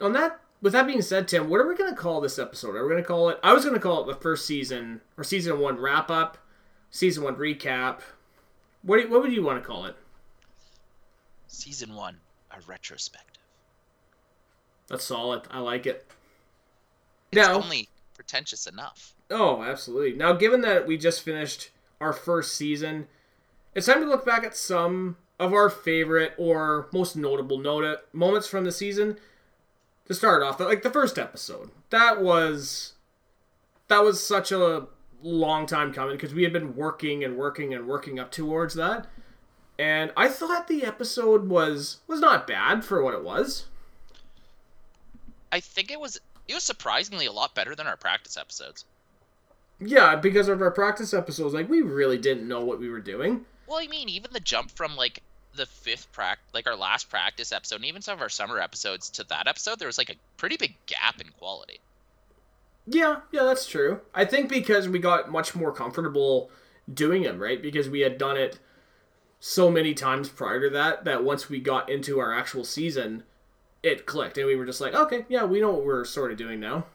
on 0.00 0.12
that, 0.12 0.38
with 0.60 0.72
that 0.74 0.86
being 0.86 1.02
said, 1.02 1.26
Tim, 1.26 1.50
what 1.50 1.60
are 1.60 1.66
we 1.66 1.74
going 1.74 1.92
to 1.92 2.00
call 2.00 2.20
this 2.20 2.38
episode? 2.38 2.76
Are 2.76 2.84
we 2.84 2.92
going 2.92 3.02
to 3.02 3.08
call 3.08 3.28
it? 3.30 3.40
I 3.42 3.52
was 3.54 3.64
going 3.64 3.74
to 3.74 3.80
call 3.80 4.02
it 4.02 4.06
the 4.06 4.20
first 4.20 4.46
season 4.46 5.00
or 5.16 5.24
season 5.24 5.58
one 5.58 5.80
wrap 5.80 6.12
up, 6.12 6.38
season 6.90 7.24
one 7.24 7.34
recap. 7.34 8.02
What 8.82 9.10
what 9.10 9.20
would 9.22 9.32
you 9.32 9.42
want 9.42 9.60
to 9.60 9.66
call 9.66 9.86
it? 9.86 9.96
Season 11.48 11.92
one, 11.92 12.18
a 12.52 12.60
retrospective. 12.68 13.42
That's 14.86 15.04
solid. 15.04 15.42
I 15.50 15.58
like 15.58 15.86
it. 15.86 16.06
It's 17.32 17.36
Now- 17.48 17.54
only 17.54 17.88
pretentious 18.14 18.66
enough. 18.66 19.14
Oh, 19.30 19.62
absolutely. 19.62 20.12
Now, 20.12 20.34
given 20.34 20.60
that 20.60 20.86
we 20.86 20.98
just 20.98 21.22
finished 21.22 21.70
our 22.00 22.12
first 22.12 22.54
season, 22.54 23.08
it's 23.74 23.86
time 23.86 24.00
to 24.02 24.06
look 24.06 24.26
back 24.26 24.44
at 24.44 24.54
some 24.56 25.16
of 25.40 25.54
our 25.54 25.70
favorite 25.70 26.34
or 26.36 26.88
most 26.92 27.16
notable 27.16 27.58
note 27.58 28.00
moments 28.12 28.46
from 28.46 28.64
the 28.64 28.72
season. 28.72 29.18
To 30.08 30.14
start 30.14 30.42
off, 30.42 30.60
like 30.60 30.82
the 30.82 30.90
first 30.90 31.16
episode, 31.18 31.70
that 31.90 32.20
was 32.20 32.94
that 33.88 34.00
was 34.00 34.24
such 34.26 34.50
a 34.52 34.88
long 35.22 35.64
time 35.64 35.92
coming 35.92 36.16
because 36.16 36.34
we 36.34 36.42
had 36.42 36.52
been 36.52 36.74
working 36.74 37.22
and 37.24 37.38
working 37.38 37.72
and 37.72 37.86
working 37.86 38.18
up 38.18 38.30
towards 38.30 38.74
that. 38.74 39.06
And 39.78 40.12
I 40.16 40.28
thought 40.28 40.66
the 40.68 40.84
episode 40.84 41.48
was 41.48 41.98
was 42.08 42.20
not 42.20 42.46
bad 42.48 42.84
for 42.84 43.02
what 43.02 43.14
it 43.14 43.22
was. 43.22 43.66
I 45.52 45.60
think 45.60 45.90
it 45.90 46.00
was 46.00 46.18
it 46.52 46.56
was 46.56 46.64
surprisingly 46.64 47.26
a 47.26 47.32
lot 47.32 47.54
better 47.54 47.74
than 47.74 47.86
our 47.86 47.96
practice 47.96 48.36
episodes. 48.36 48.84
Yeah, 49.80 50.16
because 50.16 50.48
of 50.48 50.60
our 50.60 50.70
practice 50.70 51.14
episodes, 51.14 51.54
like 51.54 51.68
we 51.68 51.80
really 51.80 52.18
didn't 52.18 52.46
know 52.46 52.64
what 52.64 52.78
we 52.78 52.88
were 52.88 53.00
doing. 53.00 53.46
Well, 53.66 53.80
I 53.80 53.86
mean, 53.86 54.08
even 54.08 54.32
the 54.32 54.40
jump 54.40 54.70
from 54.70 54.94
like 54.96 55.22
the 55.54 55.66
fifth 55.66 56.12
prac, 56.12 56.38
like 56.52 56.68
our 56.68 56.76
last 56.76 57.08
practice 57.08 57.52
episode, 57.52 57.76
and 57.76 57.86
even 57.86 58.02
some 58.02 58.14
of 58.14 58.20
our 58.20 58.28
summer 58.28 58.60
episodes 58.60 59.10
to 59.10 59.24
that 59.24 59.48
episode, 59.48 59.78
there 59.78 59.88
was 59.88 59.98
like 59.98 60.10
a 60.10 60.16
pretty 60.36 60.56
big 60.56 60.74
gap 60.86 61.20
in 61.20 61.28
quality. 61.38 61.80
Yeah, 62.86 63.20
yeah, 63.32 63.44
that's 63.44 63.66
true. 63.66 64.00
I 64.14 64.24
think 64.24 64.48
because 64.48 64.88
we 64.88 64.98
got 64.98 65.30
much 65.30 65.54
more 65.54 65.72
comfortable 65.72 66.50
doing 66.92 67.22
them, 67.22 67.38
right? 67.38 67.62
Because 67.62 67.88
we 67.88 68.00
had 68.00 68.18
done 68.18 68.36
it 68.36 68.58
so 69.40 69.70
many 69.70 69.94
times 69.94 70.28
prior 70.28 70.60
to 70.60 70.70
that 70.70 71.04
that 71.04 71.24
once 71.24 71.48
we 71.48 71.60
got 71.60 71.88
into 71.88 72.18
our 72.18 72.36
actual 72.36 72.64
season, 72.64 73.22
it 73.82 74.06
clicked 74.06 74.38
and 74.38 74.46
we 74.46 74.56
were 74.56 74.66
just 74.66 74.80
like, 74.80 74.94
okay, 74.94 75.24
yeah, 75.28 75.44
we 75.44 75.60
know 75.60 75.72
what 75.72 75.84
we're 75.84 76.04
sort 76.04 76.30
of 76.30 76.38
doing 76.38 76.60
now. 76.60 76.86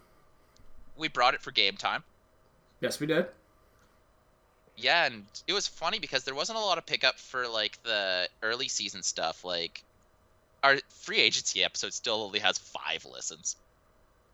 We 0.97 1.07
brought 1.07 1.33
it 1.33 1.41
for 1.41 1.51
game 1.51 1.77
time. 1.77 2.03
Yes, 2.79 2.99
we 2.99 3.07
did. 3.07 3.27
Yeah, 4.75 5.05
and 5.05 5.25
it 5.47 5.53
was 5.53 5.67
funny 5.67 5.99
because 5.99 6.23
there 6.23 6.35
wasn't 6.35 6.59
a 6.59 6.61
lot 6.61 6.77
of 6.77 6.85
pickup 6.85 7.17
for 7.17 7.47
like 7.47 7.81
the 7.83 8.29
early 8.43 8.67
season 8.67 9.01
stuff. 9.01 9.43
Like 9.43 9.83
our 10.63 10.77
free 10.89 11.17
agency 11.17 11.63
episode 11.63 11.93
still 11.93 12.21
only 12.23 12.39
has 12.39 12.57
five 12.57 13.05
listens. 13.11 13.55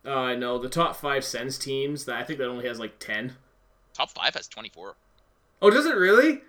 Uh, 0.06 0.14
I 0.14 0.36
know 0.36 0.58
the 0.58 0.68
top 0.68 0.98
five 0.98 1.24
Sens 1.24 1.58
teams. 1.58 2.06
That 2.06 2.18
I 2.18 2.24
think 2.24 2.40
that 2.40 2.48
only 2.50 2.68
has 2.68 2.78
like 2.78 3.00
ten. 3.00 3.34
Top 3.94 4.10
five 4.12 4.34
has 4.34 4.50
twenty 4.50 4.70
four. 4.70 4.96
Oh, 5.62 5.70
does 5.70 5.86
it 5.86 5.96
really? 5.96 6.42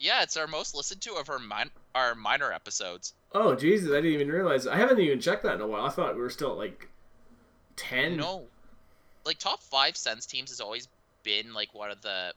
Yeah, 0.00 0.22
it's 0.22 0.36
our 0.38 0.46
most 0.46 0.74
listened 0.74 1.02
to 1.02 1.14
of 1.14 1.28
our 1.28 1.38
min- 1.38 1.70
our 1.94 2.14
minor 2.14 2.52
episodes. 2.52 3.12
Oh, 3.34 3.54
Jesus, 3.54 3.90
I 3.90 3.96
didn't 3.96 4.12
even 4.12 4.28
realize. 4.28 4.66
I 4.66 4.76
haven't 4.76 5.00
even 5.00 5.20
checked 5.20 5.42
that 5.44 5.54
in 5.54 5.60
a 5.60 5.66
while. 5.66 5.86
I 5.86 5.88
thought 5.88 6.14
we 6.14 6.20
were 6.20 6.30
still 6.30 6.52
at 6.52 6.58
like 6.58 6.88
ten. 7.76 8.16
No, 8.16 8.44
like 9.24 9.38
top 9.38 9.62
five 9.62 9.96
Sens 9.96 10.26
teams 10.26 10.50
has 10.50 10.60
always 10.60 10.88
been 11.22 11.54
like 11.54 11.74
one 11.74 11.90
of 11.90 12.02
the 12.02 12.32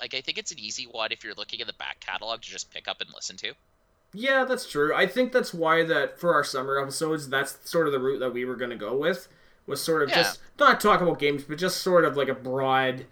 like 0.00 0.14
I 0.14 0.20
think 0.20 0.38
it's 0.38 0.50
an 0.50 0.58
easy 0.58 0.84
one 0.84 1.12
if 1.12 1.22
you're 1.22 1.34
looking 1.34 1.60
at 1.60 1.66
the 1.66 1.72
back 1.74 2.00
catalog 2.00 2.40
to 2.42 2.50
just 2.50 2.70
pick 2.72 2.88
up 2.88 3.00
and 3.00 3.10
listen 3.14 3.36
to. 3.38 3.52
Yeah, 4.14 4.44
that's 4.44 4.68
true. 4.70 4.94
I 4.94 5.06
think 5.06 5.32
that's 5.32 5.54
why 5.54 5.84
that 5.84 6.18
for 6.18 6.34
our 6.34 6.44
summer 6.44 6.78
episodes, 6.78 7.28
that's 7.28 7.58
sort 7.70 7.86
of 7.86 7.92
the 7.92 7.98
route 8.00 8.18
that 8.18 8.32
we 8.34 8.44
were 8.44 8.56
going 8.56 8.70
to 8.70 8.76
go 8.76 8.96
with. 8.96 9.28
Was 9.66 9.80
sort 9.82 10.02
of 10.02 10.08
Yeah. 10.10 10.16
just 10.16 10.40
not 10.58 10.80
talk 10.80 11.00
about 11.00 11.18
games, 11.20 11.44
but 11.44 11.56
just 11.56 11.78
sort 11.78 12.04
of 12.04 12.16
like 12.16 12.28
a 12.28 12.34
broad, 12.34 13.06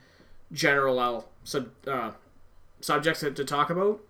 general 0.52 1.26
sub 1.44 1.70
uh, 1.86 2.10
subjects 2.80 3.20
to, 3.20 3.30
to 3.30 3.44
talk 3.44 3.70
about. 3.70 4.00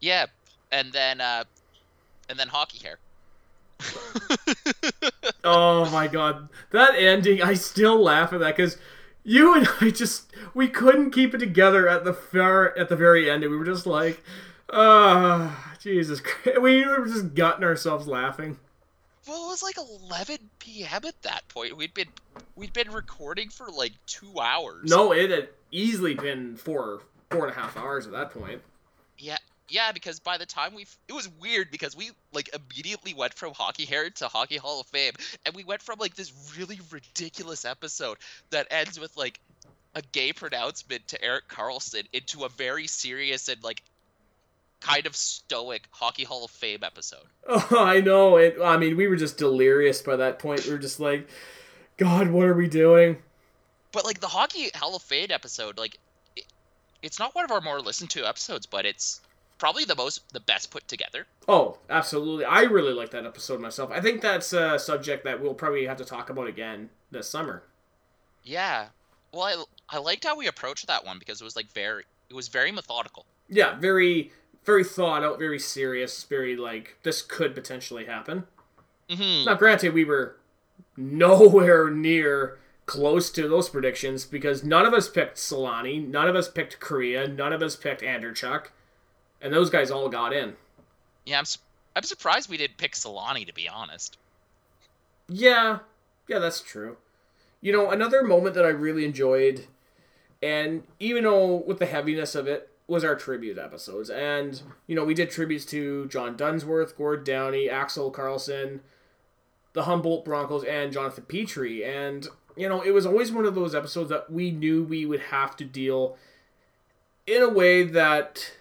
Yeah, 0.00 0.26
and 0.72 0.92
then 0.92 1.20
uh 1.20 1.44
and 2.28 2.38
then 2.38 2.48
hockey 2.48 2.78
hair. 2.78 2.98
Oh 5.46 5.88
my 5.90 6.08
god, 6.08 6.48
that 6.70 6.96
ending! 6.96 7.40
I 7.40 7.54
still 7.54 8.02
laugh 8.02 8.32
at 8.32 8.40
that 8.40 8.56
because 8.56 8.78
you 9.22 9.54
and 9.54 9.68
I 9.80 9.90
just 9.90 10.32
we 10.54 10.66
couldn't 10.66 11.12
keep 11.12 11.34
it 11.34 11.38
together 11.38 11.88
at 11.88 12.04
the 12.04 12.12
far 12.12 12.76
at 12.76 12.88
the 12.88 12.96
very 12.96 13.30
end, 13.30 13.44
and 13.44 13.52
we 13.52 13.56
were 13.56 13.64
just 13.64 13.86
like, 13.86 14.24
ah, 14.72 15.74
Jesus 15.80 16.20
Christ! 16.20 16.60
We 16.60 16.84
were 16.84 17.06
just 17.06 17.34
gutting 17.34 17.62
ourselves 17.62 18.08
laughing. 18.08 18.58
Well, 19.28 19.46
it 19.46 19.48
was 19.48 19.62
like 19.62 19.76
11 19.76 20.38
p.m. 20.58 21.02
at 21.04 21.22
that 21.22 21.46
point. 21.48 21.76
We'd 21.76 21.94
been 21.94 22.08
we'd 22.56 22.72
been 22.72 22.90
recording 22.90 23.48
for 23.48 23.68
like 23.70 23.92
two 24.06 24.40
hours. 24.40 24.90
No, 24.90 25.12
it 25.12 25.30
had 25.30 25.48
easily 25.70 26.14
been 26.14 26.56
four 26.56 27.02
four 27.30 27.46
and 27.46 27.56
a 27.56 27.60
half 27.60 27.76
hours 27.76 28.06
at 28.06 28.12
that 28.12 28.32
point. 28.32 28.62
Yeah, 29.16 29.38
yeah. 29.68 29.92
Because 29.92 30.20
by 30.20 30.38
the 30.38 30.46
time 30.46 30.74
we, 30.74 30.86
it 31.08 31.12
was 31.12 31.28
weird 31.40 31.70
because 31.70 31.96
we 31.96 32.10
like 32.32 32.50
immediately 32.54 33.14
went 33.14 33.34
from 33.34 33.52
Hockey 33.54 33.84
Hair 33.84 34.10
to 34.10 34.28
Hockey 34.28 34.56
Hall 34.56 34.80
of 34.80 34.86
Fame, 34.86 35.12
and 35.44 35.54
we 35.54 35.64
went 35.64 35.82
from 35.82 35.98
like 35.98 36.14
this 36.14 36.32
really 36.58 36.80
ridiculous 36.90 37.64
episode 37.64 38.18
that 38.50 38.66
ends 38.70 38.98
with 38.98 39.16
like 39.16 39.40
a 39.94 40.02
gay 40.12 40.32
pronouncement 40.32 41.08
to 41.08 41.24
Erik 41.24 41.48
Karlsson 41.48 42.04
into 42.12 42.44
a 42.44 42.48
very 42.50 42.86
serious 42.86 43.48
and 43.48 43.62
like 43.64 43.82
kind 44.80 45.06
of 45.06 45.16
stoic 45.16 45.88
Hockey 45.90 46.24
Hall 46.24 46.44
of 46.44 46.50
Fame 46.50 46.84
episode. 46.84 47.24
Oh, 47.48 47.66
I 47.78 48.00
know. 48.00 48.36
It. 48.36 48.58
I 48.62 48.76
mean, 48.76 48.96
we 48.96 49.08
were 49.08 49.16
just 49.16 49.38
delirious 49.38 50.02
by 50.02 50.16
that 50.16 50.38
point. 50.38 50.64
We 50.66 50.72
were 50.72 50.78
just 50.78 51.00
like, 51.00 51.28
God, 51.96 52.28
what 52.28 52.46
are 52.46 52.54
we 52.54 52.68
doing? 52.68 53.16
But 53.92 54.04
like 54.04 54.20
the 54.20 54.28
Hockey 54.28 54.70
Hall 54.74 54.94
of 54.94 55.02
Fame 55.02 55.30
episode, 55.30 55.78
like 55.78 55.98
it, 56.36 56.44
it's 57.02 57.18
not 57.18 57.34
one 57.34 57.44
of 57.44 57.50
our 57.50 57.60
more 57.60 57.80
listened 57.80 58.10
to 58.10 58.26
episodes, 58.26 58.66
but 58.66 58.84
it's 58.84 59.20
probably 59.58 59.84
the 59.84 59.94
most 59.94 60.32
the 60.32 60.40
best 60.40 60.70
put 60.70 60.86
together. 60.88 61.26
Oh, 61.48 61.78
absolutely. 61.88 62.44
I 62.44 62.62
really 62.62 62.92
like 62.92 63.10
that 63.10 63.26
episode 63.26 63.60
myself. 63.60 63.90
I 63.90 64.00
think 64.00 64.20
that's 64.20 64.52
a 64.52 64.78
subject 64.78 65.24
that 65.24 65.40
we'll 65.40 65.54
probably 65.54 65.86
have 65.86 65.96
to 65.98 66.04
talk 66.04 66.30
about 66.30 66.46
again 66.46 66.90
this 67.10 67.28
summer. 67.28 67.62
Yeah. 68.42 68.86
Well, 69.32 69.42
I 69.90 69.96
I 69.96 69.98
liked 69.98 70.24
how 70.24 70.36
we 70.36 70.46
approached 70.46 70.86
that 70.86 71.04
one 71.04 71.18
because 71.18 71.40
it 71.40 71.44
was 71.44 71.56
like 71.56 71.72
very 71.72 72.04
it 72.28 72.34
was 72.34 72.48
very 72.48 72.72
methodical. 72.72 73.24
Yeah, 73.48 73.78
very, 73.78 74.32
very 74.64 74.84
thought 74.84 75.22
out, 75.22 75.38
very 75.38 75.58
serious, 75.58 76.24
very 76.24 76.56
like 76.56 76.98
this 77.02 77.22
could 77.22 77.54
potentially 77.54 78.06
happen. 78.06 78.44
Mm-hmm. 79.08 79.46
Now, 79.46 79.54
granted, 79.54 79.94
we 79.94 80.04
were 80.04 80.36
nowhere 80.96 81.90
near 81.90 82.58
close 82.86 83.30
to 83.30 83.48
those 83.48 83.68
predictions 83.68 84.24
because 84.24 84.64
none 84.64 84.86
of 84.86 84.94
us 84.94 85.08
picked 85.08 85.36
Selanne, 85.36 86.08
none 86.08 86.28
of 86.28 86.36
us 86.36 86.48
picked 86.48 86.80
Kariya, 86.80 87.34
none 87.34 87.52
of 87.52 87.62
us 87.62 87.76
picked 87.76 88.00
Andreychuk, 88.00 88.66
and 89.40 89.52
those 89.52 89.70
guys 89.70 89.90
all 89.90 90.08
got 90.08 90.32
in. 90.32 90.54
Yeah, 91.24 91.38
I'm 91.38 91.44
su- 91.44 91.60
I'm 91.94 92.02
surprised 92.02 92.50
we 92.50 92.56
didn't 92.56 92.76
pick 92.76 92.92
Selanne 92.92 93.46
to 93.46 93.54
be 93.54 93.68
honest. 93.68 94.16
Yeah, 95.28 95.80
yeah, 96.28 96.38
that's 96.38 96.60
true. 96.60 96.96
You 97.60 97.72
know, 97.72 97.90
another 97.90 98.22
moment 98.22 98.54
that 98.54 98.64
I 98.64 98.68
really 98.68 99.04
enjoyed, 99.04 99.66
and 100.42 100.84
even 101.00 101.24
though 101.24 101.56
with 101.56 101.78
the 101.78 101.86
heaviness 101.86 102.34
of 102.34 102.46
it, 102.46 102.70
was 102.88 103.04
our 103.04 103.16
tribute 103.16 103.58
episodes. 103.58 104.10
And, 104.10 104.62
you 104.86 104.94
know, 104.94 105.04
we 105.04 105.14
did 105.14 105.30
tributes 105.30 105.64
to 105.66 106.06
John 106.06 106.36
Dunsworth, 106.36 106.96
Gord 106.96 107.24
Downie, 107.24 107.68
Axel 107.68 108.12
Karlsson, 108.12 108.80
the 109.72 109.84
Humboldt 109.84 110.24
Broncos, 110.24 110.64
and 110.64 110.92
Jonathan 110.92 111.24
Pitre. 111.24 111.82
And, 111.84 112.28
you 112.56 112.68
know, 112.68 112.82
it 112.82 112.92
was 112.92 113.04
always 113.04 113.32
one 113.32 113.44
of 113.44 113.54
those 113.54 113.74
episodes 113.74 114.10
that 114.10 114.30
we 114.30 114.50
knew 114.50 114.84
we 114.84 115.04
would 115.04 115.20
have 115.20 115.56
to 115.56 115.64
deal 115.64 116.16
in 117.26 117.42
a 117.42 117.48
way 117.48 117.82
that 117.82 118.52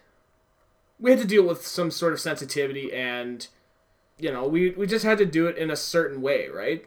we 1.06 1.12
had 1.12 1.20
to 1.20 1.28
deal 1.28 1.43
with 1.43 1.68
some 1.68 1.91
sort 1.91 2.14
of 2.14 2.20
sensitivity 2.20 2.91
and 2.91 3.47
you 4.18 4.32
know 4.32 4.47
we 4.47 4.72
we 4.72 4.88
just 4.88 5.06
had 5.06 5.20
to 5.20 5.26
do 5.26 5.45
it 5.45 5.56
in 5.56 5.70
a 5.70 5.76
certain 5.76 6.20
way 6.20 6.47
right 6.47 6.84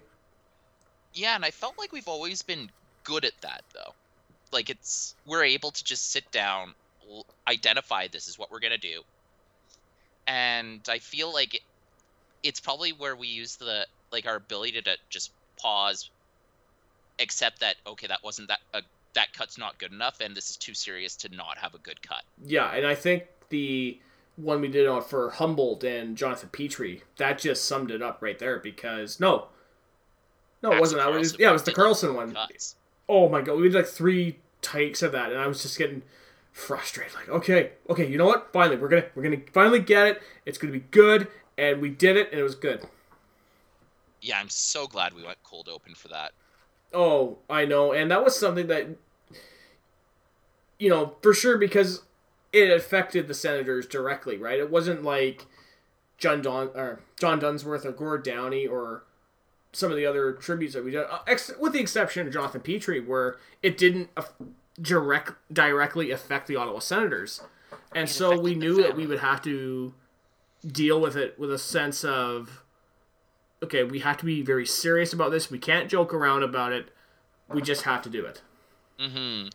Yeah, 1.14 1.36
and 1.36 1.44
I 1.44 1.52
felt 1.52 1.78
like 1.78 1.92
we've 1.92 2.08
always 2.08 2.42
been 2.42 2.68
good 3.04 3.24
at 3.24 3.40
that 3.42 3.62
though. 3.72 3.94
Like 4.50 4.70
it's 4.70 5.14
we're 5.24 5.44
able 5.44 5.70
to 5.70 5.84
just 5.84 6.10
sit 6.10 6.28
down, 6.32 6.74
identify 7.46 8.08
this 8.08 8.26
is 8.26 8.36
what 8.36 8.50
we're 8.50 8.58
gonna 8.58 8.76
do, 8.76 9.02
and 10.26 10.80
I 10.88 10.98
feel 10.98 11.32
like 11.32 11.54
it, 11.54 11.62
it's 12.42 12.58
probably 12.58 12.90
where 12.90 13.14
we 13.14 13.28
use 13.28 13.54
the 13.54 13.86
like 14.10 14.26
our 14.26 14.34
ability 14.34 14.72
to, 14.72 14.82
to 14.82 14.96
just 15.10 15.30
pause, 15.60 16.10
accept 17.20 17.60
that 17.60 17.76
okay 17.86 18.08
that 18.08 18.24
wasn't 18.24 18.48
that 18.48 18.58
uh, 18.74 18.80
that 19.14 19.32
cut's 19.32 19.58
not 19.58 19.78
good 19.78 19.92
enough, 19.92 20.20
and 20.20 20.36
this 20.36 20.50
is 20.50 20.56
too 20.56 20.74
serious 20.74 21.14
to 21.14 21.28
not 21.28 21.56
have 21.58 21.76
a 21.76 21.78
good 21.78 22.02
cut. 22.02 22.24
yeah 22.44 22.74
and 22.74 22.84
i 22.84 22.96
think 22.96 23.24
the 23.50 23.98
one 24.38 24.60
we 24.60 24.68
did 24.68 24.86
on 24.86 25.02
for 25.02 25.30
humboldt 25.30 25.82
and 25.84 26.16
jonathan 26.16 26.48
pitre 26.50 26.98
that 27.16 27.38
just 27.38 27.64
summed 27.64 27.90
it 27.90 28.00
up 28.00 28.22
right 28.22 28.38
there 28.38 28.58
because 28.58 29.18
no. 29.20 29.48
No 30.62 30.72
it 30.72 30.80
wasn't. 30.80 31.00
That 31.00 31.10
one 31.10 31.18
was, 31.18 31.38
yeah 31.38 31.50
it 31.50 31.52
was 31.52 31.64
the 31.64 31.72
karlsson 31.72 32.14
one. 32.14 32.34
Cuts. 32.34 32.76
oh 33.08 33.28
my 33.28 33.42
god 33.42 33.56
we 33.56 33.64
did 33.64 33.74
like 33.74 33.86
three 33.86 34.38
takes 34.60 35.02
of 35.02 35.12
that 35.12 35.30
and 35.30 35.40
i 35.40 35.46
was 35.46 35.62
just 35.62 35.78
getting 35.78 36.02
frustrated 36.58 37.14
like 37.14 37.28
okay 37.28 37.70
okay 37.88 38.06
you 38.10 38.18
know 38.18 38.26
what? 38.26 38.52
Finally 38.52 38.76
we're 38.76 38.88
gonna 38.88 39.04
we're 39.14 39.22
gonna 39.22 39.40
finally 39.52 39.78
get 39.78 40.06
it. 40.06 40.22
It's 40.44 40.58
gonna 40.58 40.72
be 40.72 40.84
good 40.90 41.28
and 41.56 41.80
we 41.80 41.88
did 41.88 42.16
it 42.16 42.30
and 42.30 42.40
it 42.40 42.42
was 42.42 42.54
good. 42.56 42.84
Yeah, 44.20 44.40
I'm 44.40 44.48
so 44.48 44.86
glad 44.86 45.14
we 45.14 45.22
went 45.22 45.38
cold 45.44 45.68
open 45.68 45.94
for 45.94 46.08
that. 46.08 46.32
Oh, 46.92 47.38
I 47.48 47.64
know, 47.64 47.92
and 47.92 48.10
that 48.10 48.24
was 48.24 48.36
something 48.36 48.66
that 48.66 48.88
you 50.78 50.88
know 50.88 51.14
for 51.22 51.32
sure 51.32 51.58
because 51.58 52.02
it 52.52 52.70
affected 52.70 53.28
the 53.28 53.34
senators 53.34 53.86
directly, 53.86 54.36
right? 54.38 54.58
It 54.58 54.70
wasn't 54.70 55.02
like 55.02 55.46
John 56.16 56.42
Don 56.42 56.68
or 56.74 57.00
John 57.18 57.38
Dunsworth 57.38 57.84
or 57.84 57.92
Gord 57.92 58.24
Downie 58.24 58.66
or 58.66 59.04
some 59.72 59.90
of 59.90 59.96
the 59.96 60.06
other 60.06 60.32
tributes 60.32 60.74
that 60.74 60.84
we 60.84 60.92
did, 60.92 61.04
uh, 61.04 61.18
ex- 61.26 61.52
with 61.60 61.72
the 61.72 61.80
exception 61.80 62.26
of 62.26 62.32
Jonathan 62.32 62.60
Pitre, 62.60 63.00
where 63.00 63.36
it 63.62 63.76
didn't 63.76 64.08
uh, 64.16 64.22
direct 64.80 65.32
directly 65.52 66.10
affect 66.10 66.46
the 66.46 66.56
Ottawa 66.56 66.78
Senators, 66.78 67.42
and 67.94 68.08
so 68.08 68.38
we 68.38 68.54
knew 68.54 68.82
that 68.82 68.96
we 68.96 69.06
would 69.06 69.18
have 69.20 69.42
to 69.42 69.92
deal 70.66 71.00
with 71.00 71.16
it 71.16 71.38
with 71.38 71.52
a 71.52 71.58
sense 71.58 72.02
of 72.04 72.62
okay, 73.62 73.82
we 73.84 73.98
have 74.00 74.16
to 74.16 74.24
be 74.24 74.40
very 74.40 74.64
serious 74.66 75.12
about 75.12 75.30
this. 75.30 75.50
We 75.50 75.58
can't 75.58 75.88
joke 75.90 76.14
around 76.14 76.44
about 76.44 76.72
it. 76.72 76.90
We 77.52 77.60
just 77.60 77.82
have 77.82 78.02
to 78.02 78.08
do 78.10 78.24
it. 78.24 78.40
hmm 78.98 79.48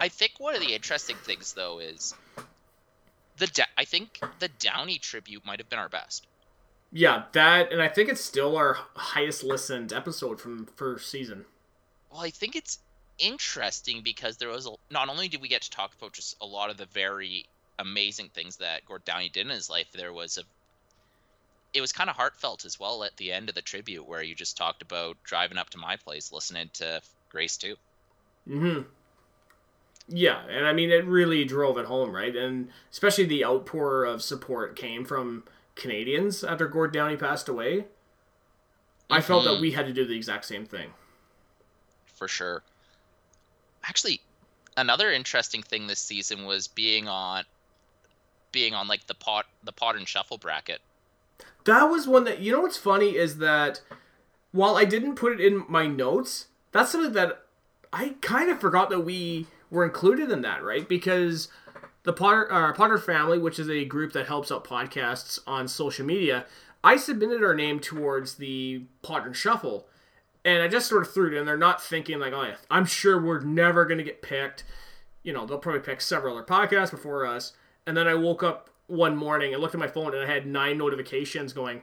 I 0.00 0.08
think 0.08 0.32
one 0.38 0.54
of 0.54 0.60
the 0.60 0.74
interesting 0.74 1.16
things 1.16 1.52
though 1.52 1.78
is 1.78 2.14
the 3.36 3.46
da- 3.48 3.64
I 3.76 3.84
think 3.84 4.20
the 4.38 4.48
Downie 4.48 4.98
tribute 4.98 5.44
might 5.44 5.60
have 5.60 5.68
been 5.68 5.78
our 5.78 5.88
best. 5.88 6.26
Yeah, 6.92 7.24
that, 7.32 7.72
and 7.72 7.80
I 7.80 7.88
think 7.88 8.10
it's 8.10 8.20
still 8.20 8.56
our 8.56 8.76
highest 8.94 9.42
listened 9.42 9.92
episode 9.92 10.40
from 10.40 10.66
first 10.76 11.10
season. 11.10 11.46
Well, 12.10 12.20
I 12.20 12.30
think 12.30 12.54
it's 12.54 12.78
interesting 13.18 14.02
because 14.02 14.36
there 14.36 14.50
was 14.50 14.66
a, 14.66 14.72
not 14.90 15.08
only 15.08 15.28
did 15.28 15.40
we 15.40 15.48
get 15.48 15.62
to 15.62 15.70
talk 15.70 15.94
about 15.94 16.12
just 16.12 16.36
a 16.42 16.46
lot 16.46 16.68
of 16.68 16.76
the 16.76 16.86
very 16.86 17.46
amazing 17.78 18.28
things 18.34 18.58
that 18.58 18.84
Gord 18.84 19.04
Downie 19.04 19.30
did 19.30 19.46
in 19.46 19.52
his 19.52 19.70
life, 19.70 19.86
there 19.92 20.12
was 20.12 20.36
a 20.36 20.42
it 21.72 21.80
was 21.80 21.92
kind 21.92 22.10
of 22.10 22.16
heartfelt 22.16 22.66
as 22.66 22.78
well 22.78 23.02
at 23.02 23.16
the 23.16 23.32
end 23.32 23.48
of 23.48 23.54
the 23.54 23.62
tribute 23.62 24.06
where 24.06 24.22
you 24.22 24.34
just 24.34 24.58
talked 24.58 24.82
about 24.82 25.16
driving 25.24 25.56
up 25.56 25.70
to 25.70 25.78
my 25.78 25.96
place 25.96 26.30
listening 26.30 26.68
to 26.74 27.00
Grace 27.30 27.56
too. 27.56 27.76
hmm 28.46 28.80
Yeah, 30.08 30.42
and 30.48 30.66
I 30.66 30.72
mean, 30.72 30.90
it 30.90 31.04
really 31.06 31.44
drove 31.44 31.78
it 31.78 31.86
home, 31.86 32.14
right? 32.14 32.34
And 32.34 32.68
especially 32.90 33.24
the 33.24 33.44
outpour 33.44 34.04
of 34.04 34.22
support 34.22 34.76
came 34.76 35.04
from 35.04 35.44
Canadians 35.76 36.42
after 36.44 36.66
Gord 36.66 36.92
Downie 36.92 37.16
passed 37.16 37.48
away. 37.48 37.86
I 39.10 39.20
felt 39.20 39.44
that 39.44 39.54
Mhm. 39.58 39.60
we 39.60 39.72
had 39.72 39.86
to 39.86 39.92
do 39.92 40.04
the 40.06 40.16
exact 40.16 40.44
same 40.44 40.66
thing. 40.66 40.94
for 42.14 42.28
sure. 42.28 42.62
Actually, 43.82 44.20
another 44.76 45.10
interesting 45.10 45.60
thing 45.60 45.88
this 45.88 45.98
season 45.98 46.44
was 46.46 46.68
being 46.68 47.08
on 47.08 47.44
being 48.52 48.74
on 48.74 48.86
like 48.86 49.06
the 49.08 49.14
pot 49.14 49.46
the 49.64 49.72
pot 49.72 49.96
and 49.96 50.06
shuffle 50.06 50.38
bracket. 50.38 50.80
That 51.64 51.84
was 51.84 52.06
one 52.06 52.22
that 52.24 52.38
you 52.38 52.52
know 52.52 52.60
what's 52.60 52.76
funny 52.76 53.16
is 53.16 53.38
that 53.38 53.80
while 54.52 54.76
I 54.76 54.84
didn't 54.84 55.16
put 55.16 55.32
it 55.32 55.40
in 55.40 55.64
my 55.68 55.88
notes, 55.88 56.46
that's 56.70 56.92
something 56.92 57.12
that 57.14 57.44
I 57.92 58.10
kind 58.20 58.48
of 58.50 58.60
forgot 58.60 58.88
that 58.90 59.00
we 59.00 59.48
were 59.72 59.84
included 59.84 60.30
in 60.30 60.42
that, 60.42 60.62
right? 60.62 60.86
Because 60.88 61.48
the 62.04 62.12
Potter 62.12 62.46
uh, 62.52 62.72
Potter 62.74 62.98
family, 62.98 63.38
which 63.38 63.58
is 63.58 63.68
a 63.70 63.84
group 63.84 64.12
that 64.12 64.26
helps 64.26 64.52
out 64.52 64.64
podcasts 64.64 65.38
on 65.46 65.66
social 65.66 66.04
media, 66.06 66.44
I 66.84 66.96
submitted 66.96 67.42
our 67.42 67.54
name 67.54 67.80
towards 67.80 68.34
the 68.34 68.82
Potter 69.02 69.26
and 69.28 69.36
Shuffle, 69.36 69.88
and 70.44 70.62
I 70.62 70.68
just 70.68 70.88
sort 70.88 71.02
of 71.02 71.12
threw 71.12 71.28
it 71.28 71.34
in 71.34 71.46
there, 71.46 71.56
not 71.56 71.82
thinking 71.82 72.20
like, 72.20 72.34
oh 72.34 72.42
yeah, 72.42 72.56
I'm 72.70 72.84
sure 72.84 73.20
we're 73.20 73.40
never 73.40 73.84
gonna 73.86 74.02
get 74.02 74.20
picked. 74.22 74.64
You 75.22 75.32
know, 75.32 75.46
they'll 75.46 75.58
probably 75.58 75.80
pick 75.80 76.00
several 76.00 76.36
other 76.36 76.46
podcasts 76.46 76.90
before 76.90 77.24
us. 77.24 77.52
And 77.86 77.96
then 77.96 78.06
I 78.06 78.14
woke 78.14 78.42
up 78.42 78.70
one 78.88 79.16
morning 79.16 79.54
and 79.54 79.62
looked 79.62 79.74
at 79.74 79.80
my 79.80 79.88
phone 79.88 80.14
and 80.14 80.22
I 80.22 80.32
had 80.32 80.46
nine 80.46 80.76
notifications 80.76 81.52
going, 81.52 81.82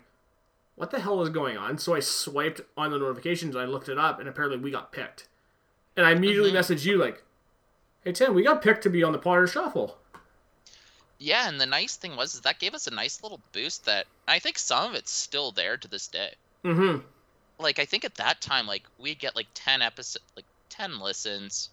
what 0.75 0.91
the 0.91 0.99
hell 0.99 1.21
is 1.21 1.29
going 1.29 1.57
on? 1.57 1.77
So 1.77 1.95
I 1.95 2.01
swiped 2.01 2.61
on 2.77 2.91
the 2.91 2.99
notifications, 2.99 3.55
I 3.55 3.65
looked 3.65 3.89
it 3.89 3.97
up, 3.97 4.19
and 4.19 4.29
apparently 4.29 4.59
we 4.59 4.71
got 4.71 4.91
picked. 4.91 5.27
And 5.97 6.05
I 6.05 6.11
immediately 6.11 6.51
Mhm. 6.51 6.55
messaged 6.57 6.85
you 6.85 6.97
like, 6.97 7.23
"Hey 8.03 8.11
Tim, 8.11 8.33
we 8.33 8.43
got 8.43 8.61
picked 8.61 8.83
to 8.83 8.89
be 8.89 9.03
on 9.03 9.11
the 9.11 9.19
Potter 9.19 9.47
Shuffle." 9.47 9.97
Yeah, 11.17 11.49
and 11.49 11.59
the 11.59 11.65
nice 11.65 11.97
thing 11.97 12.15
was 12.15 12.33
is 12.33 12.41
that 12.41 12.59
gave 12.59 12.73
us 12.73 12.87
a 12.87 12.91
nice 12.91 13.21
little 13.21 13.41
boost 13.51 13.85
that 13.85 14.07
I 14.27 14.39
think 14.39 14.57
some 14.57 14.89
of 14.89 14.95
it's 14.95 15.11
still 15.11 15.51
there 15.51 15.75
to 15.75 15.87
this 15.87 16.07
day. 16.07 16.33
Mm-hmm. 16.63 16.99
Like 17.59 17.77
I 17.77 17.85
think 17.85 18.05
at 18.05 18.15
that 18.15 18.39
time 18.39 18.65
like 18.67 18.83
we'd 18.97 19.19
get 19.19 19.35
like 19.35 19.47
10 19.53 19.81
episodes 19.81 20.23
like 20.35 20.45
10 20.69 20.99
listens 20.99 21.69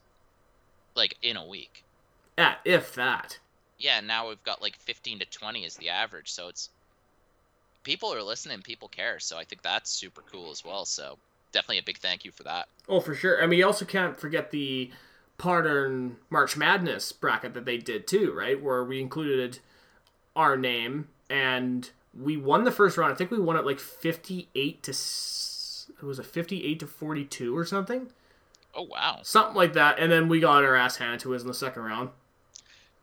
like 0.96 1.16
in 1.22 1.36
a 1.36 1.46
week. 1.46 1.84
At 2.36 2.58
if 2.64 2.94
that. 2.94 3.38
Yeah, 3.78 4.00
now 4.00 4.28
we've 4.28 4.42
got 4.42 4.62
like 4.62 4.76
15 4.78 5.20
to 5.20 5.26
20 5.26 5.64
is 5.64 5.76
the 5.76 5.90
average, 5.90 6.30
so 6.32 6.48
it's 6.48 6.70
people 7.84 8.12
are 8.12 8.22
listening, 8.22 8.62
people 8.62 8.88
care, 8.88 9.20
so 9.20 9.38
I 9.38 9.44
think 9.44 9.62
that's 9.62 9.90
super 9.90 10.22
cool 10.32 10.50
as 10.50 10.64
well. 10.64 10.84
So 10.84 11.18
definitely 11.52 11.78
a 11.78 11.82
big 11.84 11.98
thank 11.98 12.24
you 12.24 12.32
for 12.32 12.42
that. 12.42 12.68
Oh, 12.88 13.00
for 13.00 13.14
sure. 13.14 13.42
I 13.42 13.46
mean, 13.46 13.60
you 13.60 13.66
also 13.66 13.84
can't 13.84 14.18
forget 14.18 14.50
the 14.50 14.90
Potter 15.38 16.10
March 16.30 16.56
Madness 16.56 17.12
bracket 17.12 17.54
that 17.54 17.64
they 17.64 17.76
did 17.78 18.06
too, 18.06 18.32
right? 18.32 18.60
Where 18.62 18.82
we 18.84 19.00
included 19.00 19.58
our 20.34 20.56
name 20.56 21.08
and 21.28 21.90
we 22.18 22.36
won 22.36 22.64
the 22.64 22.70
first 22.72 22.96
round. 22.96 23.12
I 23.12 23.16
think 23.16 23.30
we 23.30 23.38
won 23.38 23.56
it 23.56 23.66
like 23.66 23.80
fifty-eight 23.80 24.82
to. 24.84 24.92
s- 24.92 25.90
It 26.00 26.04
was 26.04 26.18
a 26.18 26.24
fifty-eight 26.24 26.80
to 26.80 26.86
forty-two 26.86 27.56
or 27.56 27.64
something. 27.64 28.08
Oh 28.74 28.82
wow. 28.82 29.20
something 29.22 29.54
like 29.56 29.72
that, 29.72 29.98
and 29.98 30.12
then 30.12 30.28
we 30.28 30.38
got 30.40 30.62
our 30.62 30.76
ass 30.76 30.96
handed 30.96 31.20
to 31.20 31.34
us 31.34 31.40
in 31.42 31.48
the 31.48 31.54
second 31.54 31.82
round. 31.82 32.10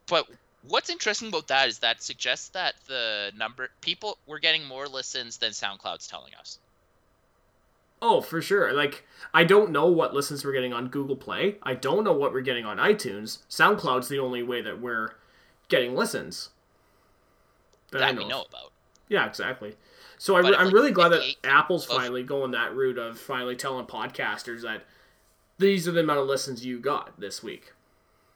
But 0.07 0.27
what's 0.67 0.89
interesting 0.89 1.29
about 1.29 1.47
that 1.47 1.67
is 1.67 1.79
that 1.79 2.03
suggests 2.03 2.49
that 2.49 2.75
the 2.87 3.31
number 3.35 3.69
people 3.81 4.17
were 4.27 4.37
getting 4.39 4.63
more 4.65 4.87
listens 4.87 5.37
than 5.37 5.51
SoundCloud's 5.51 6.07
telling 6.07 6.33
us. 6.39 6.59
Oh, 8.05 8.19
for 8.19 8.41
sure. 8.41 8.73
Like, 8.73 9.05
I 9.33 9.45
don't 9.45 9.71
know 9.71 9.85
what 9.85 10.13
listens 10.13 10.43
we're 10.43 10.51
getting 10.51 10.73
on 10.73 10.89
Google 10.89 11.15
Play. 11.15 11.55
I 11.63 11.73
don't 11.73 12.03
know 12.03 12.11
what 12.11 12.33
we're 12.33 12.41
getting 12.41 12.65
on 12.65 12.75
iTunes. 12.75 13.37
SoundCloud's 13.49 14.09
the 14.09 14.19
only 14.19 14.43
way 14.43 14.61
that 14.61 14.81
we're 14.81 15.11
getting 15.69 15.95
listens. 15.95 16.49
I 17.93 17.99
That 17.99 18.17
we 18.17 18.27
know 18.27 18.41
about. 18.41 18.73
Yeah, 19.07 19.25
exactly. 19.25 19.77
So 20.17 20.35
I, 20.35 20.41
But 20.41 20.59
I'm 20.59 20.65
like, 20.65 20.73
really 20.73 20.91
glad 20.91 21.13
that 21.13 21.23
Apple's 21.45 21.89
of- 21.89 21.95
finally 21.95 22.23
going 22.23 22.51
that 22.51 22.75
route 22.75 22.97
of 22.97 23.17
finally 23.17 23.55
telling 23.55 23.85
podcasters 23.85 24.63
that 24.63 24.83
these 25.57 25.87
are 25.87 25.93
the 25.93 26.01
amount 26.01 26.19
of 26.19 26.27
listens 26.27 26.65
you 26.65 26.79
got 26.79 27.17
this 27.17 27.41
week. 27.41 27.71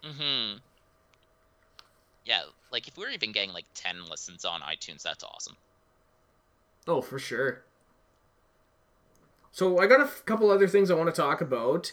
Mm-hmm. 0.02 0.60
Yeah, 2.24 2.44
like 2.72 2.88
if 2.88 2.98
we're 2.98 3.10
even 3.10 3.34
getting 3.34 3.52
like 3.52 3.66
ten 3.74 4.06
listens 4.10 4.46
on 4.46 4.62
iTunes, 4.62 5.04
that's 5.04 5.26
awesome. 5.26 5.58
Oh, 6.88 7.02
for 7.02 7.20
sure. 7.20 7.64
So 9.58 9.80
I 9.80 9.88
got 9.88 10.02
a 10.02 10.04
f- 10.04 10.24
couple 10.24 10.52
other 10.52 10.68
things 10.68 10.92
I 10.92 10.94
want 10.94 11.10
to 11.10 11.20
talk 11.20 11.42
about. 11.42 11.92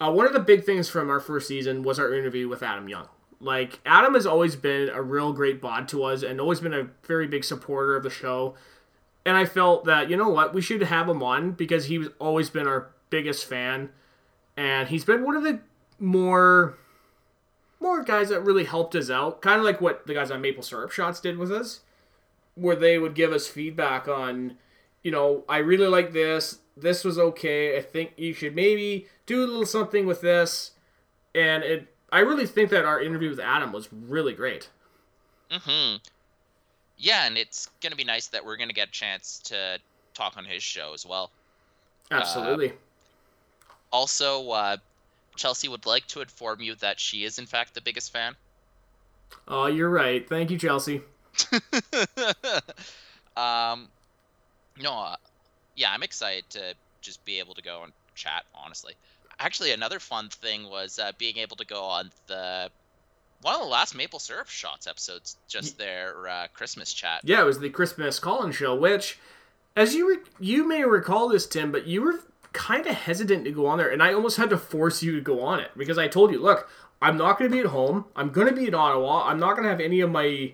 Uh, 0.00 0.12
one 0.12 0.24
of 0.24 0.32
the 0.32 0.38
big 0.38 0.62
things 0.62 0.88
from 0.88 1.10
our 1.10 1.18
first 1.18 1.48
season 1.48 1.82
was 1.82 1.98
our 1.98 2.14
interview 2.14 2.48
with 2.48 2.62
Adam 2.62 2.88
Young. 2.88 3.08
Like 3.40 3.80
Adam 3.84 4.14
has 4.14 4.24
always 4.24 4.54
been 4.54 4.88
a 4.90 5.02
real 5.02 5.32
great 5.32 5.60
bod 5.60 5.88
to 5.88 6.04
us 6.04 6.22
and 6.22 6.40
always 6.40 6.60
been 6.60 6.72
a 6.72 6.90
very 7.02 7.26
big 7.26 7.42
supporter 7.42 7.96
of 7.96 8.04
the 8.04 8.10
show. 8.10 8.54
And 9.24 9.36
I 9.36 9.46
felt 9.46 9.84
that 9.86 10.08
you 10.08 10.16
know 10.16 10.28
what 10.28 10.54
we 10.54 10.62
should 10.62 10.80
have 10.80 11.08
him 11.08 11.24
on 11.24 11.50
because 11.50 11.86
he's 11.86 12.06
always 12.20 12.50
been 12.50 12.68
our 12.68 12.92
biggest 13.10 13.46
fan, 13.46 13.90
and 14.56 14.86
he's 14.88 15.04
been 15.04 15.24
one 15.24 15.34
of 15.34 15.42
the 15.42 15.58
more 15.98 16.78
more 17.80 18.04
guys 18.04 18.28
that 18.28 18.42
really 18.42 18.64
helped 18.64 18.94
us 18.94 19.10
out. 19.10 19.42
Kind 19.42 19.58
of 19.58 19.64
like 19.64 19.80
what 19.80 20.06
the 20.06 20.14
guys 20.14 20.30
on 20.30 20.40
Maple 20.40 20.62
Syrup 20.62 20.92
Shots 20.92 21.18
did 21.18 21.36
with 21.36 21.50
us 21.50 21.80
where 22.54 22.76
they 22.76 22.96
would 22.96 23.16
give 23.16 23.32
us 23.32 23.48
feedback 23.48 24.06
on, 24.06 24.56
you 25.02 25.10
know, 25.10 25.42
I 25.48 25.58
really 25.58 25.88
like 25.88 26.12
this. 26.12 26.60
This 26.76 27.04
was 27.04 27.18
okay. 27.18 27.76
I 27.78 27.80
think 27.80 28.12
you 28.16 28.34
should 28.34 28.54
maybe 28.54 29.06
do 29.24 29.44
a 29.44 29.46
little 29.46 29.66
something 29.66 30.06
with 30.06 30.20
this. 30.20 30.72
And 31.34 31.62
it, 31.62 31.94
I 32.12 32.20
really 32.20 32.46
think 32.46 32.70
that 32.70 32.84
our 32.84 33.00
interview 33.00 33.30
with 33.30 33.40
Adam 33.40 33.72
was 33.72 33.88
really 33.92 34.34
great. 34.34 34.68
Mm-hmm. 35.50 35.96
Yeah, 36.98 37.26
and 37.26 37.36
it's 37.36 37.68
gonna 37.82 37.96
be 37.96 38.04
nice 38.04 38.28
that 38.28 38.44
we're 38.44 38.56
gonna 38.56 38.72
get 38.72 38.88
a 38.88 38.92
chance 38.92 39.38
to 39.44 39.78
talk 40.14 40.36
on 40.36 40.44
his 40.44 40.62
show 40.62 40.92
as 40.94 41.06
well. 41.06 41.30
Absolutely. 42.10 42.72
Also, 43.92 44.50
uh, 44.50 44.76
Chelsea 45.36 45.68
would 45.68 45.86
like 45.86 46.06
to 46.08 46.20
inform 46.20 46.60
you 46.60 46.74
that 46.76 46.98
she 46.98 47.24
is 47.24 47.38
in 47.38 47.46
fact 47.46 47.74
the 47.74 47.80
biggest 47.80 48.12
fan. 48.12 48.34
oh, 49.48 49.66
you're 49.66 49.90
right. 49.90 50.28
Thank 50.28 50.50
you, 50.50 50.58
Chelsea. 50.58 51.02
um, 53.36 53.88
no, 54.80 54.92
uh, 54.92 55.16
yeah, 55.76 55.90
I'm 55.92 56.02
excited 56.02 56.48
to 56.50 56.74
just 57.00 57.24
be 57.24 57.38
able 57.38 57.54
to 57.54 57.62
go 57.62 57.82
and 57.84 57.92
chat. 58.14 58.44
Honestly, 58.54 58.94
actually, 59.38 59.72
another 59.72 60.00
fun 60.00 60.28
thing 60.28 60.68
was 60.68 60.98
uh, 60.98 61.12
being 61.18 61.38
able 61.38 61.56
to 61.56 61.66
go 61.66 61.82
on 61.84 62.10
the 62.26 62.70
one 63.42 63.54
of 63.54 63.60
the 63.60 63.66
last 63.68 63.94
Maple 63.94 64.18
Syrup 64.18 64.48
Shots 64.48 64.86
episodes, 64.86 65.36
just 65.46 65.78
their 65.78 66.26
uh, 66.28 66.46
Christmas 66.54 66.92
chat. 66.92 67.20
Yeah, 67.22 67.42
it 67.42 67.44
was 67.44 67.60
the 67.60 67.70
Christmas 67.70 68.18
call-in 68.18 68.52
show, 68.52 68.74
which, 68.74 69.18
as 69.76 69.94
you 69.94 70.08
re- 70.08 70.30
you 70.40 70.66
may 70.66 70.82
recall 70.84 71.28
this, 71.28 71.46
Tim, 71.46 71.70
but 71.70 71.86
you 71.86 72.02
were 72.02 72.20
kind 72.52 72.86
of 72.86 72.94
hesitant 72.94 73.44
to 73.44 73.52
go 73.52 73.66
on 73.66 73.78
there, 73.78 73.90
and 73.90 74.02
I 74.02 74.14
almost 74.14 74.38
had 74.38 74.50
to 74.50 74.58
force 74.58 75.02
you 75.02 75.14
to 75.14 75.20
go 75.20 75.42
on 75.42 75.60
it 75.60 75.70
because 75.76 75.98
I 75.98 76.08
told 76.08 76.32
you, 76.32 76.40
look, 76.40 76.68
I'm 77.02 77.18
not 77.18 77.38
going 77.38 77.50
to 77.50 77.54
be 77.54 77.60
at 77.60 77.66
home. 77.66 78.06
I'm 78.16 78.30
going 78.30 78.48
to 78.48 78.54
be 78.54 78.66
in 78.66 78.74
Ottawa. 78.74 79.28
I'm 79.28 79.38
not 79.38 79.52
going 79.52 79.64
to 79.64 79.70
have 79.70 79.80
any 79.80 80.00
of 80.00 80.10
my 80.10 80.52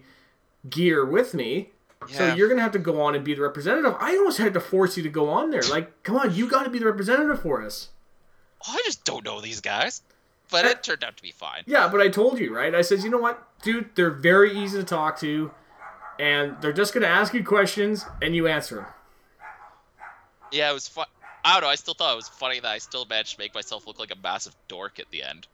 gear 0.68 1.04
with 1.04 1.34
me. 1.34 1.70
So 2.08 2.34
you're 2.34 2.48
going 2.48 2.58
to 2.58 2.62
have 2.62 2.72
to 2.72 2.78
go 2.78 3.00
on 3.00 3.14
and 3.14 3.24
be 3.24 3.34
the 3.34 3.42
representative. 3.42 3.94
I 3.98 4.16
almost 4.16 4.38
had 4.38 4.54
to 4.54 4.60
force 4.60 4.96
you 4.96 5.02
to 5.02 5.08
go 5.08 5.28
on 5.28 5.50
there. 5.50 5.62
Like, 5.62 6.02
come 6.02 6.16
on, 6.16 6.34
you 6.34 6.48
got 6.48 6.64
to 6.64 6.70
be 6.70 6.78
the 6.78 6.86
representative 6.86 7.42
for 7.42 7.62
us. 7.64 7.88
I 8.66 8.80
just 8.84 9.04
don't 9.04 9.24
know 9.24 9.40
these 9.40 9.60
guys, 9.60 10.02
but 10.50 10.64
it 10.64 10.82
turned 10.82 11.02
out 11.04 11.16
to 11.16 11.22
be 11.22 11.32
fine. 11.32 11.62
Yeah, 11.66 11.88
but 11.88 12.00
I 12.00 12.08
told 12.08 12.38
you, 12.38 12.54
right? 12.54 12.74
I 12.74 12.82
said, 12.82 13.00
you 13.02 13.10
know 13.10 13.18
what, 13.18 13.42
dude, 13.62 13.90
they're 13.96 14.10
very 14.10 14.56
easy 14.56 14.78
to 14.78 14.84
talk 14.84 15.18
to. 15.20 15.50
and 16.18 16.56
they're 16.60 16.72
just 16.72 16.92
gonna 16.94 17.06
ask 17.06 17.32
you 17.34 17.42
questions 17.42 18.04
and 18.20 18.36
you 18.36 18.46
answer 18.46 18.76
them. 18.76 18.86
Yeah, 20.52 20.70
it 20.70 20.74
was 20.74 20.86
fun. 20.86 21.06
I 21.44 21.54
don't 21.54 21.62
know. 21.62 21.68
I 21.68 21.74
still 21.74 21.94
thought 21.94 22.12
it 22.12 22.16
was 22.16 22.28
funny 22.28 22.60
that 22.60 22.68
I 22.68 22.78
still 22.78 23.04
managed 23.06 23.32
to 23.32 23.38
make 23.40 23.54
myself 23.54 23.86
look 23.86 23.98
like 23.98 24.12
a 24.12 24.18
massive 24.22 24.54
dork 24.68 25.00
at 25.00 25.10
the 25.10 25.22
end. 25.24 25.46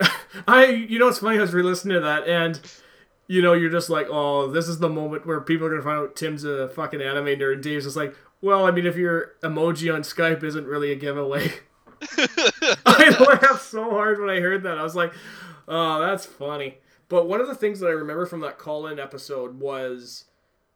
I, 0.48 0.66
you 0.66 0.98
know, 0.98 1.08
it's 1.08 1.18
funny. 1.18 1.38
I 1.38 1.40
was 1.42 1.52
re-listening 1.52 1.94
to 1.94 2.00
that, 2.00 2.26
and 2.28 2.60
you 3.28 3.42
know, 3.42 3.52
you're 3.52 3.70
just 3.70 3.90
like, 3.90 4.08
oh, 4.10 4.50
this 4.50 4.66
is 4.66 4.78
the 4.78 4.88
moment 4.88 5.26
where 5.26 5.40
people 5.40 5.66
are 5.66 5.70
gonna 5.70 5.82
find 5.82 5.98
out 5.98 6.16
Tim's 6.16 6.44
a 6.44 6.68
fucking 6.70 7.00
anime 7.00 7.26
nerd. 7.26 7.54
And 7.54 7.62
Dave's 7.62 7.84
just 7.84 7.96
like, 7.96 8.16
well, 8.40 8.66
I 8.66 8.70
mean, 8.72 8.86
if 8.86 8.96
your 8.96 9.34
emoji 9.42 9.94
on 9.94 10.02
Skype 10.02 10.42
isn't 10.42 10.66
really 10.66 10.90
a 10.90 10.96
giveaway. 10.96 11.52
I 12.86 13.16
laughed 13.18 13.64
so 13.64 13.90
hard 13.90 14.20
when 14.20 14.30
I 14.30 14.40
heard 14.40 14.62
that. 14.62 14.78
I 14.78 14.82
was 14.82 14.94
like, 14.94 15.12
oh, 15.66 16.00
that's 16.00 16.26
funny. 16.26 16.78
But 17.08 17.28
one 17.28 17.40
of 17.40 17.48
the 17.48 17.54
things 17.54 17.80
that 17.80 17.88
I 17.88 17.92
remember 17.92 18.26
from 18.26 18.40
that 18.40 18.58
call-in 18.58 18.98
episode 18.98 19.58
was 19.58 20.24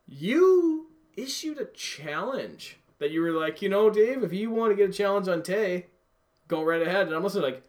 you 0.06 0.90
issued 1.16 1.58
a 1.58 1.66
challenge 1.66 2.78
that 2.98 3.10
you 3.10 3.20
were 3.20 3.32
like, 3.32 3.62
you 3.62 3.68
know, 3.68 3.90
Dave, 3.90 4.22
if 4.22 4.32
you 4.32 4.50
want 4.50 4.72
to 4.72 4.76
get 4.76 4.90
a 4.90 4.92
challenge 4.92 5.28
on 5.28 5.42
Tay, 5.42 5.86
go 6.48 6.62
right 6.62 6.82
ahead. 6.82 7.06
And 7.06 7.14
I'm 7.16 7.22
also 7.22 7.42
like, 7.42 7.62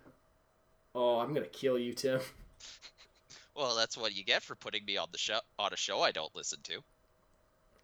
oh, 0.95 1.19
I'm 1.19 1.33
gonna 1.33 1.45
kill 1.47 1.77
you, 1.77 1.93
Tim. 1.93 2.19
Well, 3.55 3.75
that's 3.75 3.97
what 3.97 4.15
you 4.15 4.23
get 4.23 4.41
for 4.41 4.55
putting 4.55 4.85
me 4.85 4.97
on 4.97 5.07
the 5.11 5.17
show 5.17 5.39
on 5.59 5.73
a 5.73 5.77
show 5.77 6.01
I 6.01 6.11
don't 6.11 6.35
listen 6.35 6.59
to. 6.63 6.79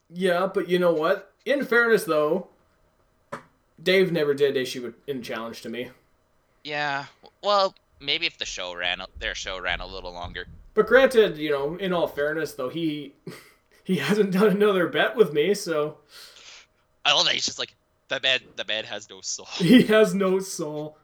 Yeah, 0.10 0.48
but 0.52 0.68
you 0.68 0.80
know 0.80 0.94
what? 0.94 1.34
In 1.46 1.64
fairness, 1.64 2.04
though, 2.04 2.48
Dave 3.82 4.12
never 4.12 4.34
did 4.34 4.58
issue 4.58 4.94
in 5.08 5.22
challenge 5.22 5.62
to 5.62 5.70
me. 5.70 5.92
Yeah. 6.64 7.06
Well, 7.44 7.76
maybe 8.00 8.26
if 8.26 8.38
the 8.38 8.46
show 8.46 8.76
ran 8.76 9.02
their 9.20 9.36
show 9.36 9.60
ran 9.60 9.80
a 9.80 9.88
little 9.88 10.12
longer. 10.12 10.48
But 10.74 10.88
granted, 10.88 11.38
you 11.38 11.52
know, 11.52 11.76
in 11.76 11.94
all 11.94 12.08
fairness, 12.08 12.54
though, 12.54 12.70
he 12.70 13.14
he 13.84 13.98
hasn't 13.98 14.32
done 14.32 14.48
another 14.48 14.88
bet 14.88 15.16
with 15.16 15.34
me, 15.34 15.54
so 15.54 15.98
I 17.06 17.14
love 17.14 17.26
that 17.26 17.34
he's 17.34 17.46
just 17.46 17.60
like 17.60 17.76
the 18.08 18.20
man. 18.22 18.40
The 18.56 18.66
man 18.66 18.86
has 18.86 19.10
no 19.10 19.22
soul. 19.22 19.48
he 19.58 19.84
has 19.84 20.14
no 20.14 20.40
soul. 20.40 20.98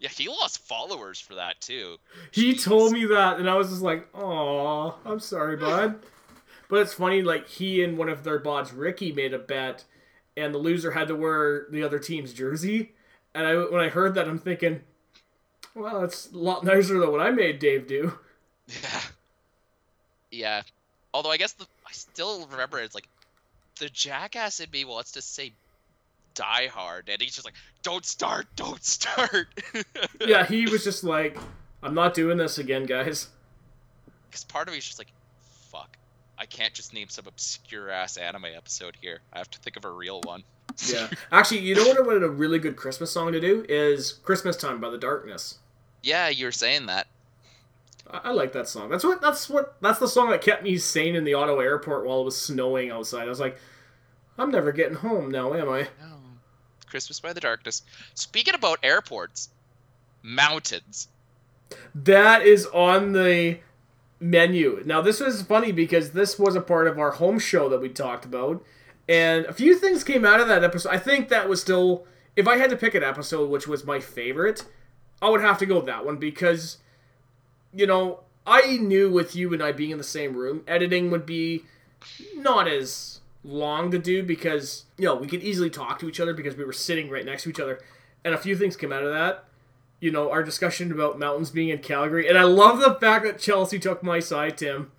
Yeah, 0.00 0.08
he 0.08 0.28
lost 0.28 0.66
followers 0.66 1.20
for 1.20 1.34
that 1.34 1.60
too. 1.60 1.98
He 2.32 2.54
Jeez. 2.54 2.64
told 2.64 2.92
me 2.92 3.04
that, 3.04 3.38
and 3.38 3.48
I 3.48 3.54
was 3.54 3.68
just 3.68 3.82
like, 3.82 4.08
"Oh, 4.14 4.98
I'm 5.04 5.20
sorry, 5.20 5.56
bud." 5.56 6.02
But 6.68 6.80
it's 6.80 6.94
funny, 6.94 7.20
like 7.22 7.46
he 7.46 7.84
and 7.84 7.98
one 7.98 8.08
of 8.08 8.24
their 8.24 8.38
bots, 8.38 8.72
Ricky, 8.72 9.12
made 9.12 9.34
a 9.34 9.38
bet, 9.38 9.84
and 10.36 10.54
the 10.54 10.58
loser 10.58 10.92
had 10.92 11.08
to 11.08 11.14
wear 11.16 11.66
the 11.70 11.82
other 11.82 11.98
team's 11.98 12.32
jersey. 12.32 12.92
And 13.34 13.46
I, 13.46 13.54
when 13.56 13.80
I 13.80 13.88
heard 13.90 14.14
that, 14.14 14.26
I'm 14.26 14.38
thinking, 14.38 14.80
"Well, 15.74 16.00
that's 16.00 16.32
a 16.32 16.38
lot 16.38 16.64
nicer 16.64 16.98
than 16.98 17.12
what 17.12 17.20
I 17.20 17.30
made 17.30 17.58
Dave 17.58 17.86
do." 17.86 18.18
Yeah. 18.66 19.00
Yeah. 20.32 20.62
Although 21.12 21.32
I 21.32 21.38
guess 21.38 21.52
the 21.54 21.66
I 21.86 21.90
still 21.90 22.46
remember 22.46 22.78
it's 22.78 22.94
like 22.94 23.08
the 23.80 23.88
jackass 23.88 24.60
in 24.60 24.70
me 24.70 24.84
wants 24.84 25.10
to 25.12 25.22
say 25.22 25.52
die 26.40 26.68
hard 26.72 27.08
and 27.10 27.20
he's 27.20 27.34
just 27.34 27.44
like 27.46 27.54
don't 27.82 28.06
start 28.06 28.46
don't 28.56 28.82
start 28.84 29.48
yeah, 30.26 30.46
he 30.46 30.66
was 30.66 30.84
just 30.84 31.04
like, 31.04 31.36
"I'm 31.82 31.94
not 31.94 32.14
doing 32.14 32.38
this 32.38 32.56
again, 32.58 32.84
guys." 32.86 33.28
because 34.28 34.44
part 34.44 34.68
of 34.68 34.72
me 34.72 34.78
is 34.78 34.86
just 34.86 34.98
like 34.98 35.12
fuck 35.72 35.96
i 36.38 36.46
can't 36.46 36.72
just 36.72 36.94
name 36.94 37.08
some 37.08 37.26
obscure 37.26 37.90
ass 37.90 38.16
anime 38.16 38.44
episode 38.56 38.96
here 39.00 39.18
i 39.32 39.38
have 39.38 39.50
to 39.50 39.58
think 39.58 39.76
of 39.76 39.84
a 39.84 39.90
real 39.90 40.20
one 40.22 40.42
Yeah, 40.86 41.08
actually, 41.32 41.60
you 41.60 41.74
know 41.74 41.84
what? 41.88 41.98
I 41.98 42.02
What 42.02 42.22
a 42.22 42.28
really 42.28 42.58
good 42.60 42.76
Christmas 42.76 43.10
song 43.10 43.32
to 43.32 43.40
do 43.40 43.66
is 43.68 44.12
"Christmas 44.12 44.56
Time" 44.56 44.80
by 44.80 44.88
the 44.88 44.98
Darkness. 44.98 45.58
yeah 46.02 46.28
you 46.28 46.46
were 46.46 46.52
saying 46.52 46.86
that 46.86 47.08
I, 48.08 48.20
I 48.24 48.30
like 48.30 48.52
that 48.52 48.68
song. 48.68 48.88
That's 48.88 49.04
what. 49.04 49.20
That's 49.20 49.48
what. 49.50 49.74
That's 49.80 49.98
the 49.98 50.08
song 50.08 50.30
that 50.30 50.42
kept 50.42 50.62
me 50.62 50.78
sane 50.78 51.14
in 51.16 51.24
the 51.24 51.34
Ottawa 51.34 51.60
airport 51.60 52.06
while 52.06 52.20
it 52.20 52.24
was 52.24 52.36
snowing 52.40 52.90
outside. 52.90 53.26
I 53.26 53.28
was 53.28 53.40
like, 53.40 53.58
"I'm 54.38 54.50
never 54.50 54.72
getting 54.72 54.96
home 54.96 55.30
now, 55.30 55.52
am 55.54 55.68
I?" 55.68 55.88
no. 56.00 56.16
Christmas 56.90 57.20
by 57.20 57.32
the 57.32 57.40
darkness 57.40 57.82
speaking 58.14 58.54
about 58.54 58.78
airports 58.82 59.48
mountains 60.22 61.08
That 61.94 62.42
is 62.42 62.66
on 62.66 63.12
the 63.12 63.60
menu. 64.18 64.82
Now, 64.84 65.00
this 65.00 65.20
was 65.20 65.42
funny 65.42 65.72
because 65.72 66.10
this 66.12 66.38
was 66.38 66.54
a 66.54 66.60
part 66.60 66.86
of 66.86 66.98
our 66.98 67.12
home 67.12 67.38
show 67.38 67.68
that 67.68 67.80
we 67.80 67.88
talked 67.88 68.24
about, 68.24 68.62
and 69.08 69.46
a 69.46 69.52
few 69.52 69.76
things 69.76 70.04
came 70.04 70.24
out 70.24 70.40
of 70.40 70.48
that 70.48 70.62
episode. 70.62 70.90
I 70.90 70.98
think 70.98 71.28
that 71.28 71.48
was 71.48 71.60
still, 71.60 72.06
if 72.36 72.46
I 72.46 72.56
had 72.56 72.70
to 72.70 72.76
pick 72.76 72.94
an 72.94 73.02
episode 73.02 73.50
which 73.50 73.66
was 73.66 73.84
my 73.84 74.00
favorite, 74.00 74.64
I 75.22 75.30
would 75.30 75.40
have 75.40 75.58
to 75.58 75.66
go 75.66 75.76
with 75.76 75.86
that 75.86 76.04
one 76.04 76.16
because, 76.16 76.78
you 77.72 77.86
know, 77.86 78.20
I 78.46 78.76
knew 78.78 79.10
with 79.10 79.34
you 79.34 79.52
and 79.52 79.62
I 79.62 79.72
being 79.72 79.90
in 79.90 79.98
the 79.98 80.04
same 80.04 80.36
room, 80.36 80.62
editing 80.66 81.10
would 81.10 81.26
be 81.26 81.64
not 82.34 82.66
as 82.68 83.19
long 83.42 83.90
to 83.90 83.98
do 83.98 84.22
because, 84.22 84.84
you 84.98 85.04
know, 85.04 85.14
we 85.14 85.26
could 85.26 85.42
easily 85.42 85.70
talk 85.70 85.98
to 86.00 86.08
each 86.08 86.20
other 86.20 86.34
because 86.34 86.56
we 86.56 86.64
were 86.64 86.72
sitting 86.72 87.08
right 87.08 87.24
next 87.24 87.44
to 87.44 87.50
each 87.50 87.60
other. 87.60 87.80
And 88.24 88.34
a 88.34 88.38
few 88.38 88.56
things 88.56 88.76
came 88.76 88.92
out 88.92 89.02
of 89.02 89.12
that 89.12 89.44
you 90.00 90.10
know, 90.10 90.30
our 90.30 90.42
discussion 90.42 90.90
about 90.90 91.18
mountains 91.18 91.50
being 91.50 91.68
in 91.68 91.78
Calgary. 91.78 92.26
And 92.26 92.36
I 92.36 92.44
love 92.44 92.80
the 92.80 92.94
fact 92.94 93.24
that 93.24 93.38
Chelsea 93.38 93.78
took 93.78 94.02
my 94.02 94.18
side, 94.18 94.56
Tim. 94.56 94.90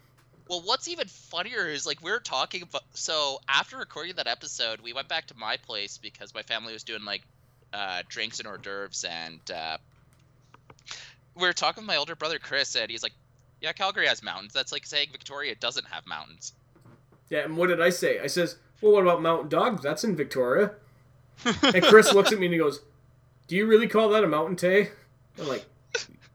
Well, 0.47 0.61
what's 0.63 0.87
even 0.87 1.07
funnier 1.07 1.67
is 1.67 1.87
like 1.87 2.03
we 2.03 2.11
are 2.11 2.19
talking 2.19 2.61
about. 2.61 2.83
So 2.93 3.41
after 3.49 3.77
recording 3.77 4.15
that 4.17 4.27
episode, 4.27 4.81
we 4.81 4.93
went 4.93 5.07
back 5.07 5.27
to 5.27 5.37
my 5.37 5.57
place 5.57 5.97
because 5.97 6.35
my 6.35 6.43
family 6.43 6.73
was 6.73 6.83
doing 6.83 7.03
like 7.03 7.23
uh, 7.73 8.03
drinks 8.07 8.39
and 8.39 8.47
hors 8.47 8.57
d'oeuvres, 8.57 9.05
and 9.05 9.39
uh, 9.49 9.77
we 11.35 11.43
were 11.43 11.53
talking 11.53 11.83
with 11.83 11.87
my 11.87 11.95
older 11.95 12.15
brother 12.15 12.37
Chris, 12.37 12.75
and 12.75 12.91
he's 12.91 13.01
like, 13.01 13.13
"Yeah, 13.61 13.71
Calgary 13.71 14.07
has 14.07 14.21
mountains. 14.21 14.51
That's 14.51 14.73
like 14.73 14.85
saying 14.85 15.07
Victoria 15.13 15.55
doesn't 15.55 15.87
have 15.87 16.05
mountains." 16.05 16.51
Yeah, 17.31 17.45
and 17.45 17.55
what 17.55 17.67
did 17.67 17.81
I 17.81 17.89
say? 17.89 18.19
I 18.19 18.27
says, 18.27 18.57
well, 18.81 18.91
what 18.91 19.03
about 19.03 19.21
Mount 19.21 19.49
Doug? 19.49 19.81
That's 19.81 20.03
in 20.03 20.15
Victoria. 20.15 20.73
And 21.63 21.83
Chris 21.83 22.13
looks 22.13 22.31
at 22.31 22.37
me 22.37 22.45
and 22.45 22.53
he 22.53 22.59
goes, 22.59 22.81
do 23.47 23.55
you 23.55 23.65
really 23.65 23.87
call 23.87 24.09
that 24.09 24.23
a 24.23 24.27
mountain, 24.27 24.55
Tay? 24.55 24.89
I'm 25.39 25.47
like, 25.47 25.65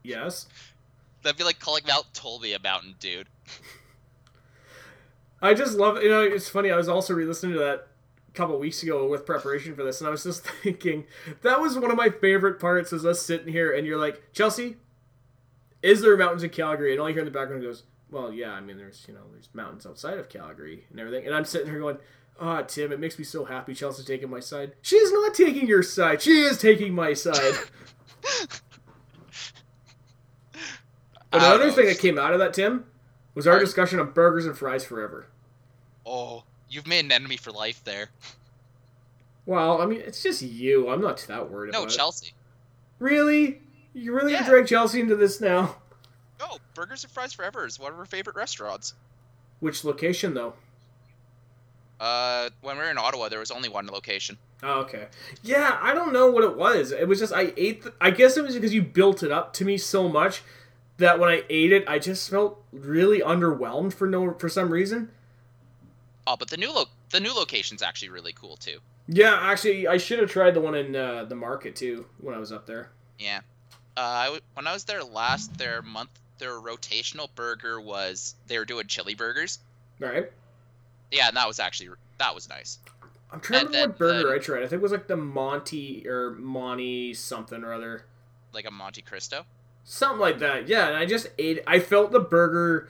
yes. 0.02 0.48
That'd 1.22 1.38
be 1.38 1.44
like 1.44 1.60
calling 1.60 1.84
Mount 1.86 2.12
Tolmie 2.12 2.56
a 2.56 2.58
mountain, 2.58 2.96
dude. 2.98 3.28
I 5.40 5.54
just 5.54 5.76
love, 5.76 6.02
you 6.02 6.08
know, 6.08 6.22
it's 6.22 6.48
funny. 6.48 6.72
I 6.72 6.76
was 6.76 6.88
also 6.88 7.14
re-listening 7.14 7.52
to 7.52 7.58
that 7.60 7.86
a 8.28 8.32
couple 8.32 8.58
weeks 8.58 8.82
ago 8.82 9.06
with 9.06 9.26
preparation 9.26 9.76
for 9.76 9.84
this, 9.84 10.00
and 10.00 10.08
I 10.08 10.10
was 10.10 10.24
just 10.24 10.44
thinking 10.62 11.04
that 11.42 11.60
was 11.60 11.78
one 11.78 11.90
of 11.90 11.96
my 11.96 12.08
favorite 12.08 12.58
parts. 12.58 12.92
Is 12.92 13.06
us 13.06 13.22
sitting 13.22 13.52
here, 13.52 13.72
and 13.72 13.86
you're 13.86 13.98
like, 13.98 14.32
Chelsea, 14.32 14.76
is 15.82 16.00
there 16.00 16.16
mountains 16.16 16.42
in 16.42 16.50
Calgary? 16.50 16.92
And 16.92 17.00
all 17.00 17.08
you 17.08 17.14
hear 17.14 17.22
in 17.22 17.26
the 17.26 17.38
background 17.38 17.62
goes, 17.62 17.84
well, 18.16 18.32
yeah. 18.32 18.52
I 18.52 18.60
mean, 18.60 18.78
there's 18.78 19.04
you 19.06 19.14
know, 19.14 19.20
there's 19.32 19.48
mountains 19.52 19.84
outside 19.86 20.18
of 20.18 20.28
Calgary 20.28 20.86
and 20.90 20.98
everything. 20.98 21.26
And 21.26 21.34
I'm 21.34 21.44
sitting 21.44 21.68
here 21.68 21.78
going, 21.80 21.98
ah, 22.40 22.62
Tim, 22.62 22.92
it 22.92 23.00
makes 23.00 23.18
me 23.18 23.24
so 23.24 23.44
happy. 23.44 23.74
Chelsea's 23.74 24.06
taking 24.06 24.30
my 24.30 24.40
side. 24.40 24.72
She 24.82 24.96
is 24.96 25.12
not 25.12 25.34
taking 25.34 25.66
your 25.66 25.82
side. 25.82 26.22
She 26.22 26.40
is 26.40 26.58
taking 26.58 26.94
my 26.94 27.12
side. 27.12 27.54
Another 31.32 31.66
know. 31.66 31.72
thing 31.72 31.86
that 31.86 31.98
came 31.98 32.18
out 32.18 32.32
of 32.32 32.38
that, 32.38 32.54
Tim, 32.54 32.86
was 33.34 33.46
our 33.46 33.58
discussion 33.58 33.98
of 33.98 34.14
burgers 34.14 34.46
and 34.46 34.56
fries 34.56 34.84
forever. 34.84 35.26
Oh, 36.06 36.44
you've 36.70 36.86
made 36.86 37.04
an 37.04 37.12
enemy 37.12 37.36
for 37.36 37.50
life 37.52 37.82
there. 37.84 38.08
Well, 39.44 39.82
I 39.82 39.86
mean, 39.86 40.00
it's 40.00 40.22
just 40.22 40.40
you. 40.42 40.88
I'm 40.88 41.00
not 41.00 41.18
that 41.28 41.50
worried 41.50 41.72
No, 41.72 41.82
about 41.82 41.92
it. 41.92 41.96
Chelsea. 41.96 42.32
Really? 42.98 43.60
You 43.92 44.14
really 44.14 44.32
Yeah. 44.32 44.40
gonna 44.40 44.50
drag 44.50 44.66
Chelsea 44.68 45.00
into 45.00 45.16
this 45.16 45.40
now? 45.40 45.76
No, 46.38 46.58
Burgers 46.74 47.04
and 47.04 47.12
Fries 47.12 47.32
Forever 47.32 47.66
is 47.66 47.78
one 47.78 47.92
of 47.92 47.98
our 47.98 48.04
favorite 48.06 48.36
restaurants. 48.36 48.94
Which 49.60 49.84
location, 49.84 50.34
though? 50.34 50.54
Uh, 51.98 52.50
when 52.60 52.76
we 52.76 52.82
were 52.84 52.90
in 52.90 52.98
Ottawa, 52.98 53.28
there 53.28 53.38
was 53.38 53.50
only 53.50 53.68
one 53.70 53.86
location. 53.86 54.36
Oh, 54.62 54.80
okay. 54.80 55.06
Yeah, 55.42 55.78
I 55.80 55.94
don't 55.94 56.12
know 56.12 56.30
what 56.30 56.44
it 56.44 56.56
was. 56.56 56.92
It 56.92 57.08
was 57.08 57.18
just 57.20 57.32
I 57.32 57.52
ate. 57.56 57.82
The, 57.84 57.92
I 58.00 58.10
guess 58.10 58.36
it 58.36 58.44
was 58.44 58.54
because 58.54 58.74
you 58.74 58.82
built 58.82 59.22
it 59.22 59.32
up 59.32 59.52
to 59.54 59.64
me 59.64 59.78
so 59.78 60.08
much 60.08 60.42
that 60.98 61.18
when 61.18 61.30
I 61.30 61.44
ate 61.48 61.72
it, 61.72 61.84
I 61.88 61.98
just 61.98 62.28
felt 62.28 62.62
really 62.72 63.20
underwhelmed 63.20 63.94
for 63.94 64.06
no 64.06 64.32
for 64.34 64.48
some 64.50 64.70
reason. 64.70 65.10
Oh, 66.26 66.36
but 66.36 66.48
the 66.48 66.56
new 66.58 66.70
lo- 66.72 66.86
the 67.10 67.20
new 67.20 67.32
location's 67.34 67.82
actually 67.82 68.08
really 68.10 68.32
cool 68.34 68.56
too. 68.56 68.78
Yeah, 69.08 69.38
actually, 69.40 69.86
I 69.86 69.96
should 69.98 70.18
have 70.18 70.30
tried 70.30 70.52
the 70.54 70.60
one 70.60 70.74
in 70.74 70.96
uh, 70.96 71.24
the 71.24 71.36
market 71.36 71.76
too 71.76 72.06
when 72.20 72.34
I 72.34 72.38
was 72.38 72.52
up 72.52 72.66
there. 72.66 72.90
Yeah. 73.18 73.40
Uh, 73.96 74.00
I 74.00 74.24
w- 74.26 74.42
when 74.54 74.66
I 74.66 74.72
was 74.74 74.84
there 74.84 75.02
last, 75.04 75.56
their 75.56 75.80
month, 75.80 76.10
their 76.38 76.60
rotational 76.60 77.28
burger 77.34 77.80
was 77.80 78.34
they 78.46 78.58
were 78.58 78.64
doing 78.64 78.86
chili 78.86 79.14
burgers. 79.14 79.58
Right. 79.98 80.30
Yeah, 81.10 81.28
and 81.28 81.36
that 81.36 81.46
was 81.46 81.60
actually 81.60 81.90
that 82.18 82.34
was 82.34 82.48
nice. 82.48 82.78
I'm 83.32 83.40
trying 83.40 83.60
to 83.60 83.66
remember 83.66 83.88
what 83.88 83.98
burger 83.98 84.28
the- 84.28 84.34
I 84.34 84.38
tried. 84.38 84.58
I 84.58 84.66
think 84.68 84.80
it 84.80 84.82
was 84.82 84.92
like 84.92 85.08
the 85.08 85.16
Monty 85.16 86.06
or 86.08 86.30
Monty 86.32 87.12
something 87.14 87.62
or 87.64 87.72
other. 87.72 88.04
Like 88.52 88.66
a 88.66 88.70
Monte 88.70 89.02
Cristo. 89.02 89.44
Something 89.84 90.20
like 90.20 90.38
that. 90.40 90.68
Yeah, 90.68 90.86
and 90.88 90.96
I 90.96 91.06
just 91.06 91.28
ate. 91.38 91.62
I 91.66 91.78
felt 91.78 92.10
the 92.12 92.20
burger. 92.20 92.88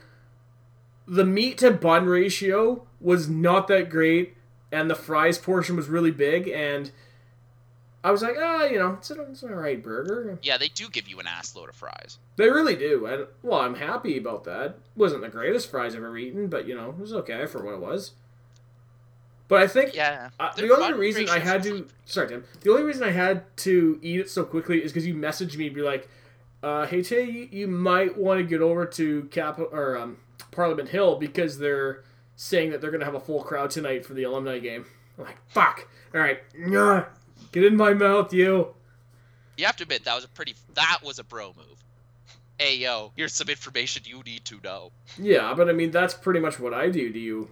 The 1.06 1.24
meat 1.24 1.58
to 1.58 1.70
bun 1.70 2.06
ratio 2.06 2.86
was 3.00 3.28
not 3.28 3.68
that 3.68 3.90
great, 3.90 4.36
and 4.72 4.90
the 4.90 4.94
fries 4.94 5.38
portion 5.38 5.76
was 5.76 5.88
really 5.88 6.10
big. 6.10 6.48
And 6.48 6.90
I 8.06 8.12
was 8.12 8.22
like, 8.22 8.36
ah, 8.38 8.64
you 8.64 8.78
know, 8.78 8.92
it's 8.94 9.10
an, 9.10 9.18
it's 9.30 9.42
an 9.42 9.50
alright 9.52 9.82
burger. 9.82 10.38
Yeah, 10.40 10.58
they 10.58 10.68
do 10.68 10.88
give 10.88 11.08
you 11.08 11.18
an 11.18 11.26
ass 11.26 11.56
load 11.56 11.68
of 11.68 11.74
fries. 11.74 12.18
They 12.36 12.48
really 12.48 12.76
do, 12.76 13.04
and 13.06 13.26
well, 13.42 13.58
I'm 13.60 13.74
happy 13.74 14.16
about 14.16 14.44
that. 14.44 14.76
wasn't 14.94 15.22
the 15.22 15.28
greatest 15.28 15.70
fries 15.70 15.94
I've 15.96 16.04
ever 16.04 16.16
eaten, 16.16 16.46
but 16.46 16.68
you 16.68 16.76
know, 16.76 16.90
it 16.90 16.98
was 16.98 17.12
okay 17.12 17.46
for 17.46 17.64
what 17.64 17.74
it 17.74 17.80
was. 17.80 18.12
But 19.48 19.60
I 19.62 19.66
think 19.66 19.94
Yeah. 19.94 20.30
uh, 20.38 20.52
the 20.54 20.72
only 20.72 20.92
reason 20.92 21.28
I 21.28 21.38
had 21.40 21.62
to 21.64 21.86
sorry 22.04 22.28
Tim, 22.28 22.44
the 22.60 22.70
only 22.70 22.82
reason 22.84 23.02
I 23.02 23.10
had 23.10 23.42
to 23.58 23.98
eat 24.02 24.20
it 24.20 24.30
so 24.30 24.44
quickly 24.44 24.84
is 24.84 24.92
because 24.92 25.06
you 25.06 25.14
messaged 25.14 25.56
me, 25.56 25.66
and 25.66 25.74
be 25.74 25.82
like, 25.82 26.08
uh, 26.62 26.86
"Hey 26.86 27.02
Tay, 27.02 27.24
you, 27.24 27.48
you 27.50 27.66
might 27.68 28.16
want 28.16 28.38
to 28.38 28.44
get 28.44 28.60
over 28.60 28.86
to 28.86 29.24
Cap 29.32 29.58
or 29.58 29.96
um, 29.96 30.16
Parliament 30.52 30.90
Hill 30.90 31.16
because 31.16 31.58
they're 31.58 32.04
saying 32.36 32.70
that 32.70 32.80
they're 32.80 32.90
gonna 32.92 33.04
have 33.04 33.14
a 33.16 33.20
full 33.20 33.42
crowd 33.42 33.70
tonight 33.70 34.06
for 34.06 34.14
the 34.14 34.22
alumni 34.22 34.58
game." 34.60 34.84
I'm 35.18 35.24
like, 35.24 35.38
"Fuck! 35.48 35.88
All 36.14 36.20
right, 36.20 36.38
Nyah. 36.56 37.06
Get 37.60 37.64
in 37.64 37.76
my 37.76 37.92
mouth, 37.94 38.32
you." 38.32 38.74
You 39.56 39.64
have 39.66 39.76
to 39.76 39.84
admit 39.84 40.04
that 40.04 40.14
was 40.14 40.24
a 40.24 40.28
pretty. 40.28 40.54
That 40.74 40.98
was 41.02 41.18
a 41.18 41.24
bro 41.24 41.54
move. 41.56 41.66
Hey 42.58 42.76
yo, 42.78 43.12
here's 43.16 43.34
some 43.34 43.50
information 43.50 44.02
you 44.06 44.22
need 44.24 44.44
to 44.46 44.58
know. 44.64 44.90
Yeah, 45.18 45.52
but 45.54 45.68
I 45.68 45.72
mean 45.72 45.90
that's 45.90 46.14
pretty 46.14 46.40
much 46.40 46.58
what 46.58 46.72
I 46.72 46.88
do 46.88 47.12
to 47.12 47.18
you 47.18 47.50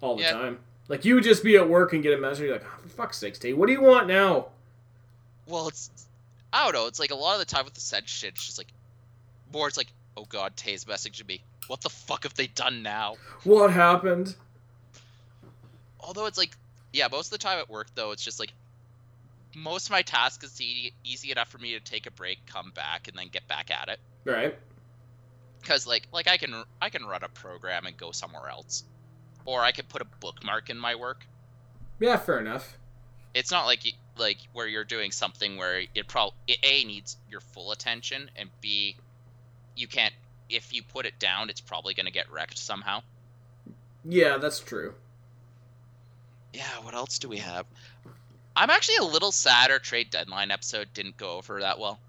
all 0.00 0.14
the 0.16 0.22
Yeah. 0.22 0.32
time. 0.32 0.58
Like 0.86 1.04
you 1.04 1.16
would 1.16 1.24
just 1.24 1.42
be 1.42 1.56
at 1.56 1.68
work 1.68 1.92
and 1.92 2.00
get 2.00 2.16
a 2.16 2.20
message 2.20 2.44
you're 2.44 2.52
like, 2.52 2.64
oh, 2.64 2.78
for 2.82 2.88
fuck's 2.88 3.18
sakes, 3.18 3.40
Tay, 3.40 3.54
what 3.54 3.66
do 3.66 3.72
you 3.72 3.80
want 3.82 4.06
now? 4.06 4.46
Well, 5.48 5.66
it's 5.66 5.90
I 6.52 6.62
don't 6.62 6.74
know. 6.74 6.86
It's 6.86 7.00
like 7.00 7.10
a 7.10 7.16
lot 7.16 7.32
of 7.32 7.40
the 7.40 7.44
time 7.52 7.64
with 7.64 7.74
the 7.74 7.80
said 7.80 8.08
shit, 8.08 8.34
it's 8.34 8.46
just 8.46 8.56
like 8.58 8.68
more. 9.52 9.66
It's 9.66 9.76
like, 9.76 9.88
oh 10.16 10.26
god, 10.28 10.56
Tay's 10.56 10.84
messaging 10.84 11.26
me. 11.26 11.42
What 11.66 11.80
the 11.80 11.90
fuck 11.90 12.22
have 12.22 12.34
they 12.34 12.46
done 12.46 12.84
now? 12.84 13.16
What 13.42 13.72
happened? 13.72 14.36
Although 15.98 16.26
it's 16.26 16.38
like, 16.38 16.52
yeah, 16.92 17.08
most 17.10 17.26
of 17.26 17.30
the 17.32 17.38
time 17.38 17.58
at 17.58 17.68
work 17.68 17.88
though, 17.96 18.12
it's 18.12 18.22
just 18.24 18.38
like 18.38 18.52
most 19.56 19.86
of 19.86 19.90
my 19.90 20.02
tasks 20.02 20.44
is 20.44 20.60
e- 20.60 20.92
easy 21.02 21.32
enough 21.32 21.48
for 21.48 21.56
me 21.58 21.72
to 21.72 21.80
take 21.80 22.06
a 22.06 22.10
break, 22.10 22.38
come 22.46 22.70
back, 22.74 23.08
and 23.08 23.18
then 23.18 23.28
get 23.28 23.48
back 23.48 23.70
at 23.70 23.88
it. 23.88 23.98
Right. 24.24 24.54
Because 25.60 25.86
like, 25.86 26.06
like 26.12 26.28
I 26.28 26.36
can 26.36 26.62
I 26.80 26.90
can 26.90 27.04
run 27.06 27.24
a 27.24 27.28
program 27.28 27.86
and 27.86 27.96
go 27.96 28.12
somewhere 28.12 28.48
else, 28.48 28.84
or 29.46 29.62
I 29.62 29.72
could 29.72 29.88
put 29.88 30.02
a 30.02 30.06
bookmark 30.20 30.68
in 30.68 30.78
my 30.78 30.94
work. 30.94 31.26
Yeah, 31.98 32.18
fair 32.18 32.38
enough. 32.38 32.76
It's 33.34 33.50
not 33.50 33.64
like 33.64 33.80
y- 33.84 33.92
like 34.18 34.38
where 34.52 34.68
you're 34.68 34.84
doing 34.84 35.10
something 35.10 35.56
where 35.56 35.82
it 35.94 36.06
probably 36.06 36.36
a 36.62 36.84
needs 36.84 37.16
your 37.30 37.40
full 37.40 37.72
attention, 37.72 38.30
and 38.36 38.50
b 38.60 38.94
you 39.74 39.88
can't 39.88 40.14
if 40.50 40.72
you 40.72 40.82
put 40.82 41.06
it 41.06 41.18
down, 41.18 41.48
it's 41.48 41.62
probably 41.62 41.94
gonna 41.94 42.10
get 42.10 42.30
wrecked 42.30 42.58
somehow. 42.58 43.02
Yeah, 44.04 44.36
that's 44.36 44.60
true. 44.60 44.94
Yeah, 46.52 46.62
what 46.82 46.94
else 46.94 47.18
do 47.18 47.28
we 47.28 47.38
have? 47.38 47.66
I'm 48.56 48.70
actually 48.70 48.96
a 48.96 49.04
little 49.04 49.32
sad 49.32 49.70
our 49.70 49.78
trade 49.78 50.10
deadline 50.10 50.50
episode 50.50 50.88
didn't 50.94 51.16
go 51.16 51.36
over 51.36 51.60
that 51.60 51.78
well. 51.78 52.00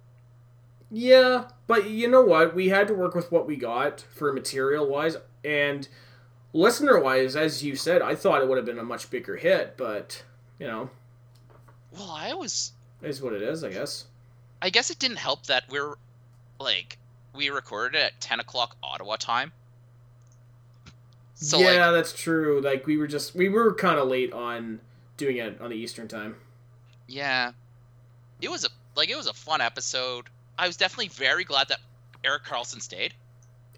Yeah, 0.90 1.50
but 1.68 1.90
you 1.90 2.08
know 2.08 2.22
what? 2.22 2.56
We 2.56 2.70
had 2.70 2.88
to 2.88 2.94
work 2.94 3.14
with 3.14 3.32
what 3.32 3.46
we 3.46 3.58
got 3.58 4.02
for 4.02 4.32
material 4.32 4.88
wise 4.88 5.18
and 5.44 5.88
listener 6.54 7.00
wise, 7.00 7.36
as 7.36 7.64
you 7.64 7.76
said, 7.76 8.02
I 8.02 8.16
thought 8.16 8.42
it 8.42 8.48
would 8.48 8.58
have 8.58 8.66
been 8.66 8.80
a 8.80 8.84
much 8.84 9.10
bigger 9.10 9.36
hit, 9.36 9.76
but 9.78 10.24
you 10.60 10.68
know, 10.68 10.90
Well, 11.92 12.10
I 12.12 12.34
was 12.34 12.72
is 13.02 13.22
what 13.22 13.34
it 13.34 13.42
is, 13.42 13.64
I 13.64 13.70
guess. 13.70 14.06
I 14.62 14.70
guess 14.70 14.90
it 14.90 15.00
didn't 15.00 15.18
help 15.18 15.46
that 15.48 15.66
we're 15.70 15.96
like 16.60 16.98
we 17.36 17.50
recorded 17.50 17.98
it 17.98 18.04
at 18.04 18.22
ten 18.22 18.40
o'clock 18.40 18.76
Ottawa 18.82 19.18
time. 19.18 19.52
So 21.36 21.60
yeah, 21.60 21.90
like 21.90 21.96
that's 21.96 22.14
true. 22.14 22.62
Like 22.62 22.88
we 22.88 22.98
were 22.98 23.08
just 23.08 23.36
we 23.36 23.50
were 23.50 23.74
kind 23.74 24.00
of 24.00 24.08
late 24.08 24.34
on 24.34 24.80
doing 25.18 25.38
it 25.38 25.60
on 25.60 25.70
the 25.72 25.76
Eastern 25.76 26.08
time. 26.08 26.36
yeah, 27.08 27.52
it 28.42 28.50
was 28.50 28.64
a 28.66 28.70
like 28.96 29.10
it 29.10 29.18
was 29.18 29.28
a 29.28 29.34
fun 29.34 29.62
episode. 29.62 30.28
I 30.58 30.68
was 30.68 30.78
definitely 30.78 31.10
very 31.10 31.44
glad 31.44 31.68
that 31.70 31.80
Erik 32.24 32.44
Karlsson 32.44 32.82
stayed. 32.82 33.14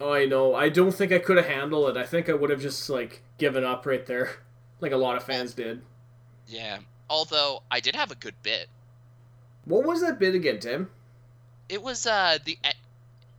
Oh, 0.02 0.14
I 0.14 0.26
know. 0.26 0.56
I 0.56 0.70
don't 0.70 0.94
think 0.94 1.12
I 1.12 1.20
could 1.20 1.36
have 1.38 1.46
handled 1.46 1.90
it. 1.90 1.98
I 1.98 2.06
think 2.06 2.30
I 2.30 2.34
would 2.34 2.50
have 2.50 2.62
just 2.62 2.90
like 2.90 3.22
given 3.38 3.64
up 3.66 3.86
right 3.86 4.06
there, 4.06 4.30
like 4.82 4.92
a 4.92 4.98
lot 4.98 5.18
of 5.18 5.24
fans 5.24 5.54
did. 5.54 5.82
Yeah, 6.48 6.80
although 7.10 7.64
I 7.70 7.80
did 7.80 7.96
have 7.96 8.12
a 8.12 8.16
good 8.16 8.36
bit. 8.44 8.68
What 9.66 9.86
was 9.86 10.02
that 10.02 10.20
bit 10.20 10.36
again, 10.36 10.60
Tim? 10.60 10.90
It 11.68 11.84
was 11.84 12.06
uh 12.08 12.38
the. 12.44 12.58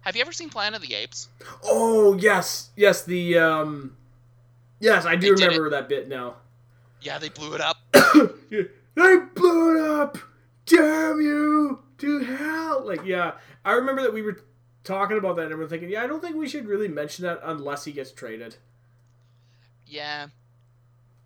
Have 0.02 0.16
you 0.16 0.22
ever 0.22 0.32
seen 0.32 0.48
Planet 0.48 0.80
of 0.82 0.88
the 0.88 0.94
Apes? 0.94 1.28
Oh 1.64 2.16
yes, 2.16 2.70
yes. 2.76 3.04
The 3.04 3.38
um, 3.38 3.96
yes, 4.78 5.04
I 5.04 5.16
do 5.16 5.34
They 5.34 5.44
remember 5.44 5.70
that 5.70 5.88
bit 5.88 6.08
now. 6.08 6.36
Yeah, 7.02 7.18
they 7.18 7.28
blew 7.28 7.54
it 7.54 7.60
up. 7.60 7.78
they 7.92 9.16
blew 9.34 9.76
it 9.76 10.00
up. 10.00 10.18
Damn 10.66 11.20
you 11.20 11.80
to 11.98 12.18
hell! 12.20 12.86
Like 12.86 13.04
yeah, 13.04 13.32
I 13.64 13.72
remember 13.72 14.02
that 14.02 14.14
we 14.14 14.22
were 14.22 14.38
talking 14.84 15.18
about 15.18 15.36
that 15.36 15.50
and 15.50 15.58
we're 15.58 15.66
thinking, 15.66 15.90
yeah, 15.90 16.02
I 16.02 16.06
don't 16.06 16.20
think 16.20 16.36
we 16.36 16.48
should 16.48 16.66
really 16.66 16.88
mention 16.88 17.24
that 17.24 17.40
unless 17.42 17.84
he 17.84 17.92
gets 17.92 18.12
traded. 18.12 18.56
Yeah. 19.86 20.28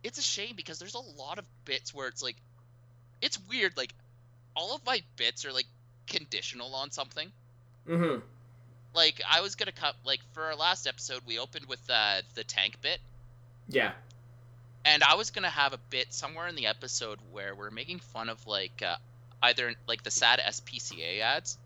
It's 0.03 0.19
a 0.19 0.23
shame 0.23 0.55
because 0.57 0.79
there's 0.79 0.95
a 0.95 1.21
lot 1.21 1.39
of 1.39 1.45
bits 1.65 1.95
where 1.95 2.09
it's 2.09 2.23
like 2.23 2.37
it's 3.23 3.39
weird, 3.49 3.77
like 3.77 3.95
all 4.55 4.75
of 4.75 4.85
my 4.85 5.03
bits 5.17 5.45
are 5.45 5.53
like 5.53 5.67
conditional 6.07 6.75
on 6.75 6.91
something. 6.91 7.31
Mm-hmm. 7.89 8.21
Like 8.95 9.21
I 9.31 9.41
was 9.41 9.55
gonna 9.55 9.73
cut 9.73 9.95
like 10.05 10.21
for 10.33 10.43
our 10.45 10.57
last 10.57 10.87
episode 10.87 11.23
we 11.27 11.39
opened 11.39 11.67
with 11.67 11.81
uh, 11.89 12.23
the 12.35 12.45
tank 12.45 12.81
bit 12.83 12.99
Yeah. 13.69 13.93
And 14.85 15.03
I 15.03 15.15
was 15.15 15.31
gonna 15.31 15.49
have 15.51 15.73
a 15.73 15.79
bit 15.91 16.13
somewhere 16.13 16.47
in 16.49 16.55
the 16.57 16.67
episode 16.67 17.19
where 17.33 17.55
we're 17.55 17.71
making 17.71 18.01
fun 18.01 18.29
of 18.29 18.47
like 18.47 18.83
uh, 18.87 18.97
either 19.43 19.75
like 19.89 20.03
the 20.03 20.11
sad 20.11 20.41
SPCA 20.41 21.21
ads. 21.21 21.59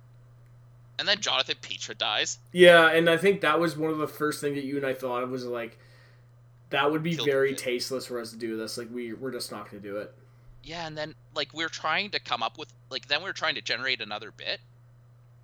And 0.98 1.06
then 1.06 1.20
Jonathan 1.20 1.56
Pitre 1.60 1.94
dies. 1.94 2.38
Yeah, 2.52 2.90
and 2.90 3.08
I 3.08 3.16
think 3.16 3.40
that 3.42 3.60
was 3.60 3.76
one 3.76 3.90
of 3.92 3.98
the 3.98 4.08
first 4.08 4.40
thing 4.40 4.54
that 4.56 4.64
you 4.64 4.76
and 4.76 4.84
I 4.86 4.94
thought 4.94 5.22
of 5.22 5.30
was 5.30 5.44
like 5.44 5.78
that 6.70 6.90
would 6.90 7.02
be 7.02 7.14
Killed 7.16 7.26
very 7.26 7.54
tasteless 7.54 8.06
for 8.06 8.20
us 8.20 8.30
to 8.32 8.36
do 8.36 8.56
this. 8.56 8.76
Like 8.78 8.88
we 8.92 9.12
we're 9.12 9.30
just 9.32 9.50
not 9.52 9.70
going 9.70 9.82
to 9.82 9.88
do 9.88 9.96
it. 9.98 10.12
Yeah, 10.64 10.86
and 10.86 10.96
then 10.98 11.14
like 11.34 11.54
we 11.54 11.64
are 11.64 11.68
trying 11.68 12.10
to 12.10 12.20
come 12.20 12.42
up 12.42 12.58
with 12.58 12.68
like 12.90 13.06
then 13.08 13.22
we 13.22 13.30
are 13.30 13.34
trying 13.34 13.54
to 13.54 13.62
generate 13.62 14.00
another 14.00 14.32
bit 14.32 14.60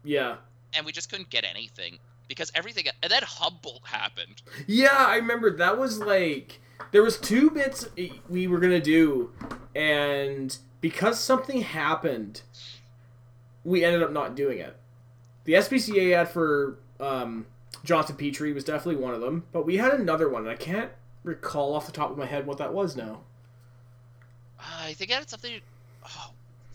Yeah. 0.03 0.37
and 0.75 0.85
we 0.85 0.93
just 0.93 1.09
couldn't 1.11 1.31
get 1.31 1.45
anything 1.45 1.99
because 2.29 2.51
everything 2.55 2.87
and 3.03 3.11
then 3.13 3.23
Humboldt 3.23 3.87
happened. 3.87 4.43
Yeah, 4.67 4.93
I 4.97 5.17
remember 5.17 5.57
that 5.57 5.79
was 5.79 5.99
like 6.01 6.61
there 6.91 7.03
was 7.03 7.19
two 7.19 7.51
bits 7.51 7.89
we 8.29 8.47
were 8.47 8.59
gonna 8.59 8.81
do, 8.81 9.33
and 9.75 10.57
because 10.81 11.19
something 11.19 11.63
happened, 11.63 12.43
we 13.65 13.85
ended 13.85 14.03
up 14.03 14.13
not 14.13 14.35
doing 14.35 14.59
it. 14.59 14.77
The 15.45 15.55
SPCA 15.55 16.15
ad 16.15 16.29
for 16.29 16.79
um, 17.01 17.47
Johnson 17.85 18.17
Pitre 18.17 18.53
was 18.53 18.65
definitely 18.65 19.03
one 19.03 19.15
of 19.15 19.21
them, 19.21 19.45
but 19.53 19.67
we 19.67 19.77
had 19.77 19.93
another 19.93 20.29
one, 20.29 20.43
and 20.43 20.51
I 20.51 20.57
can't 20.57 20.91
recall 21.23 21.75
off 21.75 21.87
the 21.87 21.93
top 21.93 22.11
of 22.11 22.19
my 22.19 22.27
head 22.27 22.47
what 22.47 22.59
that 22.59 22.73
was 22.73 22.97
now. 22.97 23.21
Uh, 24.59 24.85
I 24.85 24.93
think 24.95 25.11
I 25.11 25.17
had 25.17 25.29
something. 25.29 25.61
Oh, 26.05 26.31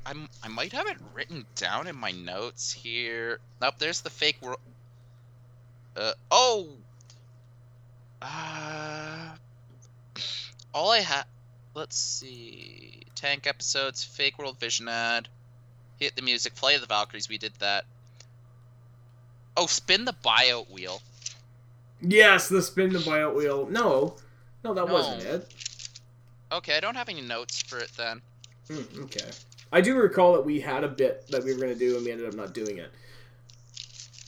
I'm. 0.06 0.28
I 0.44 0.48
might 0.48 0.74
have 0.74 0.88
it 0.88 0.98
written 1.14 1.46
down 1.56 1.88
in 1.88 1.96
my 1.96 2.12
notes 2.12 2.72
here. 2.72 3.40
Nope, 3.62 3.76
there's 3.80 4.02
the 4.02 4.10
fake 4.10 4.38
world. 4.42 4.60
Uh 5.96 6.14
oh. 6.30 6.70
Uh. 8.22 9.36
All 10.74 10.92
I 10.92 11.00
have. 11.00 11.26
Let's 11.74 11.98
see. 11.98 13.04
Tank 13.16 13.48
episodes, 13.48 14.04
fake 14.04 14.38
world 14.38 14.60
vision 14.60 14.88
ad. 14.88 15.28
Hit 16.00 16.16
the 16.16 16.22
music, 16.22 16.56
play 16.56 16.78
the 16.78 16.86
Valkyries. 16.86 17.28
We 17.30 17.38
did 17.38 17.54
that. 17.60 17.86
Oh, 19.58 19.66
spin 19.66 20.06
the 20.06 20.16
buyout 20.24 20.70
wheel. 20.70 21.02
Yes, 22.02 22.48
the 22.48 22.62
spin 22.62 22.94
the 22.94 23.00
buyout 23.00 23.36
wheel. 23.36 23.68
No, 23.70 24.16
no, 24.64 24.74
that 24.74 24.88
No. 24.88 24.94
wasn't 24.94 25.24
it. 25.24 25.54
Okay, 26.52 26.78
I 26.78 26.80
don't 26.80 26.96
have 26.96 27.10
any 27.10 27.22
notes 27.22 27.62
for 27.62 27.78
it 27.80 27.92
then. 27.98 28.22
Hmm, 28.70 29.04
okay. 29.04 29.30
I 29.72 29.82
do 29.82 29.96
recall 29.98 30.34
that 30.34 30.46
we 30.46 30.60
had 30.62 30.84
a 30.84 30.88
bit 30.88 31.28
that 31.28 31.44
we 31.44 31.54
were 31.54 31.60
going 31.60 31.74
to 31.74 31.78
do 31.78 31.96
and 31.96 32.06
we 32.06 32.12
ended 32.12 32.28
up 32.28 32.34
not 32.34 32.54
doing 32.54 32.78
it. 32.78 32.92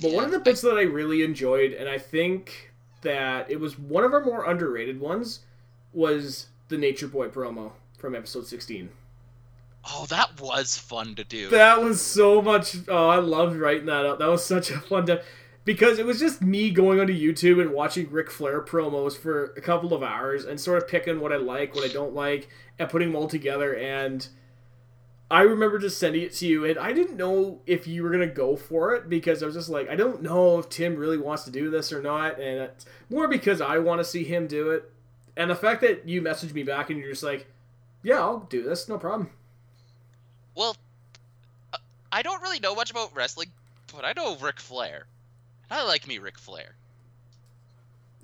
But 0.01 0.11
one 0.11 0.23
of 0.25 0.31
the 0.31 0.39
bits 0.39 0.61
that 0.61 0.77
I 0.77 0.81
really 0.81 1.23
enjoyed, 1.23 1.73
and 1.73 1.87
I 1.87 1.97
think 1.97 2.71
that 3.01 3.49
it 3.49 3.59
was 3.59 3.77
one 3.79 4.03
of 4.03 4.13
our 4.13 4.23
more 4.23 4.45
underrated 4.45 4.99
ones, 4.99 5.39
was 5.93 6.47
the 6.69 6.77
Nature 6.77 7.07
Boy 7.07 7.27
promo 7.27 7.71
from 7.97 8.15
episode 8.15 8.47
16. 8.47 8.89
Oh, 9.89 10.05
that 10.09 10.39
was 10.39 10.77
fun 10.77 11.15
to 11.15 11.23
do. 11.23 11.49
That 11.49 11.81
was 11.81 11.99
so 12.01 12.41
much. 12.41 12.77
Oh, 12.87 13.07
I 13.07 13.17
loved 13.17 13.55
writing 13.55 13.87
that 13.87 14.05
up. 14.05 14.19
That 14.19 14.29
was 14.29 14.45
such 14.45 14.69
a 14.69 14.79
fun 14.79 15.05
time. 15.05 15.19
Because 15.63 15.99
it 15.99 16.05
was 16.05 16.19
just 16.19 16.41
me 16.41 16.71
going 16.71 16.99
onto 16.99 17.13
YouTube 17.13 17.61
and 17.61 17.71
watching 17.71 18.09
Ric 18.09 18.31
Flair 18.31 18.61
promos 18.61 19.15
for 19.15 19.53
a 19.57 19.61
couple 19.61 19.93
of 19.93 20.01
hours 20.01 20.45
and 20.45 20.59
sort 20.59 20.81
of 20.81 20.87
picking 20.87 21.19
what 21.19 21.31
I 21.31 21.37
like, 21.37 21.75
what 21.75 21.87
I 21.87 21.93
don't 21.93 22.15
like, 22.15 22.49
and 22.79 22.89
putting 22.89 23.09
them 23.09 23.15
all 23.15 23.27
together. 23.27 23.75
And 23.75 24.27
I 25.29 25.41
remember 25.41 25.77
just 25.77 25.99
sending 25.99 26.23
it 26.23 26.33
to 26.33 26.47
you, 26.47 26.65
and 26.65 26.79
I 26.79 26.93
didn't 26.93 27.15
know 27.15 27.61
if 27.65 27.87
you 27.87 28.03
were 28.03 28.09
gonna 28.09 28.27
go 28.27 28.55
for 28.55 28.95
it 28.95 29.07
because 29.07 29.41
I 29.41 29.45
was 29.45 29.55
just 29.55 29.69
like, 29.69 29.87
I 29.87 29.95
don't 29.95 30.21
know 30.21 30.59
if 30.59 30.67
Tim 30.67 30.95
really 30.95 31.17
wants 31.17 31.43
to 31.43 31.51
do 31.51 31.69
this 31.69 31.93
or 31.93 32.01
not, 32.01 32.39
and 32.39 32.61
it's 32.61 32.85
more 33.09 33.27
because 33.27 33.61
I 33.61 33.77
want 33.77 33.99
to 33.99 34.05
see 34.05 34.23
him 34.23 34.47
do 34.47 34.71
it. 34.71 34.91
And 35.38 35.49
the 35.49 35.55
fact 35.55 35.82
that 35.82 36.07
you 36.07 36.21
messaged 36.21 36.53
me 36.53 36.63
back 36.63 36.89
and 36.89 36.99
you're 36.99 37.09
just 37.09 37.23
like, 37.23 37.47
yeah, 38.03 38.19
I'll 38.19 38.39
do 38.39 38.63
this, 38.63 38.89
no 38.89 38.97
problem. 38.97 39.29
Well, 40.55 40.75
uh, 41.73 41.77
I 42.11 42.21
don't 42.21 42.41
really 42.41 42.59
know 42.59 42.75
much 42.75 42.91
about 42.91 43.15
wrestling, 43.15 43.49
but 43.93 44.03
I 44.03 44.13
know 44.13 44.36
Ric 44.38 44.59
Flair. 44.59 45.05
I 45.69 45.84
like 45.84 46.07
me 46.07 46.17
Ric 46.17 46.38
Flair. 46.38 46.75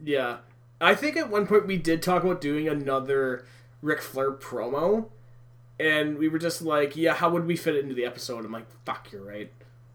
Yeah. 0.03 0.37
I 0.79 0.95
think 0.95 1.17
at 1.17 1.29
one 1.29 1.47
point 1.47 1.65
we 1.65 1.77
did 1.77 2.01
talk 2.01 2.23
about 2.23 2.41
doing 2.41 2.67
another 2.67 3.45
Ric 3.81 4.01
Flair 4.01 4.31
promo, 4.31 5.07
and 5.79 6.17
we 6.17 6.27
were 6.27 6.39
just 6.39 6.61
like, 6.61 6.95
yeah, 6.95 7.13
how 7.13 7.29
would 7.29 7.45
we 7.45 7.55
fit 7.55 7.75
it 7.75 7.83
into 7.83 7.95
the 7.95 8.05
episode? 8.05 8.45
I'm 8.45 8.51
like, 8.51 8.67
fuck, 8.85 9.11
you're 9.11 9.23
right. 9.23 9.51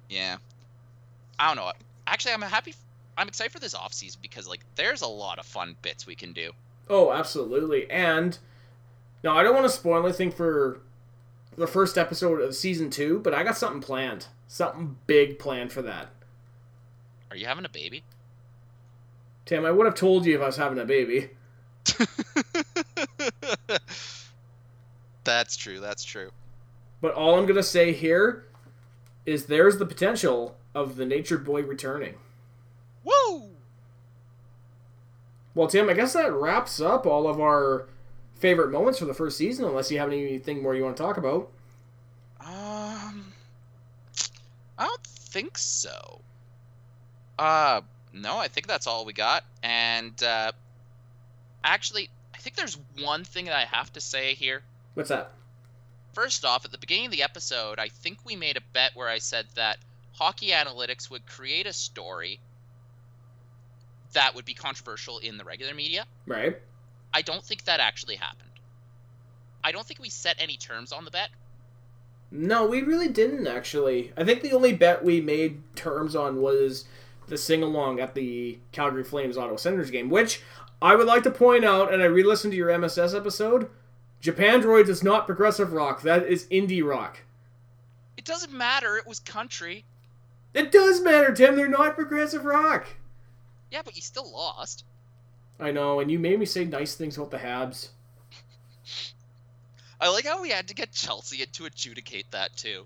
Yeah. 0.08 0.36
I 1.38 1.48
don't 1.48 1.56
know. 1.56 1.72
Actually, 2.06 2.32
I'm 2.34 2.42
happy. 2.42 2.74
I'm 3.16 3.28
excited 3.28 3.52
for 3.52 3.58
this 3.58 3.74
off 3.74 3.92
season 3.92 4.20
because 4.22 4.48
like 4.48 4.60
there's 4.74 5.02
a 5.02 5.06
lot 5.06 5.38
of 5.38 5.46
fun 5.46 5.76
bits 5.82 6.06
we 6.06 6.14
can 6.14 6.32
do. 6.32 6.52
Oh, 6.88 7.12
absolutely. 7.12 7.90
And 7.90 8.38
now 9.22 9.36
I 9.36 9.42
don't 9.42 9.54
want 9.54 9.66
to 9.66 9.72
spoil 9.72 10.04
anything 10.04 10.30
for 10.30 10.80
the 11.56 11.66
first 11.66 11.98
episode 11.98 12.40
of 12.40 12.54
season 12.54 12.90
two, 12.90 13.20
but 13.20 13.34
I 13.34 13.42
got 13.44 13.56
something 13.56 13.80
planned. 13.80 14.26
Something 14.48 14.96
big 15.06 15.38
planned 15.38 15.72
for 15.72 15.82
that. 15.82 16.10
Are 17.30 17.36
you 17.36 17.46
having 17.46 17.64
a 17.64 17.70
baby? 17.70 18.02
Tim, 19.46 19.64
I 19.64 19.70
would 19.70 19.86
have 19.86 19.94
told 19.94 20.26
you 20.26 20.34
if 20.36 20.42
I 20.42 20.46
was 20.46 20.56
having 20.56 20.78
a 20.78 20.84
baby. 20.84 21.30
that's 25.24 25.56
true. 25.56 25.80
That's 25.80 26.04
true. 26.04 26.30
But 27.00 27.14
all 27.14 27.38
I'm 27.38 27.46
gonna 27.46 27.62
say 27.62 27.92
here 27.92 28.44
is 29.26 29.46
there's 29.46 29.78
the 29.78 29.86
potential 29.86 30.56
of 30.74 30.96
the 30.96 31.06
Nature 31.06 31.38
Boy 31.38 31.62
returning. 31.62 32.16
Woo! 33.04 33.51
Well, 35.54 35.68
Tim, 35.68 35.88
I 35.88 35.92
guess 35.92 36.14
that 36.14 36.32
wraps 36.32 36.80
up 36.80 37.06
all 37.06 37.28
of 37.28 37.40
our 37.40 37.86
favorite 38.34 38.70
moments 38.70 38.98
for 38.98 39.04
the 39.04 39.14
first 39.14 39.36
season. 39.36 39.64
Unless 39.64 39.90
you 39.90 39.98
have 39.98 40.08
anything 40.08 40.62
more 40.62 40.74
you 40.74 40.84
want 40.84 40.96
to 40.96 41.02
talk 41.02 41.16
about. 41.16 41.50
Um, 42.40 43.32
I 44.78 44.86
don't 44.86 45.04
think 45.04 45.58
so. 45.58 46.20
Uh, 47.38 47.82
no, 48.12 48.38
I 48.38 48.48
think 48.48 48.66
that's 48.66 48.86
all 48.86 49.04
we 49.04 49.12
got. 49.12 49.44
And 49.62 50.20
uh, 50.22 50.52
actually, 51.64 52.08
I 52.34 52.38
think 52.38 52.56
there's 52.56 52.78
one 53.00 53.24
thing 53.24 53.46
that 53.46 53.56
I 53.56 53.64
have 53.64 53.92
to 53.94 54.00
say 54.00 54.34
here. 54.34 54.62
What's 54.94 55.08
that? 55.10 55.32
First 56.12 56.44
off, 56.44 56.64
at 56.64 56.72
the 56.72 56.78
beginning 56.78 57.06
of 57.06 57.12
the 57.12 57.22
episode, 57.22 57.78
I 57.78 57.88
think 57.88 58.18
we 58.24 58.36
made 58.36 58.56
a 58.56 58.62
bet 58.72 58.92
where 58.94 59.08
I 59.08 59.18
said 59.18 59.46
that 59.54 59.78
Hockey 60.12 60.48
Analytics 60.50 61.10
would 61.10 61.26
create 61.26 61.66
a 61.66 61.72
story 61.72 62.38
that 64.12 64.34
would 64.34 64.44
be 64.44 64.54
controversial 64.54 65.18
in 65.18 65.38
the 65.38 65.44
regular 65.44 65.74
media. 65.74 66.06
Right. 66.26 66.58
I 67.14 67.22
don't 67.22 67.44
think 67.44 67.64
that 67.64 67.80
actually 67.80 68.16
happened. 68.16 68.48
I 69.64 69.72
don't 69.72 69.86
think 69.86 70.00
we 70.00 70.08
set 70.08 70.36
any 70.38 70.56
terms 70.56 70.92
on 70.92 71.04
the 71.04 71.10
bet. 71.10 71.30
No, 72.30 72.66
we 72.66 72.82
really 72.82 73.08
didn't 73.08 73.46
actually. 73.46 74.12
I 74.16 74.24
think 74.24 74.42
the 74.42 74.52
only 74.52 74.72
bet 74.72 75.04
we 75.04 75.20
made 75.20 75.60
terms 75.76 76.16
on 76.16 76.40
was 76.40 76.86
the 77.28 77.36
sing 77.36 77.62
along 77.62 78.00
at 78.00 78.14
the 78.14 78.58
Calgary 78.72 79.04
Flames 79.04 79.36
Ottawa 79.36 79.56
Senators 79.56 79.90
game, 79.90 80.08
which 80.08 80.42
I 80.80 80.96
would 80.96 81.06
like 81.06 81.22
to 81.24 81.30
point 81.30 81.64
out, 81.64 81.92
and 81.92 82.02
I 82.02 82.06
re 82.06 82.22
listened 82.22 82.52
to 82.52 82.56
your 82.56 82.70
MSS 82.70 83.14
episode. 83.14 83.68
Japandroids 84.22 84.88
is 84.88 85.02
not 85.02 85.26
progressive 85.26 85.72
rock, 85.72 86.02
that 86.02 86.26
is 86.26 86.46
indie 86.46 86.84
rock. 86.84 87.18
It 88.16 88.24
doesn't 88.24 88.52
matter, 88.52 88.96
it 88.96 89.06
was 89.06 89.20
country. 89.20 89.84
It 90.54 90.70
does 90.70 91.00
matter, 91.00 91.32
Tim, 91.32 91.56
they're 91.56 91.68
not 91.68 91.96
progressive 91.96 92.44
rock. 92.44 92.86
Yeah, 93.72 93.80
but 93.82 93.96
you 93.96 94.02
still 94.02 94.30
lost. 94.30 94.84
I 95.58 95.72
know, 95.72 96.00
and 96.00 96.10
you 96.10 96.18
made 96.18 96.38
me 96.38 96.44
say 96.44 96.66
nice 96.66 96.94
things 96.94 97.16
about 97.16 97.30
the 97.30 97.38
Habs. 97.38 97.88
I 99.98 100.08
like 100.10 100.26
how 100.26 100.42
we 100.42 100.50
had 100.50 100.68
to 100.68 100.74
get 100.74 100.92
Chelsea 100.92 101.44
to 101.46 101.64
adjudicate 101.64 102.30
that 102.32 102.54
too. 102.56 102.84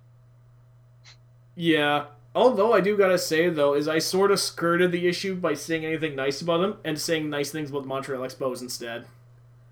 Yeah. 1.56 2.06
Although 2.34 2.72
I 2.72 2.80
do 2.80 2.96
gotta 2.96 3.18
say 3.18 3.48
though, 3.48 3.74
is 3.74 3.88
I 3.88 3.98
sort 3.98 4.30
of 4.30 4.38
skirted 4.38 4.92
the 4.92 5.08
issue 5.08 5.34
by 5.34 5.54
saying 5.54 5.84
anything 5.84 6.14
nice 6.14 6.40
about 6.40 6.58
them 6.58 6.76
and 6.84 6.98
saying 7.00 7.28
nice 7.30 7.50
things 7.50 7.70
about 7.70 7.82
the 7.82 7.88
Montreal 7.88 8.22
Expos 8.22 8.60
instead. 8.62 9.06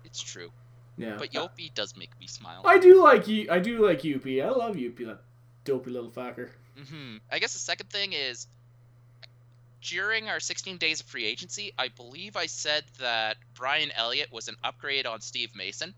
It's 0.03 0.21
true. 0.21 0.51
Yeah. 0.97 1.15
But 1.17 1.31
Youppi 1.31 1.73
does 1.73 1.95
make 1.95 2.19
me 2.19 2.27
smile. 2.27 2.63
I 2.65 2.79
do 2.79 3.01
like 3.01 3.27
you. 3.27 3.47
I 3.51 3.59
do 3.59 3.85
like 3.85 4.01
Youppi. 4.01 4.43
I 4.43 4.49
love 4.49 4.75
Youppi, 4.75 5.05
that 5.05 5.19
dopey 5.63 5.91
little 5.91 6.09
fucker. 6.09 6.49
hmm 6.89 7.17
I 7.31 7.39
guess 7.39 7.53
the 7.53 7.59
second 7.59 7.89
thing 7.89 8.13
is 8.13 8.47
during 9.89 10.29
our 10.29 10.39
16 10.39 10.77
days 10.77 10.99
of 10.99 11.05
free 11.05 11.25
agency, 11.25 11.71
I 11.77 11.89
believe 11.89 12.35
I 12.35 12.47
said 12.47 12.83
that 12.99 13.37
Brian 13.53 13.91
Elliott 13.95 14.31
was 14.31 14.47
an 14.47 14.55
upgrade 14.63 15.05
on 15.05 15.21
Steve 15.21 15.55
Mason. 15.55 15.93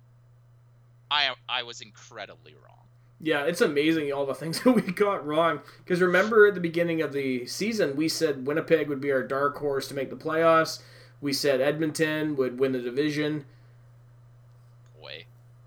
I 1.10 1.34
I 1.48 1.64
was 1.64 1.82
incredibly 1.82 2.54
wrong. 2.54 2.86
Yeah, 3.20 3.46
it's 3.46 3.62
amazing 3.62 4.12
all 4.12 4.26
the 4.26 4.36
things 4.36 4.62
that 4.62 4.72
we 4.72 4.82
got 4.82 5.26
wrong. 5.26 5.62
Because 5.80 6.02
remember 6.02 6.48
at 6.48 6.54
the 6.54 6.60
beginning 6.60 7.02
of 7.02 7.14
the 7.14 7.46
season, 7.46 7.96
we 7.96 8.10
said 8.10 8.46
Winnipeg 8.46 8.90
would 8.90 9.02
be 9.02 9.12
our 9.12 9.24
dark 9.24 9.58
horse 9.58 9.88
to 9.88 9.94
make 9.94 10.10
the 10.10 10.16
playoffs. 10.16 10.82
We 11.22 11.34
said 11.34 11.62
Edmonton 11.62 12.36
would 12.36 12.60
win 12.60 12.74
the 12.74 12.82
division. 12.82 13.46
Boy. 15.00 15.26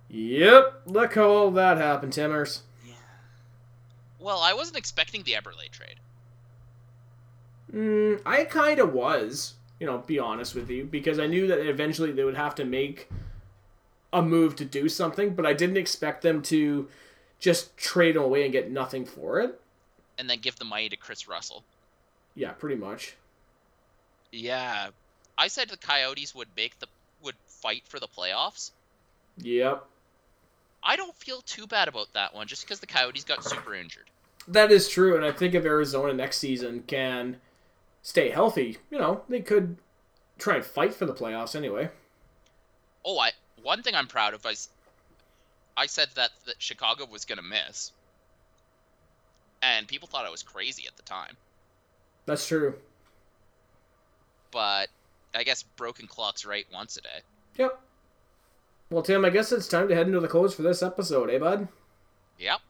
Yep, 0.09 0.83
look 0.87 1.15
how 1.15 1.29
all 1.29 1.51
that 1.53 1.79
happened, 1.79 2.13
Timmers. 2.13 2.63
Yeah. 2.87 2.93
Well, 4.21 4.41
I 4.41 4.53
wasn't 4.53 4.79
expecting 4.79 5.23
the 5.23 5.33
Eberle 5.33 5.69
trade. 5.71 5.97
Mm, 7.73 8.21
I 8.27 8.45
kind 8.45 8.79
of 8.79 8.93
was, 8.93 9.55
you 9.79 9.87
know, 9.87 9.99
be 9.99 10.19
honest 10.19 10.55
with 10.55 10.71
you, 10.71 10.85
because 10.85 11.19
I 11.19 11.27
knew 11.27 11.47
that 11.47 11.61
eventually 11.61 12.13
they 12.13 12.25
would 12.25 12.37
have 12.37 12.55
to 12.57 12.65
make 12.65 13.09
a 14.13 14.23
move 14.23 14.57
to 14.57 14.65
do 14.65 14.89
something, 14.89 15.35
but 15.35 15.47
I 15.47 15.53
didn't 15.53 15.77
expect 15.77 16.23
them 16.23 16.43
to 16.43 16.89
just 17.39 17.77
trade 17.77 18.17
him 18.17 18.23
away 18.23 18.45
and 18.45 18.53
get 18.53 18.71
nothing 18.71 19.05
for 19.05 19.41
it. 19.41 19.61
And 20.19 20.29
then 20.29 20.41
give 20.41 20.57
the 20.57 20.65
money 20.65 20.89
to 20.89 20.97
Kris 20.97 21.29
Russell. 21.29 21.65
Yeah, 22.35 22.53
pretty 22.53 22.77
much. 22.77 23.15
Yeah. 24.33 24.89
I 25.39 25.49
said 25.49 25.69
the 25.69 25.77
Coyotes 25.77 26.35
would 26.35 26.49
make 26.57 26.79
the 26.79 26.87
would 27.23 27.37
fight 27.47 27.85
for 27.87 27.99
the 27.99 28.09
playoffs. 28.09 28.73
Yep. 29.39 29.85
I 30.83 30.97
don't 30.97 31.15
feel 31.17 31.41
too 31.43 31.67
bad 31.67 31.89
about 31.89 32.13
that 32.15 32.35
one 32.35 32.47
just 32.47 32.63
because 32.63 32.81
the 32.81 32.87
Coyotes 32.87 33.25
got 33.25 33.45
super 33.45 33.75
injured. 33.75 34.11
That 34.49 34.73
is 34.73 34.89
true, 34.89 35.17
and 35.17 35.25
I 35.25 35.33
think 35.33 35.55
if 35.55 35.65
Arizona 35.65 36.13
next 36.15 36.39
season 36.39 36.83
can 36.87 37.37
stay 38.03 38.31
healthy, 38.31 38.79
you 38.91 38.99
know, 38.99 39.23
they 39.29 39.41
could 39.41 39.77
try 40.39 40.57
and 40.57 40.65
fight 40.65 40.95
for 40.95 41.07
the 41.07 41.15
playoffs 41.15 41.55
anyway. 41.55 41.91
Oh, 43.05 43.19
I 43.19 43.33
one 43.63 43.83
thing 43.83 43.95
I'm 43.95 44.07
proud 44.07 44.35
of 44.35 44.45
is 44.47 44.69
I 45.77 45.87
said 45.87 46.09
that, 46.15 46.31
that 46.47 46.57
Chicago 46.59 47.07
was 47.11 47.25
going 47.25 47.39
to 47.39 47.45
miss. 47.45 47.93
And 49.63 49.87
people 49.87 50.09
thought 50.09 50.27
I 50.27 50.31
was 50.31 50.43
crazy 50.43 50.87
at 50.87 50.97
the 50.97 51.03
time. 51.03 51.37
That's 52.27 52.47
true. 52.47 52.75
But 54.51 54.89
I 55.35 55.43
guess 55.45 55.63
broken 55.63 56.07
clocks 56.07 56.45
right 56.45 56.67
once 56.73 56.97
a 56.97 57.03
day. 57.03 57.21
Yep. 57.59 57.81
Well, 58.91 59.03
Tim, 59.03 59.25
I 59.25 59.31
guess 59.31 59.53
it's 59.53 59.69
time 59.69 59.89
to 59.89 59.95
head 59.95 60.07
into 60.07 60.21
the 60.21 60.29
close 60.29 60.55
for 60.55 60.63
this 60.63 60.83
episode, 60.83 61.31
eh, 61.31 61.39
bud? 61.39 61.69
Yep. 62.39 62.61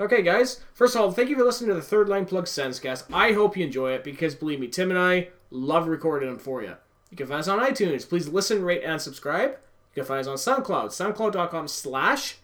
Okay, 0.00 0.22
guys. 0.22 0.60
First 0.72 0.96
of 0.96 1.00
all, 1.02 1.12
thank 1.12 1.28
you 1.28 1.36
for 1.36 1.44
listening 1.44 1.68
to 1.68 1.74
the 1.74 1.82
Third 1.82 2.08
Line 2.08 2.26
Plug 2.26 2.46
Sensecast. 2.46 3.04
I 3.12 3.32
hope 3.32 3.56
you 3.56 3.64
enjoy 3.64 3.92
it 3.92 4.02
because, 4.02 4.34
believe 4.34 4.58
me, 4.58 4.66
Tim 4.66 4.90
and 4.90 4.98
I 4.98 5.28
love 5.50 5.86
recording 5.86 6.28
them 6.28 6.38
for 6.38 6.62
you. 6.62 6.74
You 7.10 7.16
can 7.16 7.28
find 7.28 7.40
us 7.40 7.48
on 7.48 7.60
iTunes. 7.60 8.08
Please 8.08 8.26
listen, 8.28 8.64
rate, 8.64 8.82
and 8.84 9.00
subscribe. 9.00 9.50
You 9.94 10.02
can 10.02 10.04
find 10.04 10.20
us 10.20 10.26
on 10.26 10.36
SoundCloud, 10.36 10.86
soundcloud.com 10.86 11.68
slash 11.68 12.38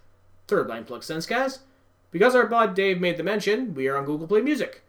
Third 0.47 0.69
Line 0.69 0.85
Plug 0.85 1.01
Sensecast. 1.03 1.59
Because 2.13 2.37
our 2.37 2.47
bud 2.47 2.75
Dave 2.75 3.01
made 3.01 3.17
the 3.17 3.25
mention, 3.25 3.75
we 3.75 3.89
are 3.89 3.97
on 3.97 4.05
Google 4.05 4.29
Play 4.29 4.43
Music. 4.43 4.83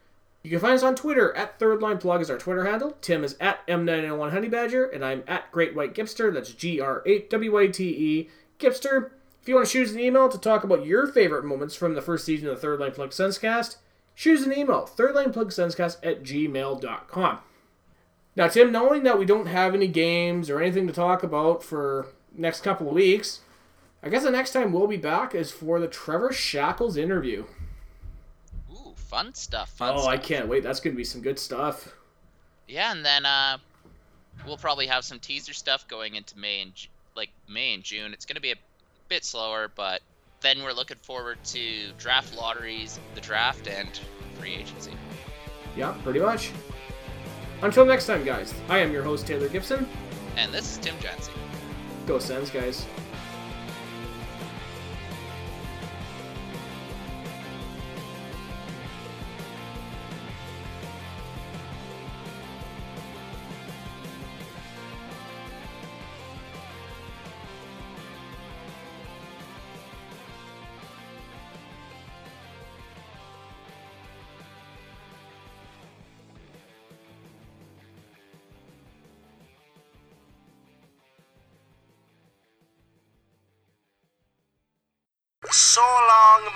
You 0.43 0.51
can 0.51 0.59
find 0.59 0.73
us 0.73 0.83
on 0.83 0.95
Twitter 0.95 1.35
at 1.35 1.57
Third 1.57 1.81
Line 1.81 1.97
Plug 1.97 2.21
is 2.21 2.29
our 2.29 2.37
Twitter 2.37 2.65
handle. 2.65 2.95
Tim 3.01 3.23
is 3.23 3.35
at 3.39 3.65
M901 3.67 4.31
Honey 4.31 4.49
Badger, 4.49 4.85
and 4.85 5.03
I'm 5.03 5.23
at 5.27 5.51
Great 5.51 5.75
White 5.75 5.95
Gipster. 5.95 6.31
That's 6.31 6.51
G 6.51 6.79
R 6.79 7.01
8 7.07 7.29
W 7.31 7.53
Y 7.53 7.67
T 7.67 7.89
E 7.89 8.29
Gipster. 8.59 9.11
If 9.41 9.47
you 9.47 9.55
want 9.55 9.65
to 9.67 9.71
shoot 9.71 9.91
an 9.91 9.99
email 9.99 10.29
to 10.29 10.37
talk 10.37 10.63
about 10.63 10.85
your 10.85 11.07
favorite 11.07 11.43
moments 11.43 11.75
from 11.75 11.95
the 11.95 12.01
first 12.01 12.25
season 12.25 12.47
of 12.47 12.55
the 12.55 12.61
Third 12.61 12.79
Line 12.79 12.91
Plug 12.91 13.09
Sensecast, 13.09 13.77
shoot 14.13 14.45
an 14.45 14.53
email, 14.55 14.87
thirdlineplugSensecast 14.95 15.97
at 16.03 16.21
gmail.com. 16.21 17.39
Now, 18.35 18.47
Tim, 18.47 18.71
knowing 18.71 19.01
that 19.03 19.17
we 19.17 19.25
don't 19.25 19.47
have 19.47 19.73
any 19.73 19.87
games 19.87 20.49
or 20.49 20.61
anything 20.61 20.85
to 20.85 20.93
talk 20.93 21.23
about 21.23 21.63
for 21.63 22.07
next 22.35 22.61
couple 22.61 22.87
of 22.87 22.93
weeks, 22.93 23.39
I 24.03 24.09
guess 24.09 24.23
the 24.23 24.31
next 24.31 24.53
time 24.53 24.71
we'll 24.71 24.87
be 24.87 24.97
back 24.97 25.33
is 25.33 25.51
for 25.51 25.79
the 25.79 25.87
Trevor 25.87 26.31
Shackles 26.31 26.95
interview. 26.95 27.45
Ooh, 28.71 28.93
fun 28.95 29.33
stuff. 29.33 29.71
Fun 29.71 29.95
oh, 29.95 30.01
stuff. 30.01 30.13
I 30.13 30.17
can't 30.17 30.47
wait. 30.47 30.61
That's 30.61 30.79
going 30.79 30.93
to 30.93 30.97
be 30.97 31.03
some 31.03 31.21
good 31.21 31.39
stuff. 31.39 31.95
Yeah, 32.67 32.91
and 32.91 33.03
then 33.03 33.25
uh, 33.25 33.57
we'll 34.45 34.57
probably 34.57 34.85
have 34.85 35.03
some 35.03 35.19
teaser 35.19 35.53
stuff 35.53 35.87
going 35.87 36.13
into 36.13 36.37
May 36.37 36.61
and 36.61 36.73
like 37.15 37.31
May 37.49 37.73
and 37.73 37.83
June. 37.83 38.13
It's 38.13 38.25
going 38.25 38.35
to 38.35 38.41
be 38.41 38.51
a 38.51 38.55
bit 39.11 39.25
slower, 39.25 39.69
but 39.75 40.01
then 40.39 40.63
we're 40.63 40.71
looking 40.71 40.95
forward 41.01 41.37
to 41.43 41.91
draft 41.97 42.33
lotteries, 42.33 42.97
the 43.13 43.19
draft, 43.19 43.67
and 43.67 43.99
free 44.39 44.53
agency. 44.53 44.93
Yeah, 45.75 45.93
pretty 46.01 46.21
much. 46.21 46.51
Until 47.61 47.85
next 47.85 48.07
time, 48.07 48.23
guys, 48.23 48.53
I 48.69 48.77
am 48.79 48.93
your 48.93 49.03
host, 49.03 49.27
Taylor 49.27 49.49
Gibson. 49.49 49.85
And 50.37 50.53
this 50.53 50.71
is 50.71 50.77
Tim 50.77 50.95
Jensen. 51.01 51.33
Go 52.07 52.19
Sens, 52.19 52.49
guys. 52.49 52.85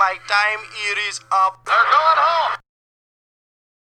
My 0.05 0.13
time 0.27 0.59
here 0.77 0.97
is 1.09 1.19
up. 1.31 1.65
They're 1.65 1.73
going 1.73 2.19
home. 2.21 2.64